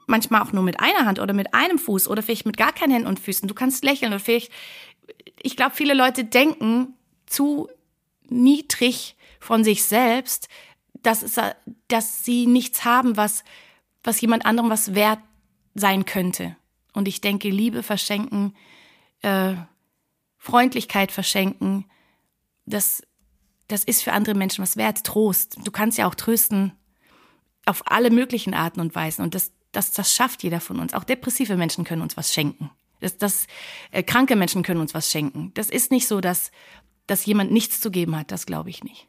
manchmal 0.07 0.43
auch 0.43 0.53
nur 0.53 0.63
mit 0.63 0.81
einer 0.81 1.05
Hand 1.05 1.19
oder 1.19 1.33
mit 1.33 1.55
einem 1.55 1.79
Fuß 1.79 2.09
oder 2.09 2.23
vielleicht 2.23 2.47
mit 2.47 2.57
gar 2.57 2.73
keinen 2.73 2.93
Händen 2.93 3.09
und 3.09 3.21
Füßen. 3.21 3.49
Du 3.49 3.55
kannst 3.55 3.85
lächeln 3.85 4.13
oder 4.13 4.21
vielleicht, 4.21 4.53
ich 5.43 5.57
glaube, 5.57 5.75
viele 5.75 5.95
Leute 5.95 6.25
denken 6.25 6.95
zu 7.27 7.69
niedrig 8.29 9.17
von 9.39 9.65
sich 9.65 9.85
selbst, 9.85 10.49
dass, 11.03 11.23
es, 11.23 11.37
dass 11.89 12.25
sie 12.25 12.47
nichts 12.47 12.85
haben, 12.85 13.17
was, 13.17 13.45
was 14.03 14.21
jemand 14.21 14.47
anderem 14.47 14.71
was 14.71 14.95
wert 14.95 15.21
sein 15.75 16.05
könnte. 16.05 16.57
Und 17.01 17.09
ich 17.09 17.23
denke, 17.23 17.49
Liebe 17.49 17.83
verschenken, 17.83 18.55
äh, 19.23 19.55
Freundlichkeit 20.37 21.11
verschenken, 21.11 21.87
das, 22.67 23.03
das 23.69 23.85
ist 23.85 24.03
für 24.03 24.13
andere 24.13 24.35
Menschen 24.35 24.61
was 24.61 24.77
wert. 24.77 25.03
Trost. 25.03 25.57
Du 25.65 25.71
kannst 25.71 25.97
ja 25.97 26.07
auch 26.07 26.15
trösten 26.15 26.73
auf 27.65 27.91
alle 27.91 28.11
möglichen 28.11 28.53
Arten 28.53 28.81
und 28.81 28.95
Weisen. 28.95 29.23
Und 29.23 29.35
das, 29.35 29.51
das, 29.73 29.93
das 29.93 30.15
schafft 30.15 30.43
jeder 30.43 30.61
von 30.61 30.79
uns. 30.79 30.93
Auch 30.93 31.05
depressive 31.05 31.57
Menschen 31.57 31.85
können 31.85 32.03
uns 32.03 32.19
was 32.19 32.35
schenken. 32.35 32.71
Das, 33.01 33.17
das, 33.17 33.47
äh, 33.93 34.03
kranke 34.03 34.37
Menschen 34.37 34.63
können 34.63 34.83
uns 34.83 34.93
was 34.93 35.11
schenken. 35.11 35.53
Das 35.55 35.71
ist 35.71 35.91
nicht 35.91 36.07
so, 36.07 36.21
dass, 36.21 36.51
dass 37.07 37.25
jemand 37.25 37.51
nichts 37.51 37.81
zu 37.81 37.91
geben 37.91 38.15
hat. 38.15 38.31
Das 38.31 38.45
glaube 38.45 38.69
ich 38.69 38.85
nicht. 38.85 39.09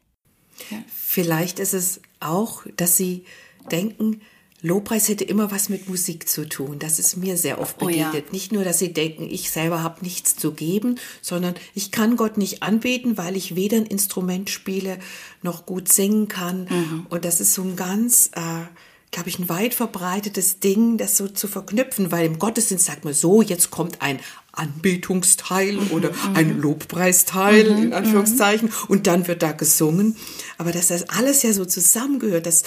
Ja. 0.70 0.78
Vielleicht 0.86 1.58
ist 1.58 1.74
es 1.74 2.00
auch, 2.20 2.64
dass 2.74 2.96
sie 2.96 3.26
denken, 3.70 4.22
Lobpreis 4.62 5.08
hätte 5.08 5.24
immer 5.24 5.50
was 5.50 5.68
mit 5.68 5.88
Musik 5.88 6.28
zu 6.28 6.48
tun. 6.48 6.78
Das 6.78 7.00
ist 7.00 7.16
mir 7.16 7.36
sehr 7.36 7.60
oft 7.60 7.78
begegnet. 7.78 8.12
Oh 8.12 8.16
ja. 8.16 8.32
Nicht 8.32 8.52
nur, 8.52 8.62
dass 8.62 8.78
sie 8.78 8.92
denken, 8.92 9.28
ich 9.28 9.50
selber 9.50 9.82
habe 9.82 10.02
nichts 10.02 10.36
zu 10.36 10.52
geben, 10.52 11.00
sondern 11.20 11.54
ich 11.74 11.90
kann 11.90 12.16
Gott 12.16 12.38
nicht 12.38 12.62
anbeten, 12.62 13.18
weil 13.18 13.36
ich 13.36 13.56
weder 13.56 13.76
ein 13.76 13.86
Instrument 13.86 14.50
spiele 14.50 14.98
noch 15.42 15.66
gut 15.66 15.92
singen 15.92 16.28
kann. 16.28 16.68
Mhm. 16.70 17.06
Und 17.10 17.24
das 17.24 17.40
ist 17.40 17.54
so 17.54 17.62
ein 17.62 17.74
ganz, 17.74 18.30
äh, 18.34 18.66
glaube 19.10 19.28
ich, 19.28 19.40
ein 19.40 19.48
weit 19.48 19.74
verbreitetes 19.74 20.60
Ding, 20.60 20.96
das 20.96 21.16
so 21.16 21.26
zu 21.26 21.48
verknüpfen, 21.48 22.12
weil 22.12 22.26
im 22.26 22.38
Gottesdienst 22.38 22.86
sagt 22.86 23.04
man 23.04 23.14
so, 23.14 23.42
jetzt 23.42 23.72
kommt 23.72 24.00
ein 24.00 24.20
Anbetungsteil 24.52 25.72
mhm. 25.72 25.90
oder 25.90 26.10
mhm. 26.10 26.36
ein 26.36 26.60
Lobpreisteil 26.60 27.68
mhm. 27.68 27.82
in 27.82 27.92
Anführungszeichen 27.94 28.68
mhm. 28.68 28.74
und 28.88 29.06
dann 29.08 29.26
wird 29.26 29.42
da 29.42 29.50
gesungen. 29.50 30.16
Aber 30.56 30.70
dass 30.70 30.88
das 30.88 31.08
alles 31.08 31.42
ja 31.42 31.52
so 31.52 31.64
zusammengehört, 31.64 32.46
das 32.46 32.62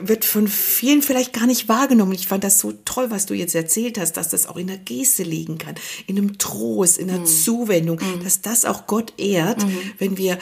wird 0.00 0.24
von 0.24 0.46
vielen 0.46 1.02
vielleicht 1.02 1.32
gar 1.32 1.46
nicht 1.46 1.68
wahrgenommen. 1.68 2.12
Ich 2.12 2.28
fand 2.28 2.44
das 2.44 2.60
so 2.60 2.72
toll, 2.84 3.10
was 3.10 3.26
du 3.26 3.34
jetzt 3.34 3.56
erzählt 3.56 3.98
hast, 3.98 4.12
dass 4.12 4.28
das 4.28 4.46
auch 4.46 4.56
in 4.56 4.68
der 4.68 4.78
Geste 4.78 5.24
liegen 5.24 5.58
kann, 5.58 5.74
in 6.06 6.16
einem 6.16 6.38
Trost, 6.38 6.96
in 6.98 7.10
einer 7.10 7.20
mhm. 7.20 7.26
Zuwendung, 7.26 7.98
mhm. 7.98 8.22
dass 8.22 8.40
das 8.40 8.64
auch 8.64 8.86
Gott 8.86 9.14
ehrt, 9.18 9.64
mhm. 9.64 9.78
wenn 9.98 10.16
wir 10.16 10.38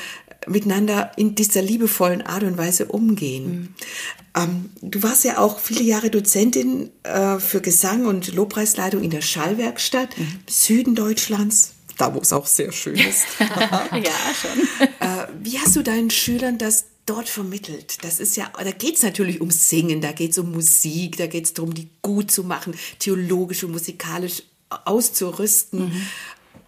miteinander 0.47 1.12
in 1.16 1.35
dieser 1.35 1.62
liebevollen 1.62 2.20
Art 2.20 2.43
und 2.43 2.59
Weise 2.59 2.87
umgehen. 2.87 3.74
Mhm. 4.35 4.43
Ähm, 4.43 4.70
du 4.83 5.03
warst 5.03 5.24
ja 5.24 5.39
auch 5.39 5.61
viele 5.61 5.83
Jahre 5.83 6.11
Dozentin 6.11 6.91
äh, 7.03 7.39
für 7.39 7.62
Gesang 7.62 8.07
und 8.07 8.35
Lobpreisleitung 8.35 9.03
in 9.03 9.11
der 9.11 9.22
Schallwerkstatt 9.22 10.18
mhm. 10.18 10.41
Süden 10.49 10.95
Deutschlands 10.95 11.72
da 11.99 12.14
wo 12.14 12.18
es 12.18 12.33
auch 12.33 12.47
sehr 12.47 12.72
schön 12.72 12.97
ist. 12.97 13.24
ja, 13.39 13.91
schon. 14.35 14.89
Äh, 14.99 15.26
wie 15.41 15.59
hast 15.59 15.76
du 15.76 15.83
deinen 15.83 16.11
Schülern 16.11 16.59
das 16.59 16.87
dort 17.07 17.28
vermittelt. 17.28 18.05
Das 18.05 18.20
ist 18.20 18.36
ja, 18.36 18.50
da 18.57 18.70
geht 18.70 18.96
es 18.96 19.03
natürlich 19.03 19.40
um 19.40 19.50
Singen, 19.50 20.00
da 20.00 20.12
geht 20.12 20.32
es 20.32 20.38
um 20.38 20.53
Musik, 20.53 21.16
da 21.16 21.26
geht 21.26 21.44
es 21.44 21.55
darum, 21.55 21.74
die 21.74 21.88
gut 22.00 22.30
zu 22.30 22.44
machen, 22.44 22.74
theologisch 22.98 23.64
und 23.64 23.72
musikalisch 23.72 24.42
auszurüsten. 24.84 25.86
Mhm. 25.86 26.07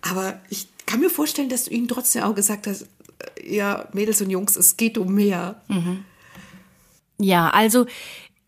Aber 0.03 0.41
ich 0.51 0.68
kann 0.87 1.01
mir 1.01 1.11
vorstellen, 1.11 1.49
dass 1.49 1.64
du 1.64 1.70
ihnen 1.70 1.89
trotzdem 1.89 2.22
auch 2.24 2.35
gesagt 2.35 2.66
hast, 2.66 2.82
äh, 2.82 3.57
ja, 3.57 3.89
Mädels 3.93 4.20
und 4.20 4.30
Jungs, 4.30 4.57
es 4.57 4.76
geht 4.76 4.99
um 4.99 5.14
mehr. 5.14 5.62
Mhm. 5.68 6.05
Ja, 7.18 7.51
also 7.51 7.87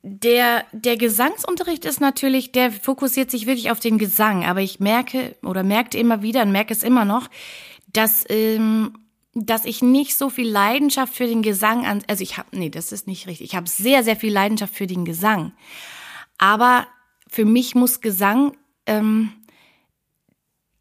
der, 0.02 0.64
der 0.72 0.96
Gesangsunterricht 0.96 1.84
ist 1.84 2.00
natürlich, 2.00 2.52
der 2.52 2.70
fokussiert 2.70 3.30
sich 3.30 3.46
wirklich 3.46 3.70
auf 3.70 3.80
den 3.80 3.98
Gesang. 3.98 4.44
Aber 4.44 4.60
ich 4.60 4.80
merke 4.80 5.34
oder 5.42 5.62
merkte 5.62 5.98
immer 5.98 6.22
wieder 6.22 6.42
und 6.42 6.52
merke 6.52 6.74
es 6.74 6.82
immer 6.82 7.04
noch, 7.04 7.28
dass 7.92 8.24
ähm, 8.28 8.92
dass 9.38 9.66
ich 9.66 9.82
nicht 9.82 10.16
so 10.16 10.30
viel 10.30 10.48
Leidenschaft 10.48 11.14
für 11.14 11.26
den 11.26 11.42
Gesang 11.42 11.84
an, 11.84 12.02
also 12.08 12.22
ich 12.22 12.38
habe, 12.38 12.48
nee, 12.56 12.70
das 12.70 12.90
ist 12.90 13.06
nicht 13.06 13.26
richtig. 13.26 13.50
Ich 13.50 13.56
habe 13.56 13.68
sehr, 13.68 14.02
sehr 14.02 14.16
viel 14.16 14.32
Leidenschaft 14.32 14.74
für 14.74 14.86
den 14.86 15.04
Gesang. 15.04 15.52
Aber 16.38 16.86
für 17.28 17.44
mich 17.44 17.74
muss 17.74 18.00
Gesang, 18.00 18.56
ähm, 18.86 19.32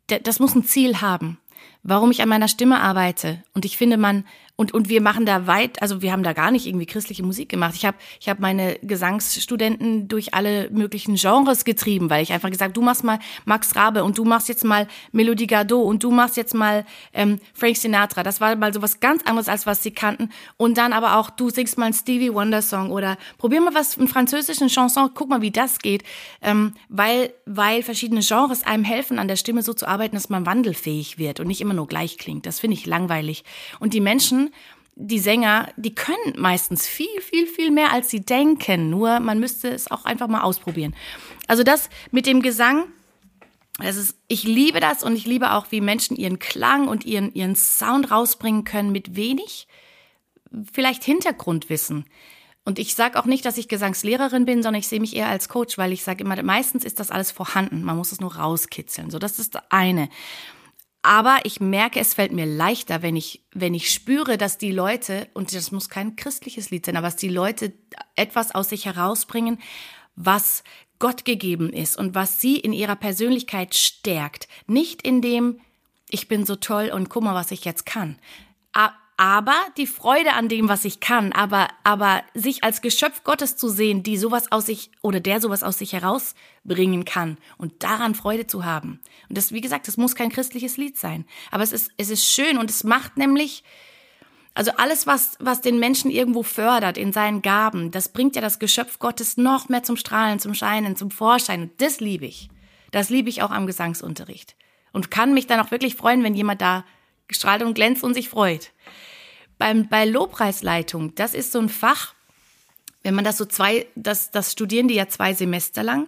das 0.07 0.39
muss 0.39 0.55
ein 0.55 0.63
Ziel 0.63 1.01
haben, 1.01 1.37
warum 1.83 2.11
ich 2.11 2.21
an 2.21 2.29
meiner 2.29 2.47
Stimme 2.47 2.79
arbeite. 2.79 3.43
Und 3.53 3.65
ich 3.65 3.75
finde, 3.75 3.97
man, 3.97 4.25
und, 4.57 4.73
und 4.73 4.87
wir 4.87 5.01
machen 5.01 5.25
da 5.25 5.47
weit, 5.47 5.81
also 5.81 6.01
wir 6.01 6.13
haben 6.13 6.23
da 6.23 6.31
gar 6.31 6.49
nicht 6.49 6.65
irgendwie 6.65 6.85
christliche 6.85 7.23
Musik 7.23 7.49
gemacht. 7.49 7.73
Ich 7.75 7.85
habe 7.85 7.97
ich 8.21 8.29
hab 8.29 8.39
meine 8.39 8.77
Gesangsstudenten 8.81 10.07
durch 10.07 10.33
alle 10.33 10.69
möglichen 10.71 11.15
Genres 11.15 11.65
getrieben, 11.65 12.09
weil 12.09 12.23
ich 12.23 12.31
einfach 12.31 12.49
gesagt, 12.49 12.77
du 12.77 12.81
machst 12.81 13.03
mal 13.03 13.19
Max 13.43 13.75
Rabe 13.75 14.05
und 14.05 14.17
du 14.17 14.23
machst 14.23 14.47
jetzt 14.47 14.63
mal 14.63 14.87
Melodie 15.11 15.47
Gardot 15.47 15.85
und 15.85 16.03
du 16.03 16.11
machst 16.11 16.37
jetzt 16.37 16.53
mal 16.53 16.85
ähm, 17.13 17.39
Frank 17.53 17.75
Sinatra. 17.75 18.23
Das 18.23 18.39
war 18.39 18.55
mal 18.55 18.73
so 18.73 18.81
was 18.81 19.01
ganz 19.01 19.23
anderes, 19.23 19.49
als 19.49 19.65
was 19.65 19.83
sie 19.83 19.91
kannten. 19.91 20.29
Und 20.55 20.77
dann 20.77 20.93
aber 20.93 21.17
auch, 21.17 21.29
du 21.29 21.49
singst 21.49 21.77
mal 21.77 21.85
einen 21.85 21.93
Stevie 21.93 22.33
Wonder 22.33 22.61
Song 22.61 22.91
oder 22.91 23.17
probier 23.37 23.59
mal 23.59 23.73
was, 23.73 23.97
einen 23.97 24.07
französischen 24.07 24.69
Chanson, 24.69 25.09
guck 25.13 25.27
mal, 25.27 25.41
wie 25.41 25.51
das 25.51 25.79
geht. 25.79 26.03
Ähm, 26.41 26.75
weil, 26.87 27.33
weil 27.45 27.83
verschiedene 27.83 28.21
Genres 28.21 28.63
einem 28.65 28.85
helfen, 28.85 29.19
an 29.19 29.27
der 29.27 29.35
Stimme 29.35 29.63
so 29.63 29.73
zu 29.73 29.85
arbeiten, 29.85 30.15
dass 30.15 30.29
man 30.29 30.45
wandelfähig 30.45 31.17
wird 31.17 31.41
und 31.41 31.47
nicht 31.47 31.59
immer 31.59 31.73
nur 31.73 31.87
gleich 31.87 32.17
klingt. 32.17 32.45
Das 32.45 32.61
finde 32.61 32.75
ich 32.77 32.85
langweilig. 32.85 33.43
Und 33.79 33.93
die 33.93 33.99
Menschen, 33.99 34.44
die 34.95 35.19
Sänger, 35.19 35.69
die 35.75 35.93
können 35.93 36.35
meistens 36.37 36.87
viel, 36.87 37.21
viel, 37.21 37.47
viel 37.47 37.69
mehr, 37.69 37.91
als 37.91 38.09
sie 38.09 38.21
denken. 38.21 38.89
Nur 38.89 39.19
man 39.19 39.39
müsste 39.39 39.69
es 39.69 39.91
auch 39.91 40.05
einfach 40.05 40.27
mal 40.27 40.41
ausprobieren. 40.41 40.95
Also 41.47 41.63
das 41.63 41.89
mit 42.11 42.25
dem 42.25 42.41
Gesang, 42.41 42.85
das 43.77 43.97
ist, 43.97 44.17
ich 44.29 44.43
liebe 44.43 44.79
das 44.79 45.03
und 45.03 45.15
ich 45.15 45.25
liebe 45.25 45.51
auch, 45.51 45.67
wie 45.69 45.81
Menschen 45.81 46.15
ihren 46.15 46.39
Klang 46.39 46.87
und 46.87 47.05
ihren, 47.05 47.33
ihren 47.33 47.55
Sound 47.55 48.09
rausbringen 48.09 48.63
können 48.63 48.91
mit 48.93 49.17
wenig, 49.17 49.67
vielleicht 50.71 51.03
Hintergrundwissen. 51.03 52.05
Und 52.63 52.79
ich 52.79 52.95
sage 52.95 53.19
auch 53.19 53.25
nicht, 53.25 53.45
dass 53.45 53.59
ich 53.59 53.67
Gesangslehrerin 53.67 54.45
bin, 54.45 54.63
sondern 54.63 54.79
ich 54.79 54.87
sehe 54.87 54.99
mich 54.99 55.15
eher 55.15 55.27
als 55.27 55.49
Coach, 55.49 55.77
weil 55.77 55.91
ich 55.91 56.03
sage 56.03 56.23
immer, 56.23 56.41
meistens 56.41 56.83
ist 56.83 56.99
das 56.99 57.11
alles 57.11 57.31
vorhanden. 57.31 57.83
Man 57.83 57.97
muss 57.97 58.11
es 58.11 58.19
nur 58.19 58.37
rauskitzeln. 58.37 59.11
So, 59.11 59.19
das 59.19 59.37
ist 59.37 59.53
das 59.53 59.63
eine. 59.69 60.09
Aber 61.05 61.37
ich 61.43 61.59
merke, 61.59 61.99
es 61.99 62.15
fällt 62.15 62.31
mir 62.31 62.47
leichter, 62.47 63.03
wenn 63.03 63.15
ich, 63.15 63.45
wenn 63.53 63.75
ich 63.75 63.91
spüre, 63.91 64.39
dass 64.39 64.57
die 64.57 64.71
Leute, 64.71 65.27
und 65.35 65.53
das 65.53 65.71
muss 65.71 65.87
kein 65.87 66.15
christliches 66.15 66.71
Lied 66.71 66.83
sein, 66.83 66.97
aber 66.97 67.05
dass 67.05 67.15
die 67.15 67.29
Leute 67.29 67.73
etwas 68.15 68.55
aus 68.55 68.69
sich 68.69 68.87
herausbringen, 68.87 69.59
was 70.15 70.63
Gott 70.97 71.23
gegeben 71.23 71.71
ist 71.71 71.95
und 71.95 72.15
was 72.15 72.41
sie 72.41 72.57
in 72.57 72.73
ihrer 72.73 72.95
Persönlichkeit 72.95 73.75
stärkt. 73.75 74.47
Nicht 74.65 75.03
in 75.03 75.21
dem, 75.21 75.59
ich 76.09 76.27
bin 76.27 76.43
so 76.43 76.55
toll 76.55 76.89
und 76.91 77.07
guck 77.07 77.21
mal, 77.21 77.35
was 77.35 77.51
ich 77.51 77.65
jetzt 77.65 77.85
kann 77.85 78.17
aber 79.17 79.55
die 79.77 79.87
Freude 79.87 80.33
an 80.33 80.49
dem, 80.49 80.67
was 80.67 80.83
ich 80.83 80.99
kann, 80.99 81.31
aber, 81.31 81.69
aber 81.83 82.23
sich 82.33 82.63
als 82.63 82.81
Geschöpf 82.81 83.23
Gottes 83.23 83.55
zu 83.55 83.69
sehen, 83.69 84.03
die 84.03 84.17
sowas 84.17 84.51
aus 84.51 84.65
sich 84.65 84.91
oder 85.01 85.19
der 85.21 85.39
sowas 85.39 85.63
aus 85.63 85.77
sich 85.77 85.93
herausbringen 85.93 87.05
kann 87.05 87.37
und 87.57 87.83
daran 87.83 88.15
Freude 88.15 88.45
zu 88.45 88.65
haben. 88.65 88.99
Und 89.29 89.37
das, 89.37 89.53
wie 89.53 89.61
gesagt, 89.61 89.87
das 89.87 89.97
muss 89.97 90.15
kein 90.15 90.31
christliches 90.31 90.75
Lied 90.75 90.97
sein. 90.97 91.25
Aber 91.49 91.63
es 91.63 91.71
ist, 91.71 91.91
es 91.97 92.09
ist 92.09 92.25
schön 92.25 92.57
und 92.57 92.69
es 92.69 92.83
macht 92.83 93.15
nämlich, 93.15 93.63
also 94.53 94.71
alles, 94.77 95.07
was, 95.07 95.37
was 95.39 95.61
den 95.61 95.79
Menschen 95.79 96.11
irgendwo 96.11 96.43
fördert 96.43 96.97
in 96.97 97.13
seinen 97.13 97.41
Gaben, 97.41 97.91
das 97.91 98.09
bringt 98.09 98.35
ja 98.35 98.41
das 98.41 98.59
Geschöpf 98.59 98.99
Gottes 98.99 99.37
noch 99.37 99.69
mehr 99.69 99.83
zum 99.83 99.95
Strahlen, 99.95 100.39
zum 100.39 100.53
Scheinen, 100.53 100.97
zum 100.97 101.11
Vorschein. 101.11 101.63
Und 101.63 101.81
das 101.81 102.01
liebe 102.01 102.25
ich. 102.25 102.49
Das 102.91 103.09
liebe 103.09 103.29
ich 103.29 103.43
auch 103.43 103.51
am 103.51 103.67
Gesangsunterricht. 103.67 104.55
Und 104.91 105.11
kann 105.11 105.33
mich 105.33 105.47
dann 105.47 105.59
auch 105.59 105.71
wirklich 105.71 105.95
freuen, 105.95 106.23
wenn 106.23 106.35
jemand 106.35 106.61
da 106.61 106.85
strahlt 107.31 107.63
und 107.63 107.73
glänzt 107.73 108.03
und 108.03 108.13
sich 108.13 108.29
freut. 108.29 108.71
Beim, 109.57 109.87
bei 109.87 110.05
Lobpreisleitung, 110.05 111.15
das 111.15 111.33
ist 111.33 111.51
so 111.51 111.59
ein 111.59 111.69
Fach, 111.69 112.13
wenn 113.03 113.15
man 113.15 113.23
das 113.23 113.37
so 113.37 113.45
zwei, 113.45 113.87
das, 113.95 114.31
das 114.31 114.51
studieren 114.51 114.87
die 114.87 114.95
ja 114.95 115.07
zwei 115.07 115.33
Semester 115.33 115.83
lang. 115.83 116.07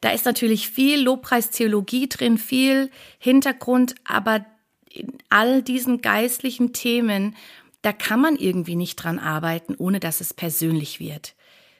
Da 0.00 0.10
ist 0.10 0.24
natürlich 0.24 0.68
viel 0.68 1.00
Lobpreistheologie 1.00 2.08
drin, 2.08 2.38
viel 2.38 2.90
Hintergrund, 3.18 3.94
aber 4.04 4.44
in 4.88 5.18
all 5.30 5.62
diesen 5.62 6.00
geistlichen 6.00 6.72
Themen, 6.72 7.36
da 7.82 7.92
kann 7.92 8.20
man 8.20 8.36
irgendwie 8.36 8.76
nicht 8.76 8.96
dran 8.96 9.18
arbeiten, 9.18 9.74
ohne 9.76 10.00
dass 10.00 10.20
es 10.20 10.32
persönlich 10.32 11.00
wird. 11.00 11.34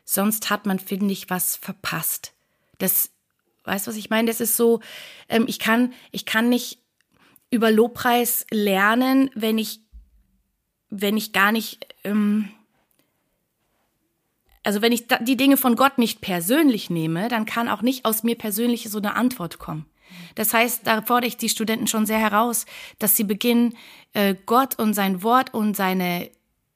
Sonst 0.05 0.51
hat 0.51 0.67
man, 0.67 0.79
finde 0.79 1.13
ich, 1.13 1.31
was 1.31 1.57
verpasst. 1.57 2.33
Das, 2.79 3.11
weißt 3.65 3.87
was 3.87 3.97
ich 3.97 4.11
meine? 4.11 4.29
Das 4.29 4.41
ist 4.41 4.57
so, 4.57 4.81
ähm, 5.29 5.45
ich 5.47 5.59
kann, 5.59 5.93
ich 6.11 6.27
kann 6.27 6.49
nicht 6.49 6.79
über 7.53 7.71
Lobpreis 7.71 8.45
lernen, 8.51 9.31
wenn 9.35 9.59
ich 9.59 9.83
wenn 10.95 11.17
ich 11.17 11.33
gar 11.33 11.53
nicht, 11.53 11.87
ähm, 12.05 12.51
also 14.63 14.83
wenn 14.83 14.93
ich 14.93 15.07
die 15.23 15.39
Dinge 15.39 15.57
von 15.57 15.75
Gott 15.75 15.97
nicht 15.97 16.21
persönlich 16.21 16.91
nehme, 16.91 17.29
dann 17.29 17.47
kann 17.47 17.69
auch 17.69 17.81
nicht 17.81 18.05
aus 18.05 18.23
mir 18.23 18.37
persönlich 18.37 18.89
so 18.91 18.99
eine 18.99 19.17
Antwort 19.17 19.59
kommen. 19.59 19.87
Das 20.35 20.53
heißt, 20.53 20.87
da 20.87 21.01
fordere 21.01 21.29
ich 21.29 21.39
die 21.39 21.49
Studenten 21.49 21.87
schon 21.87 22.05
sehr 22.05 22.19
heraus, 22.19 22.67
dass 22.99 23.17
sie 23.17 23.25
beginnen, 23.25 23.75
äh, 24.13 24.35
Gott 24.45 24.79
und 24.79 24.93
sein 24.93 25.23
Wort 25.23 25.55
und 25.55 25.75
seine 25.75 26.31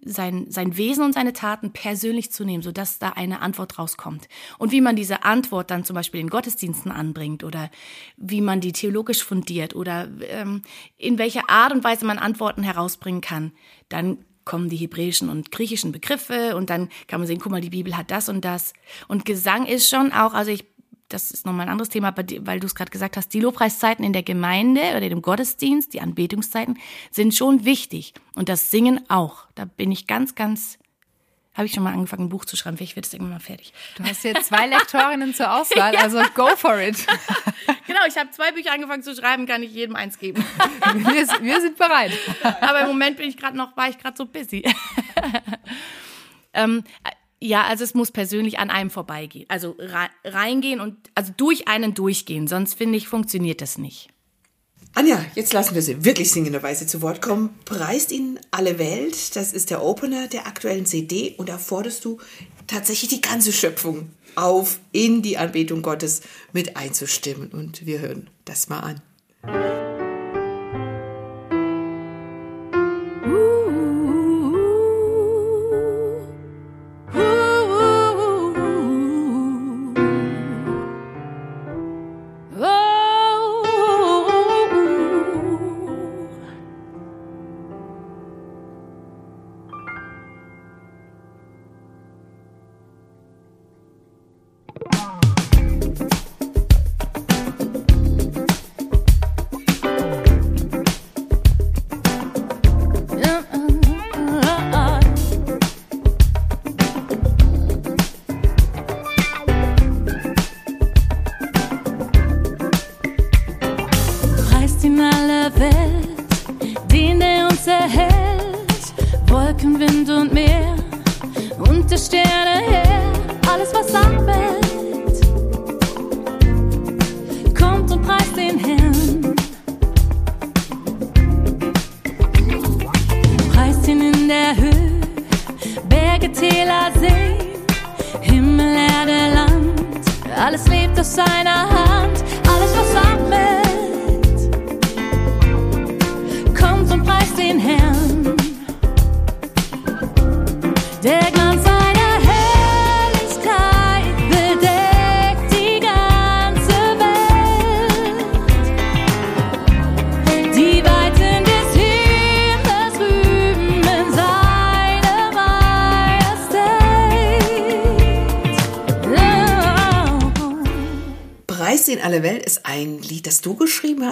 sein, 0.06 0.46
sein 0.50 0.76
Wesen 0.76 1.04
und 1.04 1.12
seine 1.12 1.32
Taten 1.32 1.72
persönlich 1.72 2.30
zu 2.32 2.44
nehmen, 2.44 2.62
sodass 2.62 2.98
da 2.98 3.10
eine 3.10 3.40
Antwort 3.40 3.78
rauskommt. 3.78 4.28
Und 4.58 4.72
wie 4.72 4.80
man 4.80 4.96
diese 4.96 5.24
Antwort 5.24 5.70
dann 5.70 5.84
zum 5.84 5.94
Beispiel 5.94 6.20
in 6.20 6.30
Gottesdiensten 6.30 6.90
anbringt 6.90 7.44
oder 7.44 7.70
wie 8.16 8.40
man 8.40 8.60
die 8.60 8.72
theologisch 8.72 9.22
fundiert 9.22 9.74
oder 9.74 10.08
ähm, 10.28 10.62
in 10.96 11.18
welcher 11.18 11.50
Art 11.50 11.72
und 11.72 11.84
Weise 11.84 12.06
man 12.06 12.18
Antworten 12.18 12.62
herausbringen 12.62 13.20
kann, 13.20 13.52
dann 13.88 14.18
kommen 14.44 14.68
die 14.68 14.76
hebräischen 14.76 15.28
und 15.28 15.50
griechischen 15.50 15.92
Begriffe 15.92 16.56
und 16.56 16.70
dann 16.70 16.88
kann 17.08 17.20
man 17.20 17.26
sehen, 17.26 17.40
guck 17.40 17.52
mal, 17.52 17.60
die 17.60 17.70
Bibel 17.70 17.96
hat 17.96 18.10
das 18.10 18.28
und 18.28 18.44
das. 18.44 18.72
Und 19.08 19.24
Gesang 19.24 19.66
ist 19.66 19.90
schon 19.90 20.12
auch, 20.12 20.32
also 20.32 20.52
ich 20.52 20.64
das 21.08 21.30
ist 21.30 21.46
nochmal 21.46 21.66
ein 21.66 21.72
anderes 21.72 21.88
Thema, 21.88 22.14
weil 22.16 22.60
du 22.60 22.66
es 22.66 22.74
gerade 22.74 22.90
gesagt 22.90 23.16
hast, 23.16 23.32
die 23.32 23.40
Lobpreiszeiten 23.40 24.04
in 24.04 24.12
der 24.12 24.22
Gemeinde 24.22 24.80
oder 24.96 25.08
dem 25.08 25.22
Gottesdienst, 25.22 25.94
die 25.94 26.00
Anbetungszeiten 26.00 26.78
sind 27.10 27.34
schon 27.34 27.64
wichtig. 27.64 28.14
Und 28.34 28.48
das 28.48 28.70
Singen 28.70 29.08
auch. 29.08 29.46
Da 29.54 29.64
bin 29.64 29.92
ich 29.92 30.06
ganz, 30.06 30.34
ganz, 30.34 30.78
habe 31.54 31.66
ich 31.66 31.72
schon 31.72 31.84
mal 31.84 31.92
angefangen, 31.92 32.24
ein 32.24 32.28
Buch 32.28 32.44
zu 32.44 32.56
schreiben. 32.56 32.76
Vielleicht 32.76 32.96
wird 32.96 33.06
es 33.06 33.12
irgendwann 33.12 33.34
mal 33.34 33.40
fertig. 33.40 33.72
Du 33.96 34.04
hast 34.04 34.24
jetzt 34.24 34.46
zwei 34.46 34.66
Lektorinnen 34.66 35.32
zur 35.32 35.52
Auswahl, 35.52 35.94
ja. 35.94 36.00
also 36.00 36.20
go 36.34 36.48
for 36.56 36.78
it. 36.78 36.96
genau, 37.86 38.00
ich 38.08 38.16
habe 38.16 38.30
zwei 38.32 38.50
Bücher 38.50 38.72
angefangen 38.72 39.04
zu 39.04 39.14
schreiben, 39.14 39.46
kann 39.46 39.62
ich 39.62 39.72
jedem 39.72 39.94
eins 39.94 40.18
geben. 40.18 40.44
wir, 40.94 41.14
wir 41.14 41.60
sind 41.60 41.78
bereit. 41.78 42.12
Aber 42.42 42.80
im 42.80 42.88
Moment 42.88 43.16
bin 43.16 43.28
ich 43.28 43.36
gerade 43.36 43.56
noch, 43.56 43.76
war 43.76 43.88
ich 43.88 43.98
gerade 43.98 44.16
so 44.16 44.26
busy. 44.26 44.64
ähm, 46.52 46.82
ja, 47.40 47.64
also 47.64 47.84
es 47.84 47.94
muss 47.94 48.10
persönlich 48.10 48.58
an 48.58 48.70
einem 48.70 48.90
vorbeigehen. 48.90 49.46
Also 49.48 49.76
reingehen 50.24 50.80
und 50.80 50.96
also 51.14 51.32
durch 51.36 51.68
einen 51.68 51.94
durchgehen. 51.94 52.46
Sonst 52.48 52.74
finde 52.74 52.96
ich, 52.96 53.08
funktioniert 53.08 53.60
das 53.60 53.78
nicht. 53.78 54.08
Anja, 54.94 55.22
jetzt 55.34 55.52
lassen 55.52 55.74
wir 55.74 55.82
sie 55.82 56.06
wirklich 56.06 56.30
singenderweise 56.30 56.86
zu 56.86 57.02
Wort 57.02 57.20
kommen. 57.20 57.50
Preist 57.66 58.12
Ihnen 58.12 58.40
alle 58.50 58.78
Welt. 58.78 59.36
Das 59.36 59.52
ist 59.52 59.68
der 59.68 59.84
Opener 59.84 60.26
der 60.26 60.46
aktuellen 60.46 60.86
CD 60.86 61.34
und 61.36 61.50
da 61.50 61.58
forderst 61.58 62.02
du 62.06 62.18
tatsächlich 62.66 63.10
die 63.10 63.20
ganze 63.20 63.52
Schöpfung 63.52 64.10
auf, 64.36 64.80
in 64.92 65.20
die 65.20 65.36
Anbetung 65.36 65.82
Gottes 65.82 66.22
mit 66.54 66.78
einzustimmen. 66.78 67.50
Und 67.50 67.84
wir 67.84 68.00
hören 68.00 68.30
das 68.46 68.70
mal 68.70 68.80
an. 68.80 69.85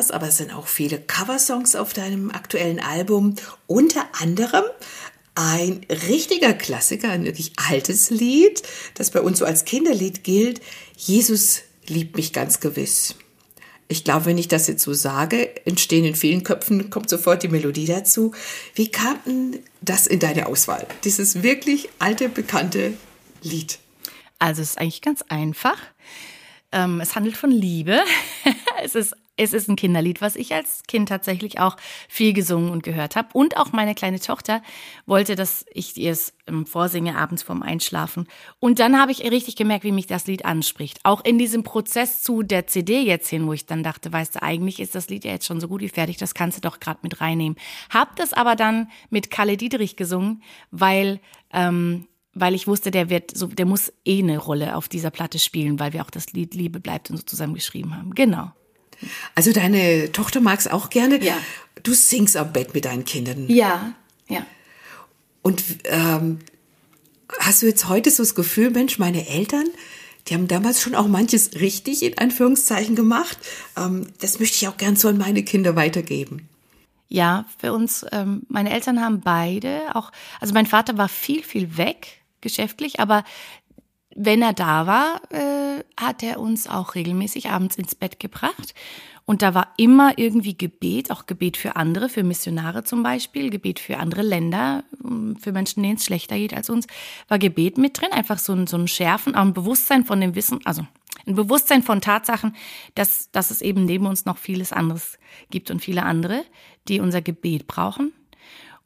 Hast, 0.04 0.12
aber 0.12 0.28
es 0.28 0.36
sind 0.36 0.54
auch 0.54 0.66
viele 0.66 1.00
Coversongs 1.00 1.76
auf 1.76 1.92
deinem 1.94 2.30
aktuellen 2.30 2.80
Album. 2.80 3.34
Unter 3.66 4.06
anderem 4.20 4.64
ein 5.34 5.80
richtiger 6.08 6.52
Klassiker, 6.52 7.10
ein 7.10 7.24
wirklich 7.24 7.52
altes 7.56 8.10
Lied, 8.10 8.62
das 8.94 9.10
bei 9.10 9.20
uns 9.20 9.38
so 9.38 9.44
als 9.44 9.64
Kinderlied 9.64 10.22
gilt. 10.22 10.60
Jesus 10.96 11.62
liebt 11.86 12.16
mich 12.16 12.32
ganz 12.32 12.60
gewiss. 12.60 13.16
Ich 13.88 14.04
glaube, 14.04 14.26
wenn 14.26 14.38
ich 14.38 14.48
das 14.48 14.66
jetzt 14.66 14.82
so 14.82 14.92
sage, 14.92 15.64
entstehen 15.66 16.04
in 16.04 16.14
vielen 16.14 16.42
Köpfen, 16.42 16.90
kommt 16.90 17.08
sofort 17.08 17.42
die 17.42 17.48
Melodie 17.48 17.86
dazu. 17.86 18.32
Wie 18.74 18.90
kam 18.90 19.18
denn 19.26 19.58
das 19.80 20.06
in 20.06 20.20
deine 20.20 20.46
Auswahl? 20.46 20.86
Dieses 21.04 21.42
wirklich 21.42 21.88
alte, 21.98 22.28
bekannte 22.28 22.94
Lied. 23.42 23.78
Also 24.38 24.62
es 24.62 24.70
ist 24.70 24.78
eigentlich 24.78 25.02
ganz 25.02 25.22
einfach. 25.28 25.78
Ähm, 26.72 27.00
es 27.00 27.14
handelt 27.14 27.36
von 27.36 27.50
Liebe. 27.50 28.00
es 28.82 28.94
ist 28.94 29.14
es 29.36 29.52
ist 29.52 29.68
ein 29.68 29.76
Kinderlied, 29.76 30.20
was 30.20 30.36
ich 30.36 30.54
als 30.54 30.82
Kind 30.86 31.08
tatsächlich 31.08 31.58
auch 31.58 31.76
viel 32.08 32.32
gesungen 32.32 32.70
und 32.70 32.82
gehört 32.82 33.16
habe. 33.16 33.28
Und 33.32 33.56
auch 33.56 33.72
meine 33.72 33.94
kleine 33.94 34.20
Tochter 34.20 34.62
wollte, 35.06 35.34
dass 35.34 35.66
ich 35.72 35.96
ihr 35.96 36.12
es 36.12 36.34
vorsinge 36.66 37.16
abends 37.16 37.42
vorm 37.42 37.62
Einschlafen. 37.62 38.28
Und 38.60 38.78
dann 38.78 38.98
habe 38.98 39.10
ich 39.10 39.28
richtig 39.28 39.56
gemerkt, 39.56 39.84
wie 39.84 39.92
mich 39.92 40.06
das 40.06 40.26
Lied 40.26 40.44
anspricht. 40.44 41.00
Auch 41.02 41.24
in 41.24 41.38
diesem 41.38 41.64
Prozess 41.64 42.22
zu 42.22 42.42
der 42.42 42.66
CD 42.66 43.02
jetzt 43.02 43.28
hin, 43.28 43.46
wo 43.46 43.52
ich 43.52 43.66
dann 43.66 43.82
dachte, 43.82 44.12
weißt 44.12 44.36
du, 44.36 44.42
eigentlich 44.42 44.78
ist 44.78 44.94
das 44.94 45.08
Lied 45.08 45.24
ja 45.24 45.32
jetzt 45.32 45.46
schon 45.46 45.60
so 45.60 45.68
gut 45.68 45.80
wie 45.80 45.88
fertig, 45.88 46.16
das 46.16 46.34
kannst 46.34 46.58
du 46.58 46.60
doch 46.60 46.78
gerade 46.78 47.00
mit 47.02 47.20
reinnehmen. 47.20 47.58
Hab 47.90 48.14
das 48.16 48.32
aber 48.32 48.54
dann 48.54 48.88
mit 49.10 49.30
Kalle 49.30 49.56
Dietrich 49.56 49.96
gesungen, 49.96 50.42
weil 50.70 51.20
ähm, 51.52 52.06
weil 52.36 52.54
ich 52.54 52.66
wusste, 52.66 52.90
der 52.90 53.10
wird 53.10 53.36
so, 53.36 53.46
der 53.46 53.64
muss 53.64 53.92
eh 54.04 54.18
eine 54.18 54.38
Rolle 54.38 54.74
auf 54.74 54.88
dieser 54.88 55.12
Platte 55.12 55.38
spielen, 55.38 55.78
weil 55.78 55.92
wir 55.92 56.02
auch 56.02 56.10
das 56.10 56.32
Lied 56.32 56.54
Liebe 56.54 56.80
bleibt 56.80 57.08
und 57.08 57.16
so 57.16 57.22
zusammen 57.22 57.54
geschrieben 57.54 57.96
haben. 57.96 58.12
Genau. 58.14 58.50
Also 59.34 59.52
deine 59.52 60.12
Tochter 60.12 60.40
mag 60.40 60.58
es 60.58 60.68
auch 60.68 60.90
gerne. 60.90 61.22
Ja. 61.22 61.36
Du 61.82 61.92
singst 61.92 62.36
am 62.36 62.52
Bett 62.52 62.74
mit 62.74 62.84
deinen 62.84 63.04
Kindern. 63.04 63.48
Ja, 63.48 63.94
ja. 64.28 64.46
Und 65.42 65.62
ähm, 65.84 66.38
hast 67.38 67.62
du 67.62 67.66
jetzt 67.66 67.88
heute 67.88 68.10
so 68.10 68.22
das 68.22 68.34
Gefühl, 68.34 68.70
Mensch, 68.70 68.98
meine 68.98 69.28
Eltern, 69.28 69.66
die 70.26 70.34
haben 70.34 70.48
damals 70.48 70.80
schon 70.80 70.94
auch 70.94 71.06
manches 71.06 71.60
richtig 71.60 72.02
in 72.02 72.16
Anführungszeichen 72.16 72.96
gemacht. 72.96 73.36
Ähm, 73.76 74.06
das 74.20 74.40
möchte 74.40 74.56
ich 74.56 74.68
auch 74.68 74.76
gern 74.76 74.96
so 74.96 75.08
an 75.08 75.18
meine 75.18 75.42
Kinder 75.42 75.76
weitergeben. 75.76 76.48
Ja, 77.08 77.44
für 77.58 77.72
uns, 77.72 78.06
ähm, 78.12 78.42
meine 78.48 78.72
Eltern 78.72 79.00
haben 79.00 79.20
beide 79.20 79.94
auch, 79.94 80.10
also 80.40 80.54
mein 80.54 80.66
Vater 80.66 80.96
war 80.96 81.08
viel, 81.08 81.42
viel 81.42 81.76
weg 81.76 82.24
geschäftlich, 82.40 83.00
aber 83.00 83.24
wenn 84.14 84.42
er 84.42 84.52
da 84.52 84.86
war, 84.86 85.20
äh, 85.30 85.82
hat 86.00 86.22
er 86.22 86.40
uns 86.40 86.68
auch 86.68 86.94
regelmäßig 86.94 87.50
abends 87.50 87.76
ins 87.76 87.94
Bett 87.94 88.20
gebracht. 88.20 88.74
Und 89.26 89.40
da 89.40 89.54
war 89.54 89.72
immer 89.78 90.18
irgendwie 90.18 90.56
Gebet, 90.56 91.10
auch 91.10 91.24
Gebet 91.26 91.56
für 91.56 91.76
andere, 91.76 92.10
für 92.10 92.22
Missionare 92.22 92.84
zum 92.84 93.02
Beispiel, 93.02 93.48
Gebet 93.48 93.80
für 93.80 93.96
andere 93.96 94.22
Länder, 94.22 94.84
ähm, 95.02 95.36
für 95.40 95.52
Menschen, 95.52 95.82
denen 95.82 95.96
es 95.96 96.04
schlechter 96.04 96.36
geht 96.36 96.54
als 96.54 96.68
uns, 96.68 96.86
war 97.28 97.38
Gebet 97.38 97.78
mit 97.78 98.00
drin. 98.00 98.12
Einfach 98.12 98.38
so 98.38 98.52
ein, 98.52 98.66
so 98.66 98.76
ein 98.76 98.88
Schärfen, 98.88 99.34
auch 99.34 99.42
ein 99.42 99.54
Bewusstsein 99.54 100.04
von 100.04 100.20
dem 100.20 100.34
Wissen, 100.34 100.60
also 100.64 100.86
ein 101.26 101.34
Bewusstsein 101.34 101.82
von 101.82 102.02
Tatsachen, 102.02 102.54
dass, 102.94 103.30
dass 103.30 103.50
es 103.50 103.62
eben 103.62 103.86
neben 103.86 104.06
uns 104.06 104.26
noch 104.26 104.36
vieles 104.36 104.72
anderes 104.72 105.18
gibt 105.50 105.70
und 105.70 105.80
viele 105.80 106.02
andere, 106.02 106.44
die 106.86 107.00
unser 107.00 107.22
Gebet 107.22 107.66
brauchen, 107.66 108.12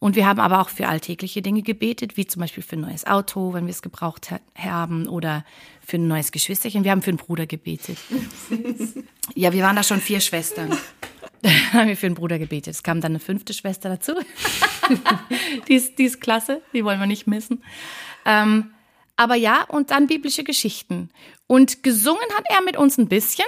und 0.00 0.14
wir 0.14 0.26
haben 0.26 0.38
aber 0.38 0.60
auch 0.60 0.68
für 0.68 0.86
alltägliche 0.86 1.42
Dinge 1.42 1.62
gebetet, 1.62 2.16
wie 2.16 2.26
zum 2.26 2.40
Beispiel 2.40 2.62
für 2.62 2.76
ein 2.76 2.82
neues 2.82 3.06
Auto, 3.06 3.52
wenn 3.52 3.66
wir 3.66 3.72
es 3.72 3.82
gebraucht 3.82 4.30
haben, 4.56 5.08
oder 5.08 5.44
für 5.84 5.96
ein 5.96 6.06
neues 6.06 6.30
Geschwisterchen. 6.30 6.84
Wir 6.84 6.92
haben 6.92 7.02
für 7.02 7.10
einen 7.10 7.18
Bruder 7.18 7.46
gebetet. 7.46 7.98
ja, 9.34 9.52
wir 9.52 9.62
waren 9.64 9.74
da 9.74 9.82
schon 9.82 10.00
vier 10.00 10.20
Schwestern. 10.20 10.70
haben 11.72 11.88
wir 11.88 11.96
für 11.96 12.08
den 12.08 12.14
Bruder 12.14 12.38
gebetet. 12.38 12.74
Es 12.74 12.82
kam 12.82 13.00
dann 13.00 13.12
eine 13.12 13.20
fünfte 13.20 13.52
Schwester 13.52 13.88
dazu. 13.88 14.12
die, 15.68 15.74
ist, 15.74 15.98
die 15.98 16.04
ist 16.04 16.20
klasse, 16.20 16.62
die 16.72 16.84
wollen 16.84 17.00
wir 17.00 17.06
nicht 17.06 17.26
missen. 17.26 17.62
Ähm, 18.24 18.70
aber 19.16 19.34
ja, 19.34 19.64
und 19.64 19.90
dann 19.90 20.06
biblische 20.06 20.44
Geschichten. 20.44 21.10
Und 21.48 21.82
gesungen 21.82 22.22
hat 22.36 22.44
er 22.48 22.62
mit 22.62 22.76
uns 22.76 22.98
ein 22.98 23.08
bisschen, 23.08 23.46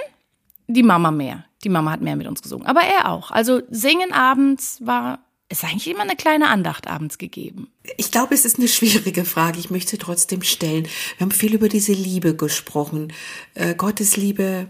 die 0.67 0.83
Mama 0.83 1.11
mehr. 1.11 1.45
Die 1.63 1.69
Mama 1.69 1.91
hat 1.91 2.01
mehr 2.01 2.15
mit 2.17 2.27
uns 2.27 2.41
gesungen, 2.41 2.65
aber 2.65 2.81
er 2.81 3.09
auch. 3.09 3.31
Also 3.31 3.61
singen 3.69 4.11
abends 4.11 4.79
war 4.83 5.19
ist 5.51 5.63
eigentlich 5.63 5.87
immer 5.87 6.03
eine 6.03 6.15
kleine 6.15 6.47
Andacht 6.49 6.87
abends 6.87 7.17
gegeben. 7.17 7.67
Ich 7.97 8.11
glaube, 8.11 8.33
es 8.33 8.45
ist 8.45 8.57
eine 8.57 8.67
schwierige 8.67 9.25
Frage. 9.25 9.59
Ich 9.59 9.69
möchte 9.69 9.91
sie 9.91 9.97
trotzdem 9.97 10.41
stellen. 10.41 10.85
Wir 11.17 11.25
haben 11.25 11.31
viel 11.31 11.53
über 11.53 11.69
diese 11.69 11.93
Liebe 11.93 12.35
gesprochen. 12.35 13.13
Äh, 13.53 13.75
Gottes 13.75 14.17
Liebe 14.17 14.67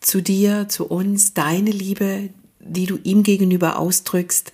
zu 0.00 0.22
dir, 0.22 0.68
zu 0.68 0.86
uns, 0.86 1.34
deine 1.34 1.70
Liebe, 1.70 2.30
die 2.60 2.86
du 2.86 2.98
ihm 3.02 3.22
gegenüber 3.22 3.78
ausdrückst. 3.78 4.52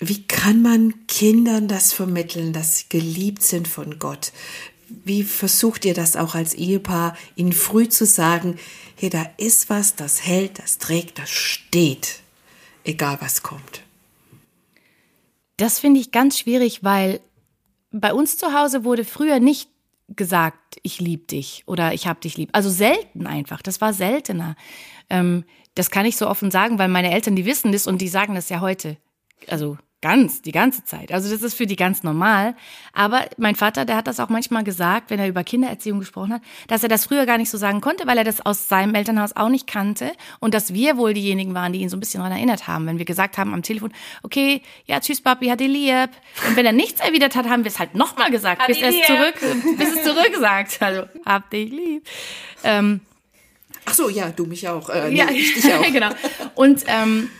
Wie 0.00 0.22
kann 0.24 0.60
man 0.60 1.06
Kindern 1.06 1.68
das 1.68 1.92
vermitteln, 1.92 2.52
dass 2.52 2.78
sie 2.78 2.84
geliebt 2.88 3.42
sind 3.42 3.68
von 3.68 3.98
Gott? 3.98 4.32
Wie 4.88 5.22
versucht 5.22 5.84
ihr 5.84 5.94
das 5.94 6.16
auch 6.16 6.34
als 6.34 6.54
Ehepaar, 6.54 7.16
ihnen 7.36 7.52
früh 7.52 7.88
zu 7.88 8.04
sagen, 8.04 8.58
hier, 8.96 9.10
da 9.10 9.26
ist 9.38 9.70
was, 9.70 9.96
das 9.96 10.24
hält, 10.24 10.58
das 10.58 10.78
trägt, 10.78 11.18
das 11.18 11.30
steht, 11.30 12.20
egal 12.84 13.18
was 13.20 13.42
kommt? 13.42 13.82
Das 15.56 15.78
finde 15.78 16.00
ich 16.00 16.10
ganz 16.10 16.38
schwierig, 16.38 16.82
weil 16.82 17.20
bei 17.92 18.12
uns 18.12 18.36
zu 18.36 18.52
Hause 18.52 18.84
wurde 18.84 19.04
früher 19.04 19.38
nicht 19.38 19.68
gesagt, 20.08 20.78
ich 20.82 21.00
liebe 21.00 21.24
dich 21.24 21.62
oder 21.66 21.94
ich 21.94 22.06
hab 22.06 22.20
dich 22.20 22.36
lieb. 22.36 22.50
Also 22.52 22.70
selten 22.70 23.26
einfach. 23.26 23.62
Das 23.62 23.80
war 23.80 23.92
seltener. 23.92 24.56
Ähm, 25.08 25.44
das 25.74 25.90
kann 25.90 26.06
ich 26.06 26.16
so 26.16 26.28
offen 26.28 26.50
sagen, 26.50 26.78
weil 26.78 26.88
meine 26.88 27.12
Eltern, 27.12 27.36
die 27.36 27.46
wissen 27.46 27.72
das 27.72 27.86
und 27.86 28.00
die 28.00 28.08
sagen 28.08 28.34
das 28.34 28.48
ja 28.48 28.60
heute. 28.60 28.96
Also 29.48 29.78
Ganz, 30.04 30.42
die 30.42 30.52
ganze 30.52 30.84
Zeit. 30.84 31.12
Also 31.12 31.30
das 31.30 31.40
ist 31.40 31.54
für 31.54 31.64
die 31.64 31.76
ganz 31.76 32.02
normal. 32.02 32.54
Aber 32.92 33.24
mein 33.38 33.54
Vater, 33.54 33.86
der 33.86 33.96
hat 33.96 34.06
das 34.06 34.20
auch 34.20 34.28
manchmal 34.28 34.62
gesagt, 34.62 35.08
wenn 35.08 35.18
er 35.18 35.28
über 35.28 35.42
Kindererziehung 35.44 35.98
gesprochen 35.98 36.34
hat, 36.34 36.42
dass 36.68 36.82
er 36.82 36.90
das 36.90 37.06
früher 37.06 37.24
gar 37.24 37.38
nicht 37.38 37.48
so 37.48 37.56
sagen 37.56 37.80
konnte, 37.80 38.06
weil 38.06 38.18
er 38.18 38.24
das 38.24 38.44
aus 38.44 38.68
seinem 38.68 38.94
Elternhaus 38.94 39.34
auch 39.34 39.48
nicht 39.48 39.66
kannte 39.66 40.12
und 40.40 40.52
dass 40.52 40.74
wir 40.74 40.98
wohl 40.98 41.14
diejenigen 41.14 41.54
waren, 41.54 41.72
die 41.72 41.80
ihn 41.80 41.88
so 41.88 41.96
ein 41.96 42.00
bisschen 42.00 42.20
daran 42.20 42.36
erinnert 42.36 42.68
haben, 42.68 42.86
wenn 42.86 42.98
wir 42.98 43.06
gesagt 43.06 43.38
haben 43.38 43.54
am 43.54 43.62
Telefon, 43.62 43.94
okay, 44.22 44.60
ja, 44.84 45.00
tschüss 45.00 45.22
Papi, 45.22 45.46
hat 45.46 45.60
die 45.60 45.68
lieb. 45.68 46.10
Und 46.46 46.54
wenn 46.54 46.66
er 46.66 46.72
nichts 46.72 47.00
erwidert 47.00 47.34
hat, 47.34 47.48
haben 47.48 47.64
wir 47.64 47.70
es 47.70 47.78
halt 47.78 47.94
nochmal 47.94 48.30
gesagt, 48.30 48.66
bis 48.66 48.82
er 48.82 48.90
es 48.90 49.06
zurück, 49.06 49.76
bis 49.78 49.88
es 49.88 50.02
zurück 50.02 50.36
sagt. 50.38 50.82
Also, 50.82 51.04
hab 51.24 51.48
dich 51.48 51.70
lieb. 51.70 52.06
Ähm, 52.62 53.00
Ach 53.86 53.94
so, 53.94 54.10
ja, 54.10 54.28
du 54.28 54.44
mich 54.44 54.68
auch. 54.68 54.90
Äh, 54.90 55.08
nee, 55.08 55.16
ja, 55.16 55.30
ich 55.30 55.54
dich 55.54 55.72
auch. 55.72 55.82
genau. 55.90 56.10
Und 56.54 56.84
ähm, 56.88 57.30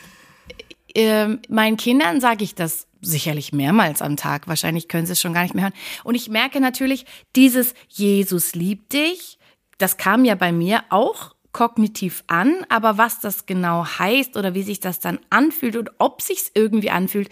ähm, 0.94 1.40
meinen 1.48 1.76
Kindern 1.76 2.20
sage 2.20 2.44
ich 2.44 2.54
das 2.54 2.86
sicherlich 3.00 3.52
mehrmals 3.52 4.02
am 4.02 4.16
Tag. 4.16 4.48
Wahrscheinlich 4.48 4.88
können 4.88 5.06
sie 5.06 5.12
es 5.12 5.20
schon 5.20 5.34
gar 5.34 5.42
nicht 5.42 5.54
mehr 5.54 5.64
hören. 5.64 5.74
Und 6.04 6.14
ich 6.14 6.28
merke 6.28 6.60
natürlich, 6.60 7.04
dieses 7.36 7.74
Jesus 7.88 8.54
liebt 8.54 8.92
dich, 8.92 9.38
das 9.78 9.96
kam 9.96 10.24
ja 10.24 10.34
bei 10.34 10.52
mir 10.52 10.84
auch 10.90 11.34
kognitiv 11.52 12.24
an, 12.26 12.66
aber 12.68 12.98
was 12.98 13.20
das 13.20 13.46
genau 13.46 13.86
heißt 13.86 14.36
oder 14.36 14.54
wie 14.54 14.62
sich 14.62 14.80
das 14.80 14.98
dann 15.00 15.20
anfühlt 15.30 15.76
und 15.76 15.90
ob 15.98 16.20
sich's 16.20 16.50
irgendwie 16.52 16.90
anfühlt, 16.90 17.28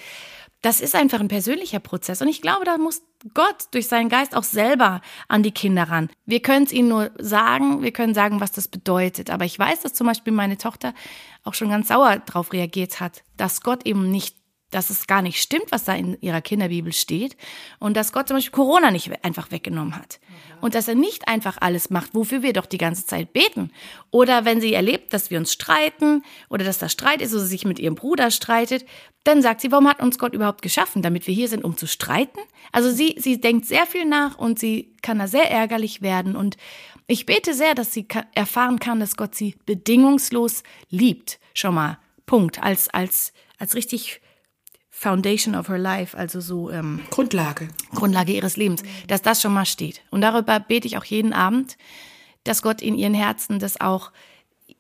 das 0.63 0.81
ist 0.81 0.95
einfach 0.95 1.21
ein 1.21 1.29
persönlicher 1.29 1.81
Prozess. 1.81 2.23
Und 2.23 2.29
ich 2.29 2.41
glaube, 2.41 2.65
da 2.65 2.79
muss 2.79 3.03
Gott 3.35 3.67
durch 3.73 3.89
seinen 3.89 4.09
Geist 4.09 4.37
auch 4.37 4.45
selber 4.45 5.01
an 5.29 5.43
die 5.43 5.51
Kinder 5.51 5.85
ran. 5.85 6.09
Wir 6.25 6.41
können 6.41 6.65
es 6.65 6.73
ihnen 6.73 6.89
nur 6.89 7.11
sagen, 7.19 7.83
wir 7.83 7.93
können 7.93 8.15
sagen, 8.15 8.41
was 8.41 8.53
das 8.53 8.69
bedeutet. 8.69 9.29
Aber 9.29 9.45
ich 9.45 9.59
weiß, 9.59 9.81
dass 9.81 9.93
zum 9.93 10.07
Beispiel 10.07 10.33
meine 10.33 10.59
Tochter 10.59 10.95
auch 11.43 11.55
schon 11.55 11.69
ganz 11.69 11.89
sauer 11.89 12.19
darauf 12.19 12.53
reagiert 12.53 13.01
hat, 13.01 13.25
dass 13.37 13.61
Gott 13.61 13.87
eben 13.87 14.11
nicht 14.11 14.37
dass 14.73 14.91
es 14.91 15.07
gar 15.07 15.23
nicht 15.23 15.41
stimmt, 15.41 15.67
was 15.71 15.85
da 15.85 15.95
in 15.95 16.17
ihrer 16.21 16.41
Kinderbibel 16.41 16.93
steht 16.93 17.37
und 17.79 17.97
dass 17.97 18.13
Gott 18.13 18.29
zum 18.29 18.37
Beispiel 18.37 18.53
Corona 18.53 18.91
nicht 18.91 19.25
einfach 19.25 19.51
weggenommen 19.51 19.97
hat 19.97 20.19
und 20.61 20.75
dass 20.75 20.89
er 20.89 20.95
nicht 20.95 21.29
einfach 21.29 21.59
alles 21.61 21.91
macht, 21.91 22.15
wofür 22.15 22.43
wir 22.43 22.53
doch 22.53 22.67
die 22.67 22.79
ganze 22.79 23.07
Zeit 23.07 23.33
beten. 23.33 23.71
Oder 24.11 24.45
wenn 24.45 24.61
sie 24.61 24.73
erlebt, 24.73 25.13
dass 25.13 25.31
wir 25.31 25.39
uns 25.39 25.53
streiten 25.53 26.23
oder 26.49 26.65
dass 26.65 26.79
da 26.79 26.89
Streit 26.89 27.21
ist 27.21 27.33
oder 27.33 27.43
sie 27.43 27.49
sich 27.49 27.65
mit 27.65 27.79
ihrem 27.79 27.95
Bruder 27.95 28.31
streitet, 28.31 28.87
dann 29.25 29.43
sagt 29.43 29.61
sie, 29.61 29.71
warum 29.71 29.89
hat 29.89 30.01
uns 30.01 30.19
Gott 30.19 30.35
überhaupt 30.35 30.63
geschaffen, 30.63 31.03
damit 31.03 31.27
wir 31.27 31.35
hier 31.35 31.49
sind, 31.49 31.65
um 31.65 31.77
zu 31.77 31.87
streiten? 31.87 32.41
Also 32.73 32.91
sie, 32.91 33.17
sie 33.19 33.41
denkt 33.41 33.67
sehr 33.67 33.87
viel 33.87 34.05
nach 34.05 34.39
und 34.39 34.59
sie 34.59 34.95
kann 35.03 35.19
da 35.19 35.29
sehr 35.29 35.51
ärgerlich 35.51 36.03
werden 36.03 36.35
und 36.35 36.57
ich 37.07 37.27
bete 37.27 37.53
sehr, 37.53 37.75
dass 37.75 37.93
sie 37.93 38.07
erfahren 38.35 38.79
kann, 38.79 39.01
dass 39.01 39.17
Gott 39.17 39.35
sie 39.35 39.57
bedingungslos 39.67 40.63
liebt. 40.89 41.39
Schon 41.53 41.75
mal. 41.75 41.99
Punkt. 42.25 42.63
Als, 42.63 42.89
als, 42.89 43.35
als 43.59 43.75
richtig 43.75 44.22
Foundation 45.03 45.57
of 45.57 45.69
her 45.69 45.79
life, 45.79 46.17
also 46.17 46.41
so 46.41 46.71
ähm, 46.71 47.01
Grundlage. 47.11 47.67
Grundlage 47.93 48.33
ihres 48.33 48.57
Lebens, 48.57 48.85
dass 49.09 49.21
das 49.21 49.43
schon 49.43 49.53
mal 49.53 49.65
steht. 49.67 50.01
Und 50.11 50.21
darüber 50.21 50.61
bete 50.61 50.87
ich 50.87 50.97
auch 50.97 51.05
jeden 51.05 51.33
Abend, 51.33 51.77
dass 52.45 52.63
Gott 52.63 52.81
in 52.81 52.95
ihren 52.95 53.13
Herzen 53.15 53.59
das 53.59 53.81
auch 53.81 54.13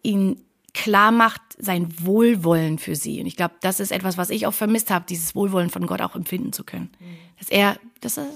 ihnen 0.04 0.40
klar 0.74 1.10
macht, 1.10 1.42
sein 1.58 1.88
Wohlwollen 2.06 2.78
für 2.78 2.94
sie. 2.94 3.18
Und 3.20 3.26
ich 3.26 3.34
glaube, 3.34 3.54
das 3.62 3.80
ist 3.80 3.90
etwas, 3.90 4.16
was 4.16 4.30
ich 4.30 4.46
auch 4.46 4.54
vermisst 4.54 4.90
habe, 4.92 5.04
dieses 5.08 5.34
Wohlwollen 5.34 5.70
von 5.70 5.88
Gott 5.88 6.00
auch 6.00 6.14
empfinden 6.14 6.52
zu 6.52 6.62
können. 6.62 6.90
Dass 7.40 7.48
er, 7.48 7.76
dass 8.00 8.16
er, 8.16 8.28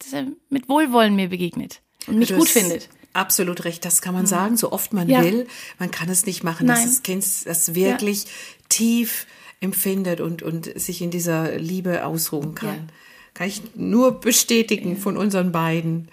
dass 0.00 0.12
er 0.12 0.26
mit 0.48 0.68
Wohlwollen 0.68 1.14
mir 1.14 1.28
begegnet 1.28 1.80
und 2.08 2.18
mich 2.18 2.30
Du 2.30 2.38
gut 2.38 2.48
findet. 2.48 2.88
Absolut 3.12 3.64
recht, 3.64 3.84
das 3.84 4.02
kann 4.02 4.14
man 4.14 4.26
sagen, 4.26 4.56
so 4.56 4.72
oft 4.72 4.92
man 4.92 5.08
Ja. 5.08 5.22
will. 5.22 5.46
Man 5.78 5.92
kann 5.92 6.08
es 6.08 6.26
nicht 6.26 6.42
machen, 6.42 6.66
dass 6.66 6.80
Nein. 6.80 6.88
das 6.88 7.02
Kind 7.04 7.24
das 7.46 7.74
wirklich 7.76 8.26
tief 8.68 9.26
empfindet 9.60 10.20
und, 10.20 10.42
und 10.42 10.66
sich 10.78 11.02
in 11.02 11.10
dieser 11.10 11.58
Liebe 11.58 12.04
ausruhen 12.04 12.54
kann. 12.54 12.68
Ja. 12.68 12.94
Kann 13.34 13.48
ich 13.48 13.62
nur 13.76 14.20
bestätigen 14.20 14.96
von 14.96 15.16
unseren 15.16 15.52
beiden. 15.52 16.08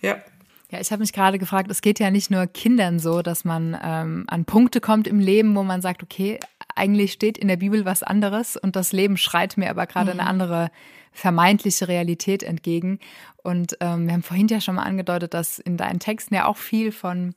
Ja. 0.00 0.16
Ja, 0.70 0.80
ich 0.80 0.92
habe 0.92 1.00
mich 1.00 1.12
gerade 1.12 1.40
gefragt, 1.40 1.68
es 1.68 1.82
geht 1.82 1.98
ja 1.98 2.12
nicht 2.12 2.30
nur 2.30 2.46
Kindern 2.46 3.00
so, 3.00 3.22
dass 3.22 3.44
man 3.44 3.76
ähm, 3.82 4.24
an 4.28 4.44
Punkte 4.44 4.80
kommt 4.80 5.08
im 5.08 5.18
Leben, 5.18 5.56
wo 5.56 5.64
man 5.64 5.82
sagt, 5.82 6.04
okay, 6.04 6.38
eigentlich 6.76 7.12
steht 7.12 7.38
in 7.38 7.48
der 7.48 7.56
Bibel 7.56 7.84
was 7.84 8.04
anderes 8.04 8.56
und 8.56 8.76
das 8.76 8.92
Leben 8.92 9.16
schreit 9.16 9.56
mir 9.56 9.68
aber 9.68 9.86
gerade 9.86 10.12
eine 10.12 10.26
andere 10.26 10.70
vermeintliche 11.12 11.88
Realität 11.88 12.44
entgegen. 12.44 13.00
Und 13.42 13.76
ähm, 13.80 14.06
wir 14.06 14.12
haben 14.12 14.22
vorhin 14.22 14.46
ja 14.46 14.60
schon 14.60 14.76
mal 14.76 14.84
angedeutet, 14.84 15.34
dass 15.34 15.58
in 15.58 15.76
deinen 15.76 15.98
Texten 15.98 16.34
ja 16.34 16.46
auch 16.46 16.56
viel 16.56 16.92
von 16.92 17.34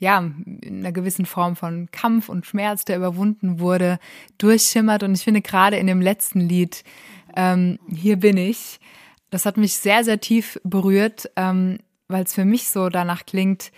ja, 0.00 0.18
in 0.18 0.80
einer 0.80 0.92
gewissen 0.92 1.26
Form 1.26 1.54
von 1.54 1.88
Kampf 1.92 2.28
und 2.28 2.46
Schmerz, 2.46 2.84
der 2.84 2.96
überwunden 2.96 3.60
wurde, 3.60 4.00
durchschimmert. 4.38 5.02
Und 5.02 5.14
ich 5.14 5.22
finde 5.22 5.42
gerade 5.42 5.76
in 5.76 5.86
dem 5.86 6.00
letzten 6.00 6.40
Lied, 6.40 6.82
ähm, 7.36 7.78
Hier 7.86 8.16
bin 8.16 8.36
ich, 8.36 8.80
das 9.30 9.46
hat 9.46 9.56
mich 9.56 9.74
sehr, 9.74 10.02
sehr 10.02 10.18
tief 10.18 10.58
berührt, 10.64 11.30
ähm, 11.36 11.78
weil 12.08 12.24
es 12.24 12.34
für 12.34 12.44
mich 12.44 12.70
so 12.70 12.88
danach 12.88 13.24
klingt, 13.26 13.70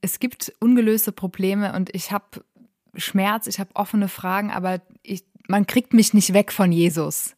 es 0.00 0.20
gibt 0.20 0.52
ungelöste 0.60 1.10
Probleme 1.10 1.72
und 1.72 1.92
ich 1.94 2.12
habe 2.12 2.44
Schmerz, 2.94 3.46
ich 3.48 3.58
habe 3.58 3.74
offene 3.74 4.08
Fragen, 4.08 4.52
aber 4.52 4.80
ich, 5.02 5.24
man 5.48 5.66
kriegt 5.66 5.94
mich 5.94 6.14
nicht 6.14 6.34
weg 6.34 6.52
von 6.52 6.70
Jesus. 6.70 7.34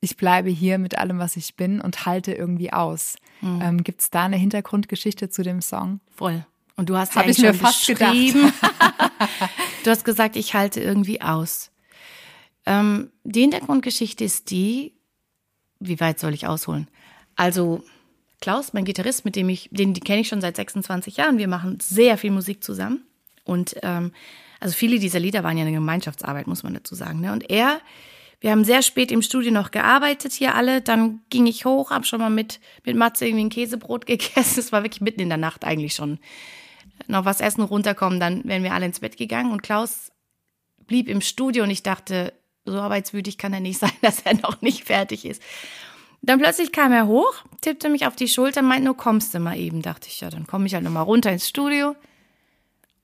Ich 0.00 0.16
bleibe 0.16 0.48
hier 0.48 0.78
mit 0.78 0.96
allem, 0.96 1.18
was 1.18 1.36
ich 1.36 1.56
bin 1.56 1.80
und 1.80 2.06
halte 2.06 2.32
irgendwie 2.32 2.72
aus. 2.72 3.16
Ähm, 3.62 3.84
Gibt 3.84 4.00
es 4.00 4.10
da 4.10 4.24
eine 4.24 4.36
Hintergrundgeschichte 4.36 5.28
zu 5.28 5.42
dem 5.42 5.60
Song? 5.60 6.00
Voll. 6.14 6.46
Und 6.80 6.88
du 6.88 6.96
hast 6.96 7.14
Hab 7.14 7.26
ja 7.26 7.30
ich 7.30 7.38
mir 7.38 7.52
fast 7.52 7.86
beschrieben. 7.86 8.54
du 9.84 9.90
hast 9.90 10.02
gesagt, 10.02 10.34
ich 10.34 10.54
halte 10.54 10.80
irgendwie 10.80 11.20
aus. 11.20 11.70
Ähm, 12.64 13.10
die 13.22 13.42
Hintergrundgeschichte 13.42 14.24
ist 14.24 14.50
die, 14.50 14.94
wie 15.78 16.00
weit 16.00 16.18
soll 16.18 16.32
ich 16.32 16.46
ausholen? 16.46 16.88
Also 17.36 17.84
Klaus, 18.40 18.72
mein 18.72 18.86
Gitarrist, 18.86 19.26
mit 19.26 19.36
dem 19.36 19.50
ich, 19.50 19.68
den 19.70 19.92
die 19.92 20.00
kenne 20.00 20.22
ich 20.22 20.28
schon 20.28 20.40
seit 20.40 20.56
26 20.56 21.18
Jahren. 21.18 21.36
Wir 21.36 21.48
machen 21.48 21.76
sehr 21.82 22.16
viel 22.16 22.30
Musik 22.30 22.64
zusammen. 22.64 23.04
Und 23.44 23.76
ähm, 23.82 24.12
also 24.58 24.74
viele 24.74 24.98
dieser 24.98 25.20
Lieder 25.20 25.44
waren 25.44 25.58
ja 25.58 25.64
eine 25.64 25.74
Gemeinschaftsarbeit, 25.74 26.46
muss 26.46 26.62
man 26.62 26.72
dazu 26.72 26.94
sagen. 26.94 27.20
Ne? 27.20 27.30
Und 27.34 27.50
er, 27.50 27.82
wir 28.40 28.52
haben 28.52 28.64
sehr 28.64 28.80
spät 28.80 29.12
im 29.12 29.20
Studio 29.20 29.52
noch 29.52 29.70
gearbeitet 29.70 30.32
hier 30.32 30.54
alle. 30.54 30.80
Dann 30.80 31.20
ging 31.28 31.46
ich 31.46 31.66
hoch, 31.66 31.90
habe 31.90 32.06
schon 32.06 32.20
mal 32.20 32.30
mit, 32.30 32.58
mit 32.86 32.96
Matze 32.96 33.26
irgendwie 33.26 33.44
ein 33.44 33.50
Käsebrot 33.50 34.06
gegessen. 34.06 34.60
Es 34.60 34.72
war 34.72 34.82
wirklich 34.82 35.02
mitten 35.02 35.20
in 35.20 35.28
der 35.28 35.36
Nacht 35.36 35.66
eigentlich 35.66 35.94
schon. 35.94 36.18
Noch 37.06 37.24
was 37.24 37.40
essen, 37.40 37.62
runterkommen, 37.62 38.20
dann 38.20 38.44
wären 38.44 38.62
wir 38.62 38.72
alle 38.72 38.86
ins 38.86 39.00
Bett 39.00 39.16
gegangen. 39.16 39.52
Und 39.52 39.62
Klaus 39.62 40.12
blieb 40.86 41.08
im 41.08 41.20
Studio 41.20 41.64
und 41.64 41.70
ich 41.70 41.82
dachte, 41.82 42.32
so 42.64 42.80
arbeitswütig 42.80 43.38
kann 43.38 43.52
er 43.52 43.60
nicht 43.60 43.78
sein, 43.80 43.92
dass 44.02 44.20
er 44.20 44.34
noch 44.34 44.60
nicht 44.62 44.84
fertig 44.84 45.24
ist. 45.24 45.42
Dann 46.22 46.38
plötzlich 46.38 46.72
kam 46.72 46.92
er 46.92 47.06
hoch, 47.06 47.32
tippte 47.62 47.88
mich 47.88 48.06
auf 48.06 48.14
die 48.14 48.28
Schulter, 48.28 48.60
meinte, 48.60 48.84
nur 48.84 48.96
kommst 48.96 49.32
du 49.34 49.40
mal 49.40 49.58
eben. 49.58 49.80
Dachte 49.80 50.08
ich, 50.08 50.20
ja, 50.20 50.28
dann 50.28 50.46
komme 50.46 50.66
ich 50.66 50.74
halt 50.74 50.84
nochmal 50.84 51.04
runter 51.04 51.32
ins 51.32 51.48
Studio. 51.48 51.96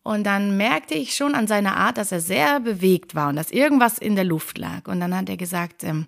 Und 0.03 0.25
dann 0.25 0.57
merkte 0.57 0.95
ich 0.95 1.17
schon 1.17 1.35
an 1.35 1.47
seiner 1.49 1.77
Art, 1.77 1.97
dass 1.97 2.13
er 2.13 2.21
sehr 2.21 2.61
bewegt 2.61 3.15
war 3.15 3.31
und 3.31 3.37
dass 3.37 3.51
irgendwas 3.51 3.99
in 3.99 4.15
der 4.15 4.25
Luft 4.25 4.59
lag. 4.59 4.87
Und 4.87 5.01
dann 5.01 5.17
hat 5.17 5.29
er 5.29 5.37
gesagt, 5.37 5.83
ähm, 5.83 6.07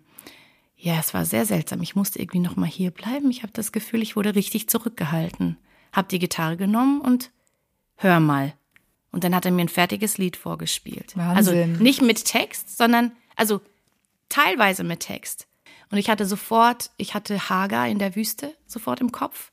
ja, 0.76 1.00
es 1.00 1.12
war 1.14 1.24
sehr 1.24 1.44
seltsam. 1.44 1.82
Ich 1.82 1.96
musste 1.96 2.20
irgendwie 2.20 2.38
noch 2.38 2.54
mal 2.54 2.66
hier 2.66 2.92
bleiben. 2.92 3.30
Ich 3.30 3.42
habe 3.42 3.52
das 3.52 3.72
Gefühl, 3.72 4.02
ich 4.02 4.14
wurde 4.14 4.36
richtig 4.36 4.68
zurückgehalten. 4.68 5.56
Hab 5.92 6.08
die 6.10 6.20
Gitarre 6.20 6.56
genommen 6.56 7.00
und 7.00 7.32
hör 7.98 8.20
mal. 8.20 8.54
Und 9.10 9.24
dann 9.24 9.34
hat 9.34 9.44
er 9.44 9.52
mir 9.52 9.62
ein 9.62 9.68
fertiges 9.68 10.18
Lied 10.18 10.36
vorgespielt. 10.36 11.16
Wahnsinn. 11.16 11.36
Also 11.36 11.82
nicht 11.82 12.02
mit 12.02 12.24
Text, 12.24 12.76
sondern, 12.76 13.12
also 13.36 13.60
teilweise 14.28 14.84
mit 14.84 15.00
Text. 15.00 15.46
Und 15.90 15.98
ich 15.98 16.10
hatte 16.10 16.26
sofort, 16.26 16.90
ich 16.96 17.14
hatte 17.14 17.48
Hagar 17.48 17.88
in 17.88 17.98
der 17.98 18.14
Wüste 18.14 18.54
sofort 18.66 19.00
im 19.00 19.12
Kopf, 19.12 19.50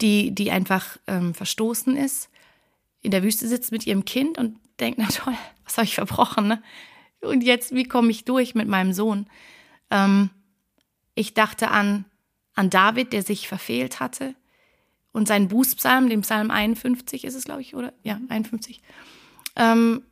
die, 0.00 0.34
die 0.34 0.50
einfach 0.50 0.98
ähm, 1.06 1.34
verstoßen 1.34 1.96
ist, 1.96 2.28
in 3.00 3.10
der 3.10 3.22
Wüste 3.22 3.48
sitzt 3.48 3.72
mit 3.72 3.86
ihrem 3.86 4.04
Kind 4.04 4.38
und 4.38 4.58
denkt, 4.80 4.98
na 4.98 5.08
toll, 5.08 5.36
was 5.64 5.76
habe 5.76 5.84
ich 5.84 5.94
verbrochen, 5.94 6.48
ne? 6.48 6.62
Und 7.20 7.42
jetzt, 7.42 7.74
wie 7.74 7.84
komme 7.84 8.10
ich 8.10 8.24
durch 8.24 8.54
mit 8.54 8.68
meinem 8.68 8.92
Sohn? 8.92 9.26
Ähm, 9.90 10.28
ich 11.14 11.32
dachte 11.32 11.70
an, 11.70 12.04
an 12.54 12.68
David, 12.68 13.14
der 13.14 13.22
sich 13.22 13.48
verfehlt 13.48 13.98
hatte 13.98 14.34
und 15.14 15.28
seinen 15.28 15.46
Bußpsalm, 15.46 16.10
dem 16.10 16.22
Psalm 16.22 16.50
51 16.50 17.24
ist 17.24 17.36
es, 17.36 17.44
glaube 17.44 17.62
ich, 17.62 17.76
oder? 17.76 17.92
Ja, 18.02 18.20
51. 18.28 18.82
Ähm, 19.54 20.02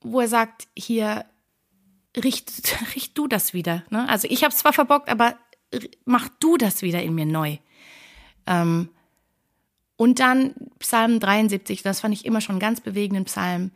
wo 0.00 0.20
er 0.20 0.28
sagt, 0.28 0.68
hier, 0.74 1.26
richt, 2.16 2.50
richt 2.94 3.16
du 3.16 3.28
das 3.28 3.52
wieder. 3.52 3.84
Ne? 3.90 4.08
Also 4.08 4.26
ich 4.28 4.42
habe 4.42 4.52
es 4.52 4.58
zwar 4.58 4.72
verbockt, 4.72 5.10
aber 5.10 5.36
mach 6.06 6.30
du 6.40 6.56
das 6.56 6.80
wieder 6.80 7.02
in 7.02 7.14
mir 7.14 7.26
neu. 7.26 7.58
Ähm, 8.46 8.88
und 9.96 10.18
dann 10.18 10.54
Psalm 10.78 11.20
73, 11.20 11.82
das 11.82 12.00
fand 12.00 12.14
ich 12.14 12.24
immer 12.24 12.40
schon 12.40 12.54
einen 12.54 12.60
ganz 12.60 12.80
bewegenden 12.80 13.26
Psalm, 13.26 13.70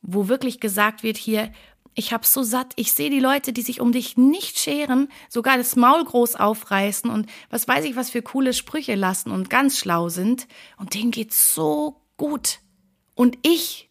wo 0.00 0.28
wirklich 0.28 0.60
gesagt 0.60 1.02
wird 1.02 1.16
hier, 1.16 1.52
ich 1.94 2.12
hab 2.12 2.26
so 2.26 2.42
satt, 2.42 2.72
ich 2.76 2.92
sehe 2.92 3.10
die 3.10 3.20
Leute, 3.20 3.52
die 3.52 3.62
sich 3.62 3.80
um 3.80 3.92
dich 3.92 4.16
nicht 4.16 4.58
scheren, 4.58 5.08
sogar 5.28 5.56
das 5.56 5.76
Maul 5.76 6.04
groß 6.04 6.36
aufreißen 6.36 7.08
und 7.08 7.30
was 7.50 7.68
weiß 7.68 7.84
ich, 7.84 7.96
was 7.96 8.10
für 8.10 8.22
coole 8.22 8.52
Sprüche 8.52 8.94
lassen 8.94 9.30
und 9.30 9.50
ganz 9.50 9.78
schlau 9.78 10.08
sind. 10.08 10.48
Und 10.76 10.94
denen 10.94 11.12
geht's 11.12 11.54
so 11.54 12.00
gut. 12.16 12.58
Und 13.14 13.38
ich, 13.42 13.88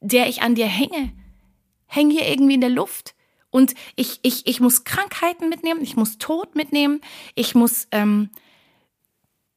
der 0.00 0.28
ich 0.28 0.42
an 0.42 0.54
dir 0.54 0.66
hänge, 0.66 1.12
hänge 1.86 2.14
hier 2.14 2.28
irgendwie 2.28 2.54
in 2.54 2.62
der 2.62 2.70
Luft. 2.70 3.14
Und 3.50 3.74
ich, 3.96 4.20
ich, 4.22 4.46
ich 4.46 4.60
muss 4.60 4.84
Krankheiten 4.84 5.50
mitnehmen, 5.50 5.82
ich 5.82 5.94
muss 5.94 6.16
Tod 6.16 6.54
mitnehmen, 6.54 7.02
ich 7.34 7.54
muss, 7.54 7.86
ähm, 7.90 8.30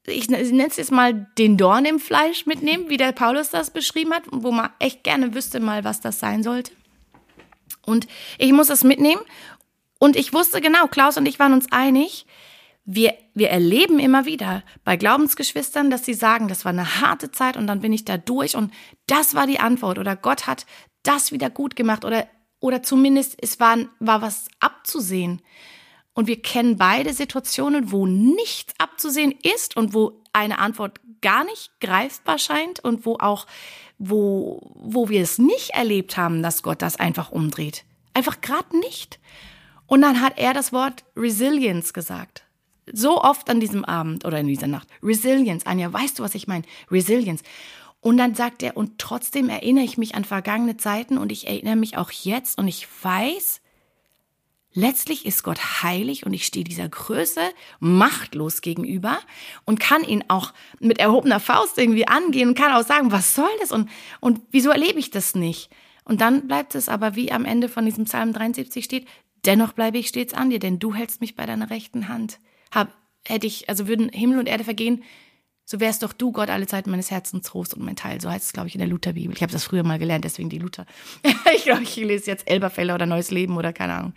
ich 0.05 0.29
nenne 0.29 0.67
es 0.67 0.75
jetzt 0.75 0.91
mal 0.91 1.31
den 1.37 1.55
Dorn 1.55 1.85
im 1.85 1.99
Fleisch 1.99 2.45
mitnehmen, 2.45 2.89
wie 2.89 2.97
der 2.97 3.13
Paulus 3.13 3.51
das 3.51 3.71
beschrieben 3.71 4.13
hat, 4.13 4.23
wo 4.31 4.51
man 4.51 4.69
echt 4.79 5.05
gerne 5.05 5.33
wüsste 5.33 5.61
mal, 5.61 5.85
was 5.85 6.01
das 6.01 6.19
sein 6.19 6.43
sollte. 6.43 6.73
Und 7.85 8.07
ich 8.37 8.51
muss 8.51 8.69
es 8.69 8.83
mitnehmen. 8.83 9.21
Und 9.99 10.15
ich 10.15 10.33
wusste 10.33 10.61
genau, 10.61 10.87
Klaus 10.87 11.17
und 11.17 11.25
ich 11.25 11.39
waren 11.39 11.53
uns 11.53 11.71
einig, 11.71 12.25
wir, 12.85 13.15
wir 13.33 13.49
erleben 13.49 13.97
immer 13.97 14.25
wieder 14.25 14.63
bei 14.83 14.95
Glaubensgeschwistern, 14.95 15.89
dass 15.89 16.05
sie 16.05 16.13
sagen, 16.13 16.47
das 16.47 16.65
war 16.65 16.71
eine 16.71 17.01
harte 17.01 17.31
Zeit 17.31 17.57
und 17.57 17.65
dann 17.65 17.81
bin 17.81 17.91
ich 17.91 18.05
da 18.05 18.17
durch 18.17 18.55
und 18.55 18.71
das 19.07 19.33
war 19.33 19.47
die 19.47 19.59
Antwort 19.59 19.97
oder 19.97 20.15
Gott 20.15 20.45
hat 20.45 20.67
das 21.01 21.31
wieder 21.31 21.49
gut 21.49 21.75
gemacht 21.75 22.05
oder, 22.05 22.27
oder 22.59 22.83
zumindest 22.83 23.37
es 23.41 23.59
war, 23.59 23.77
war 23.99 24.21
was 24.21 24.47
abzusehen. 24.59 25.41
Und 26.13 26.27
wir 26.27 26.41
kennen 26.41 26.77
beide 26.77 27.13
Situationen, 27.13 27.91
wo 27.91 28.05
nichts 28.05 28.73
abzusehen 28.77 29.33
ist 29.41 29.75
und 29.75 29.93
wo 29.93 30.23
eine 30.31 30.59
Antwort 30.59 31.01
gar 31.21 31.43
nicht 31.43 31.71
greifbar 31.81 32.37
scheint 32.37 32.79
und 32.79 33.05
wo 33.05 33.15
auch, 33.15 33.47
wo, 33.97 34.61
wo 34.75 35.09
wir 35.09 35.21
es 35.21 35.37
nicht 35.37 35.71
erlebt 35.71 36.17
haben, 36.17 36.43
dass 36.43 36.63
Gott 36.63 36.81
das 36.81 36.97
einfach 36.97 37.31
umdreht. 37.31 37.85
Einfach 38.13 38.41
gerade 38.41 38.77
nicht. 38.77 39.19
Und 39.87 40.01
dann 40.01 40.21
hat 40.21 40.37
er 40.37 40.53
das 40.53 40.73
Wort 40.73 41.03
Resilience 41.15 41.93
gesagt. 41.93 42.43
So 42.91 43.21
oft 43.21 43.49
an 43.49 43.59
diesem 43.59 43.85
Abend 43.85 44.25
oder 44.25 44.39
in 44.39 44.47
dieser 44.47 44.67
Nacht. 44.67 44.87
Resilience. 45.01 45.65
Anja, 45.65 45.91
weißt 45.91 46.19
du, 46.19 46.23
was 46.23 46.35
ich 46.35 46.47
meine? 46.47 46.65
Resilience. 46.91 47.43
Und 48.01 48.17
dann 48.17 48.35
sagt 48.35 48.61
er, 48.61 48.77
und 48.77 48.99
trotzdem 48.99 49.49
erinnere 49.49 49.83
ich 49.83 49.97
mich 49.97 50.13
an 50.13 50.25
vergangene 50.25 50.77
Zeiten 50.77 51.17
und 51.17 51.31
ich 51.31 51.47
erinnere 51.47 51.75
mich 51.75 51.97
auch 51.97 52.11
jetzt 52.11 52.59
und 52.59 52.67
ich 52.67 52.87
weiß, 53.01 53.61
Letztlich 54.77 55.25
ist 55.25 55.43
Gott 55.43 55.83
heilig 55.83 56.25
und 56.25 56.33
ich 56.33 56.45
stehe 56.45 56.65
dieser 56.65 56.89
Größe 56.89 57.39
machtlos 57.79 58.59
gegenüber 58.59 59.19
und 59.63 59.79
kann 59.79 60.03
ihn 60.03 60.25
auch 60.27 60.53
mit 60.81 60.99
erhobener 60.99 61.39
Faust 61.39 61.77
irgendwie 61.77 62.07
angehen 62.09 62.49
und 62.49 62.57
kann 62.57 62.73
auch 62.73 62.85
sagen, 62.85 63.09
was 63.09 63.33
soll 63.35 63.49
das 63.61 63.71
und, 63.71 63.89
und 64.19 64.41
wieso 64.51 64.71
erlebe 64.71 64.99
ich 64.99 65.11
das 65.11 65.33
nicht? 65.33 65.69
Und 66.03 66.19
dann 66.19 66.47
bleibt 66.47 66.75
es 66.75 66.89
aber, 66.89 67.15
wie 67.15 67.31
am 67.31 67.45
Ende 67.45 67.69
von 67.69 67.85
diesem 67.85 68.03
Psalm 68.03 68.33
73 68.33 68.83
steht, 68.83 69.07
dennoch 69.45 69.71
bleibe 69.71 69.97
ich 69.97 70.09
stets 70.09 70.33
an 70.33 70.49
dir, 70.49 70.59
denn 70.59 70.77
du 70.77 70.93
hältst 70.93 71.21
mich 71.21 71.37
bei 71.37 71.45
deiner 71.45 71.69
rechten 71.69 72.09
Hand. 72.09 72.39
Hab, 72.69 72.89
hätte 73.25 73.47
ich, 73.47 73.69
also 73.69 73.87
würden 73.87 74.09
Himmel 74.09 74.39
und 74.39 74.49
Erde 74.49 74.65
vergehen, 74.65 75.03
so 75.63 75.79
wärst 75.79 76.03
doch 76.03 76.13
du 76.13 76.31
Gott 76.31 76.49
alle 76.49 76.67
Zeiten 76.67 76.91
meines 76.91 77.09
Herzens 77.09 77.47
Trost 77.47 77.73
und 77.73 77.83
mein 77.83 77.95
Teil. 77.95 78.19
So 78.19 78.29
heißt 78.29 78.45
es, 78.45 78.53
glaube 78.53 78.67
ich, 78.67 78.75
in 78.75 78.79
der 78.79 78.87
Lutherbibel. 78.87 79.35
Ich 79.35 79.41
habe 79.41 79.53
das 79.53 79.63
früher 79.63 79.83
mal 79.83 79.97
gelernt, 79.97 80.25
deswegen 80.25 80.49
die 80.49 80.59
Luther. 80.59 80.85
ich 81.55 81.63
glaube, 81.63 81.83
ich 81.83 81.95
lese 81.95 82.29
jetzt 82.29 82.49
Elberfelder 82.49 82.93
oder 82.93 83.05
Neues 83.07 83.31
Leben 83.31 83.57
oder 83.57 83.73
keine 83.73 83.93
Ahnung. 83.95 84.13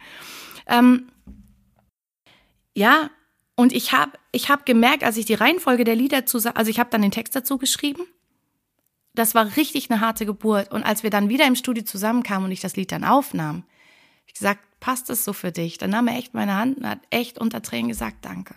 Ähm, 0.69 1.11
ja, 2.75 3.11
und 3.57 3.73
ich 3.73 3.93
habe 3.93 4.13
ich 4.31 4.51
hab 4.51 4.67
gemerkt, 4.67 5.03
als 5.03 5.17
ich 5.17 5.25
die 5.25 5.35
Reihenfolge 5.35 5.85
der 5.85 5.97
Lieder 5.97 6.27
zusammen, 6.27 6.57
also 6.57 6.71
ich 6.71 6.79
habe 6.79 6.91
dann 6.91 7.03
den 7.03 7.11
Text 7.11 7.35
dazu 7.35 7.59
geschrieben. 7.59 8.05
Das 9.15 9.35
war 9.35 9.57
richtig 9.57 9.91
eine 9.91 10.01
harte 10.01 10.27
Geburt. 10.27 10.71
Und 10.71 10.85
als 10.85 11.03
wir 11.03 11.11
dann 11.11 11.29
wieder 11.29 11.47
im 11.47 11.57
Studio 11.57 11.83
zusammenkamen 11.83 12.45
und 12.45 12.53
ich 12.53 12.61
das 12.61 12.77
Lied 12.77 12.93
dann 12.93 13.03
aufnahm, 13.03 13.65
ich 14.27 14.35
gesagt, 14.35 14.61
passt 14.79 15.11
es 15.11 15.25
so 15.25 15.33
für 15.33 15.51
dich? 15.51 15.79
Dann 15.79 15.91
nahm 15.91 16.07
er 16.07 16.19
echt 16.19 16.35
meine 16.35 16.55
Hand 16.55 16.79
und 16.79 16.87
hat 16.87 17.01
echt 17.11 17.39
unter 17.39 17.63
Tränen 17.63 17.89
gesagt, 17.89 18.19
danke. 18.23 18.55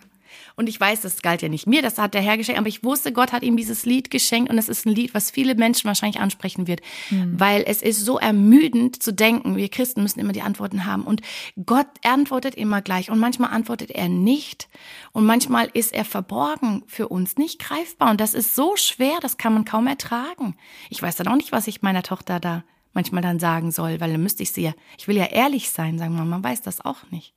Und 0.56 0.68
ich 0.68 0.78
weiß, 0.78 1.00
das 1.02 1.22
galt 1.22 1.42
ja 1.42 1.48
nicht 1.48 1.66
mir, 1.66 1.82
das 1.82 1.98
hat 1.98 2.14
der 2.14 2.22
Herr 2.22 2.36
geschenkt, 2.36 2.58
aber 2.58 2.68
ich 2.68 2.84
wusste, 2.84 3.12
Gott 3.12 3.32
hat 3.32 3.42
ihm 3.42 3.56
dieses 3.56 3.84
Lied 3.84 4.10
geschenkt 4.10 4.50
und 4.50 4.58
es 4.58 4.68
ist 4.68 4.86
ein 4.86 4.94
Lied, 4.94 5.14
was 5.14 5.30
viele 5.30 5.54
Menschen 5.54 5.86
wahrscheinlich 5.86 6.20
ansprechen 6.20 6.66
wird, 6.66 6.80
weil 7.10 7.64
es 7.66 7.82
ist 7.82 8.04
so 8.04 8.18
ermüdend 8.18 9.02
zu 9.02 9.12
denken, 9.12 9.56
wir 9.56 9.68
Christen 9.68 10.02
müssen 10.02 10.20
immer 10.20 10.32
die 10.32 10.42
Antworten 10.42 10.86
haben 10.86 11.04
und 11.04 11.22
Gott 11.66 11.86
antwortet 12.04 12.54
immer 12.54 12.82
gleich 12.82 13.10
und 13.10 13.18
manchmal 13.18 13.50
antwortet 13.50 13.90
er 13.90 14.08
nicht 14.08 14.68
und 15.12 15.24
manchmal 15.24 15.68
ist 15.72 15.92
er 15.92 16.04
verborgen 16.04 16.82
für 16.86 17.08
uns, 17.08 17.36
nicht 17.36 17.58
greifbar 17.58 18.10
und 18.10 18.20
das 18.20 18.34
ist 18.34 18.54
so 18.54 18.76
schwer, 18.76 19.18
das 19.20 19.36
kann 19.36 19.54
man 19.54 19.64
kaum 19.64 19.86
ertragen. 19.86 20.56
Ich 20.90 21.02
weiß 21.02 21.16
dann 21.16 21.28
auch 21.28 21.36
nicht, 21.36 21.52
was 21.52 21.66
ich 21.66 21.82
meiner 21.82 22.02
Tochter 22.02 22.40
da 22.40 22.64
manchmal 22.92 23.22
dann 23.22 23.38
sagen 23.38 23.70
soll, 23.72 24.00
weil 24.00 24.12
dann 24.12 24.22
müsste 24.22 24.42
ich 24.42 24.52
sie 24.52 24.62
ja, 24.62 24.72
ich 24.98 25.08
will 25.08 25.16
ja 25.16 25.26
ehrlich 25.26 25.70
sein, 25.70 25.98
sagen 25.98 26.14
wir, 26.14 26.24
man 26.24 26.44
weiß 26.44 26.62
das 26.62 26.84
auch 26.84 27.10
nicht. 27.10 27.34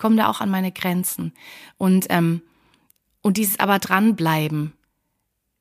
Ich 0.00 0.02
komme 0.02 0.16
da 0.16 0.28
auch 0.30 0.40
an 0.40 0.48
meine 0.48 0.72
Grenzen. 0.72 1.34
Und, 1.76 2.06
ähm, 2.08 2.40
und 3.20 3.36
dieses 3.36 3.60
aber 3.60 3.78
dranbleiben. 3.78 4.72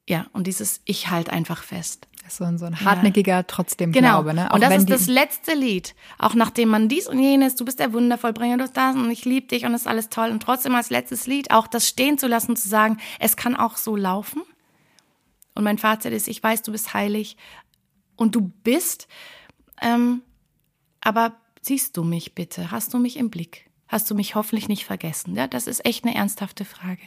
Ja, 0.08 0.28
und 0.32 0.48
dieses 0.48 0.80
Ich 0.86 1.10
halt 1.10 1.30
einfach 1.30 1.62
fest. 1.62 2.08
So 2.30 2.46
ein, 2.46 2.58
so 2.58 2.66
ein 2.66 2.80
hartnäckiger 2.80 3.46
trotzdem 3.48 3.92
Genau. 3.92 4.22
Glaube, 4.22 4.34
ne? 4.34 4.50
Auch 4.50 4.56
und 4.56 4.62
das 4.62 4.78
ist 4.78 4.90
das 4.90 5.08
letzte 5.08 5.54
Lied. 5.56 5.94
Auch 6.18 6.36
nachdem 6.36 6.70
man 6.70 6.88
dies 6.88 7.10
und 7.10 7.20
jenes, 7.20 7.58
du 7.58 7.66
bist 7.66 7.82
der 7.82 7.92
Wundervollbringer, 7.92 8.56
du 8.56 8.64
bist 8.64 8.78
das 8.78 8.96
und 8.96 9.12
ich 9.12 9.26
liebe 9.26 9.48
dich 9.48 9.66
und 9.66 9.74
es 9.74 9.82
ist 9.82 9.88
alles 9.88 10.08
toll. 10.08 10.30
Und 10.30 10.42
trotzdem 10.42 10.74
als 10.74 10.90
letztes 10.90 11.28
Lied 11.28 11.52
auch 11.52 11.68
das 11.68 11.86
stehen 11.86 12.18
zu 12.18 12.28
lassen, 12.28 12.56
zu 12.56 12.70
sagen, 12.70 12.98
es 13.20 13.36
kann 13.36 13.58
auch 13.58 13.76
so 13.76 13.98
laufen. 13.98 14.44
Und 15.54 15.66
mein 15.66 15.78
Fazit 15.78 16.14
ist, 16.14 16.30
ich 16.30 16.42
weiß, 16.42 16.62
du 16.62 16.72
bist 16.72 16.94
heilig 16.94 17.36
und 18.16 18.36
du 18.36 18.54
bist, 18.64 19.10
ähm, 19.82 20.22
aber 21.02 21.34
siehst 21.62 21.98
du 21.98 22.06
mich 22.06 22.36
bitte? 22.36 22.72
Hast 22.72 22.94
du 22.94 23.00
mich 23.00 23.18
im 23.18 23.30
Blick? 23.30 23.69
Hast 23.90 24.10
du 24.10 24.16
mich 24.16 24.36
hoffentlich 24.36 24.70
nicht 24.70 24.86
vergessen? 24.86 25.36
Ja, 25.36 25.48
das 25.48 25.68
ist 25.68 25.84
echt 25.86 26.06
eine 26.06 26.16
ernsthafte 26.16 26.64
Frage. 26.64 27.02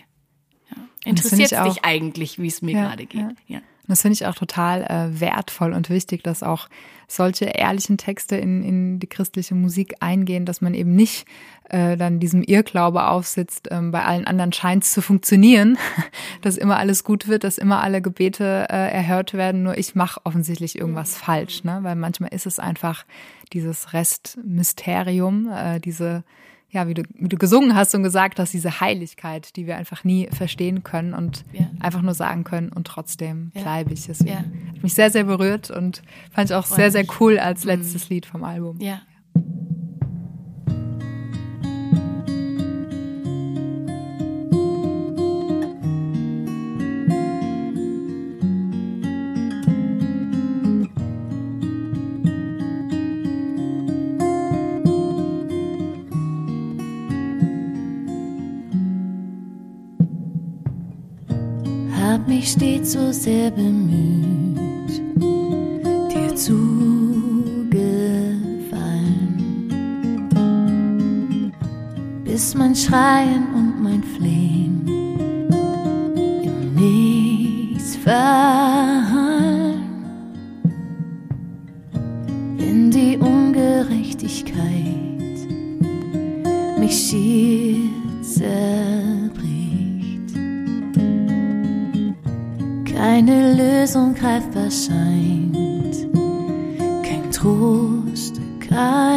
Ja. 0.71 0.83
Interessiert 1.05 1.53
dich 1.65 1.85
eigentlich, 1.85 2.39
wie 2.41 2.49
es 2.49 2.61
mir 2.61 2.75
Ja, 2.75 2.89
gerade 2.89 3.07
geht? 3.07 3.25
ja. 3.47 3.61
Das 3.89 4.03
finde 4.03 4.15
ich 4.15 4.27
auch 4.27 4.35
total 4.37 4.85
äh, 4.85 5.21
wertvoll 5.21 5.73
und 5.73 5.91
wichtig, 5.91 6.23
dass 6.23 6.43
auch 6.45 6.69
solche 7.09 7.47
ehrlichen 7.47 7.99
Texte 7.99 8.37
in, 8.37 8.63
in 8.63 9.01
die 9.01 9.09
christliche 9.09 9.55
Musik 9.57 9.97
eingehen, 10.01 10.47
dass 10.47 10.61
man 10.61 10.73
eben 10.73 10.95
nicht 10.95 11.27
äh, 11.69 11.97
dann 11.97 12.21
diesem 12.21 12.43
Irrglaube 12.43 13.09
aufsitzt, 13.09 13.69
ähm, 13.73 13.91
bei 13.91 14.05
allen 14.05 14.25
anderen 14.25 14.53
scheint 14.53 14.85
es 14.85 14.93
zu 14.93 15.03
funktionieren, 15.03 15.79
dass 16.43 16.57
immer 16.57 16.79
alles 16.79 17.03
gut 17.03 17.27
wird, 17.27 17.43
dass 17.45 17.59
immer 17.59 17.83
alle 17.83 18.01
Gebete 18.01 18.67
äh, 18.71 18.93
erhört 18.93 19.35
werden, 19.35 19.65
nur 19.65 19.77
ich 19.77 19.95
mache 19.97 20.21
offensichtlich 20.25 20.79
irgendwas 20.79 21.17
falsch, 21.17 21.65
ne? 21.65 21.81
weil 21.83 21.97
manchmal 21.97 22.33
ist 22.33 22.47
es 22.47 22.59
einfach 22.61 23.05
dieses 23.53 23.93
Restmysterium, 23.93 25.51
äh, 25.53 25.81
diese 25.81 26.25
ja, 26.73 26.89
wie 26.89 26.95
du, 26.95 27.03
wie 27.15 27.29
du 27.29 27.37
gesungen 27.37 27.75
hast 27.77 27.95
und 27.95 28.03
gesagt 28.03 28.39
hast, 28.39 28.53
diese 28.55 28.81
Heiligkeit, 28.81 29.55
die 29.57 29.67
wir 29.67 29.77
einfach 29.77 30.05
nie 30.05 30.29
verstehen 30.33 30.83
können 30.83 31.13
und 31.15 31.45
Ja. 31.53 31.67
einfach 31.81 32.01
nur 32.03 32.15
sagen 32.15 32.45
können 32.45 32.71
und 32.71 32.87
trotzdem 32.87 33.53
Ja. 33.55 33.63
bleibe 33.63 33.93
ich. 33.93 34.07
Deswegen 34.07 34.31
Ja. 34.31 34.39
hat 34.39 34.83
mich 34.83 34.95
sehr, 34.95 35.11
sehr 35.11 35.25
berührt 35.25 35.71
und 35.71 36.03
fand 36.33 36.51
ich 36.51 36.57
auch 36.57 36.65
sehr, 36.67 36.91
sehr 36.91 37.05
cool 37.21 37.39
als 37.39 37.65
letztes 37.65 38.09
Lied 38.09 38.27
vom 38.27 38.43
Album. 38.43 38.81
ja. 38.81 39.03
Mich 62.33 62.53
stets 62.53 62.93
so 62.93 63.13
sehr 63.13 63.51
bemüht, 63.51 64.91
dir 66.11 66.35
zugefallen, 66.35 67.53
bis 72.25 72.55
mein 72.55 72.75
Schreien 72.75 73.49
und 73.55 73.83
mein 73.83 74.03
Flehen 74.03 74.87
im 76.43 76.75
Nichts 76.75 77.97
verhallen, 77.97 78.62
Keine 93.15 93.53
Lösung 93.53 94.15
greifbar 94.15 94.71
scheint, 94.71 96.09
kein 97.05 97.31
Trost, 97.31 98.41
kein 98.59 99.12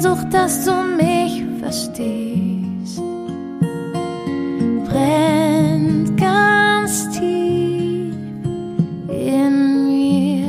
Sehnsucht, 0.00 0.32
dass 0.32 0.64
du 0.64 0.72
mich 0.96 1.44
verstehst, 1.58 3.02
brennt 4.84 6.16
ganz 6.16 7.10
tief 7.10 8.14
in 9.08 9.86
mir. 9.88 10.46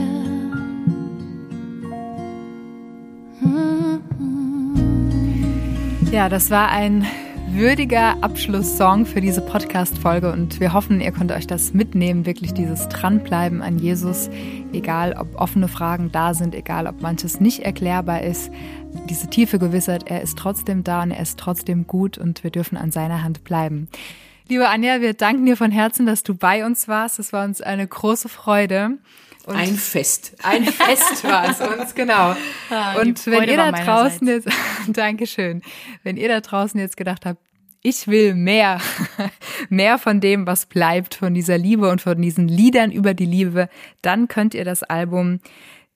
Ja, 6.12 6.30
das 6.30 6.52
war 6.52 6.70
ein 6.70 7.08
würdiger 7.54 8.22
Abschlusssong 8.22 9.06
für 9.06 9.22
diese 9.22 9.42
Podcast-Folge 9.42 10.32
und 10.32 10.60
wir 10.60 10.74
hoffen, 10.74 11.02
ihr 11.02 11.12
könnt 11.12 11.32
euch 11.32 11.48
das 11.48 11.74
mitnehmen, 11.74 12.26
wirklich 12.26 12.54
dieses 12.54 12.88
Dranbleiben 12.90 13.62
an 13.62 13.80
Jesus, 13.80 14.30
egal 14.72 15.14
ob 15.14 15.40
offene 15.40 15.68
Fragen 15.68 16.12
da 16.12 16.34
sind, 16.34 16.54
egal 16.54 16.86
ob 16.88 17.02
manches 17.02 17.40
nicht 17.40 17.60
erklärbar 17.62 18.22
ist. 18.22 18.52
Diese 19.10 19.30
tiefe 19.30 19.58
Gewissheit, 19.58 20.10
er 20.10 20.22
ist 20.22 20.38
trotzdem 20.38 20.84
da 20.84 21.04
und 21.04 21.12
er 21.12 21.22
ist 21.22 21.40
trotzdem 21.40 21.88
gut 21.88 22.18
und 22.18 22.44
wir 22.44 22.52
dürfen 22.52 22.78
an 22.78 22.92
seiner 22.92 23.24
Hand 23.24 23.44
bleiben. 23.44 23.88
Liebe 24.48 24.68
Anja, 24.68 25.02
wir 25.02 25.14
danken 25.14 25.46
dir 25.46 25.58
von 25.58 25.72
Herzen, 25.72 26.06
dass 26.06 26.24
du 26.24 26.36
bei 26.36 26.66
uns 26.66 26.88
warst. 26.88 27.20
Es 27.20 27.34
war 27.34 27.46
uns 27.46 27.62
eine 27.62 27.88
große 27.88 28.30
Freude. 28.30 28.98
Und 29.46 29.56
Ein 29.56 29.76
Fest. 29.76 30.36
ein 30.44 30.64
Fest 30.66 31.24
war 31.24 31.50
es 31.50 31.62
uns, 31.62 31.96
genau. 31.96 32.36
die 32.70 33.00
Und 33.00 33.26
wenn 33.28 33.50
ihr 33.50 33.58
da 33.58 33.72
draußen 33.72 34.28
jetzt, 34.28 34.50
Dankeschön, 34.88 35.62
wenn 36.04 36.18
ihr 36.18 36.28
da 36.28 36.42
draußen 36.42 36.80
jetzt 36.80 36.98
gedacht 36.98 37.26
habt, 37.26 37.42
ich 37.82 38.08
will 38.08 38.36
mehr, 38.36 38.82
mehr 39.70 39.98
von 39.98 40.20
dem, 40.20 40.46
was 40.46 40.66
bleibt, 40.66 41.16
von 41.16 41.34
dieser 41.34 41.58
Liebe 41.58 41.90
und 41.90 42.02
von 42.02 42.22
diesen 42.22 42.48
Liedern 42.48 42.92
über 42.92 43.14
die 43.14 43.26
Liebe, 43.26 43.70
dann 44.02 44.28
könnt 44.28 44.54
ihr 44.54 44.66
das 44.66 44.84
Album 44.84 45.40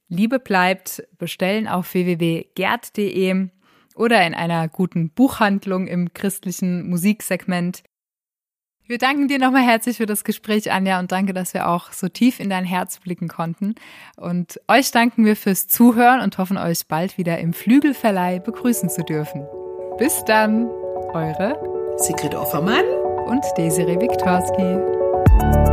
Liebe 0.08 0.40
bleibt 0.40 1.04
bestellen 1.18 1.68
auf 1.68 1.94
www.gerd.de 1.94 3.48
oder 3.96 4.26
in 4.26 4.34
einer 4.34 4.68
guten 4.68 5.10
Buchhandlung 5.10 5.88
im 5.88 6.14
christlichen 6.14 6.90
Musiksegment. 6.90 7.84
Wir 8.94 9.00
danken 9.00 9.28
dir 9.28 9.40
nochmal 9.40 9.64
herzlich 9.64 9.98
für 9.98 10.06
das 10.06 10.24
Gespräch, 10.24 10.72
Anja, 10.72 11.00
und 11.00 11.12
danke, 11.12 11.34
dass 11.34 11.56
wir 11.56 11.68
auch 11.68 11.92
so 11.92 12.10
tief 12.10 12.40
in 12.40 12.52
dein 12.52 12.64
Herz 12.64 13.00
blicken 13.00 13.28
konnten. 13.28 13.74
Und 14.18 14.62
euch 14.68 14.92
danken 14.92 15.26
wir 15.26 15.36
fürs 15.36 15.68
Zuhören 15.68 16.22
und 16.22 16.38
hoffen, 16.38 16.60
euch 16.60 16.86
bald 16.88 17.18
wieder 17.18 17.40
im 17.40 17.54
Flügelverleih 17.54 18.38
begrüßen 18.38 18.92
zu 18.92 19.04
dürfen. 19.04 19.48
Bis 19.98 20.24
dann, 20.26 20.68
eure 21.12 21.58
Sigrid 21.98 22.36
Offermann. 22.36 22.86
und 23.26 23.44
Desiree 23.58 24.00
Wiktorski. 24.00 25.73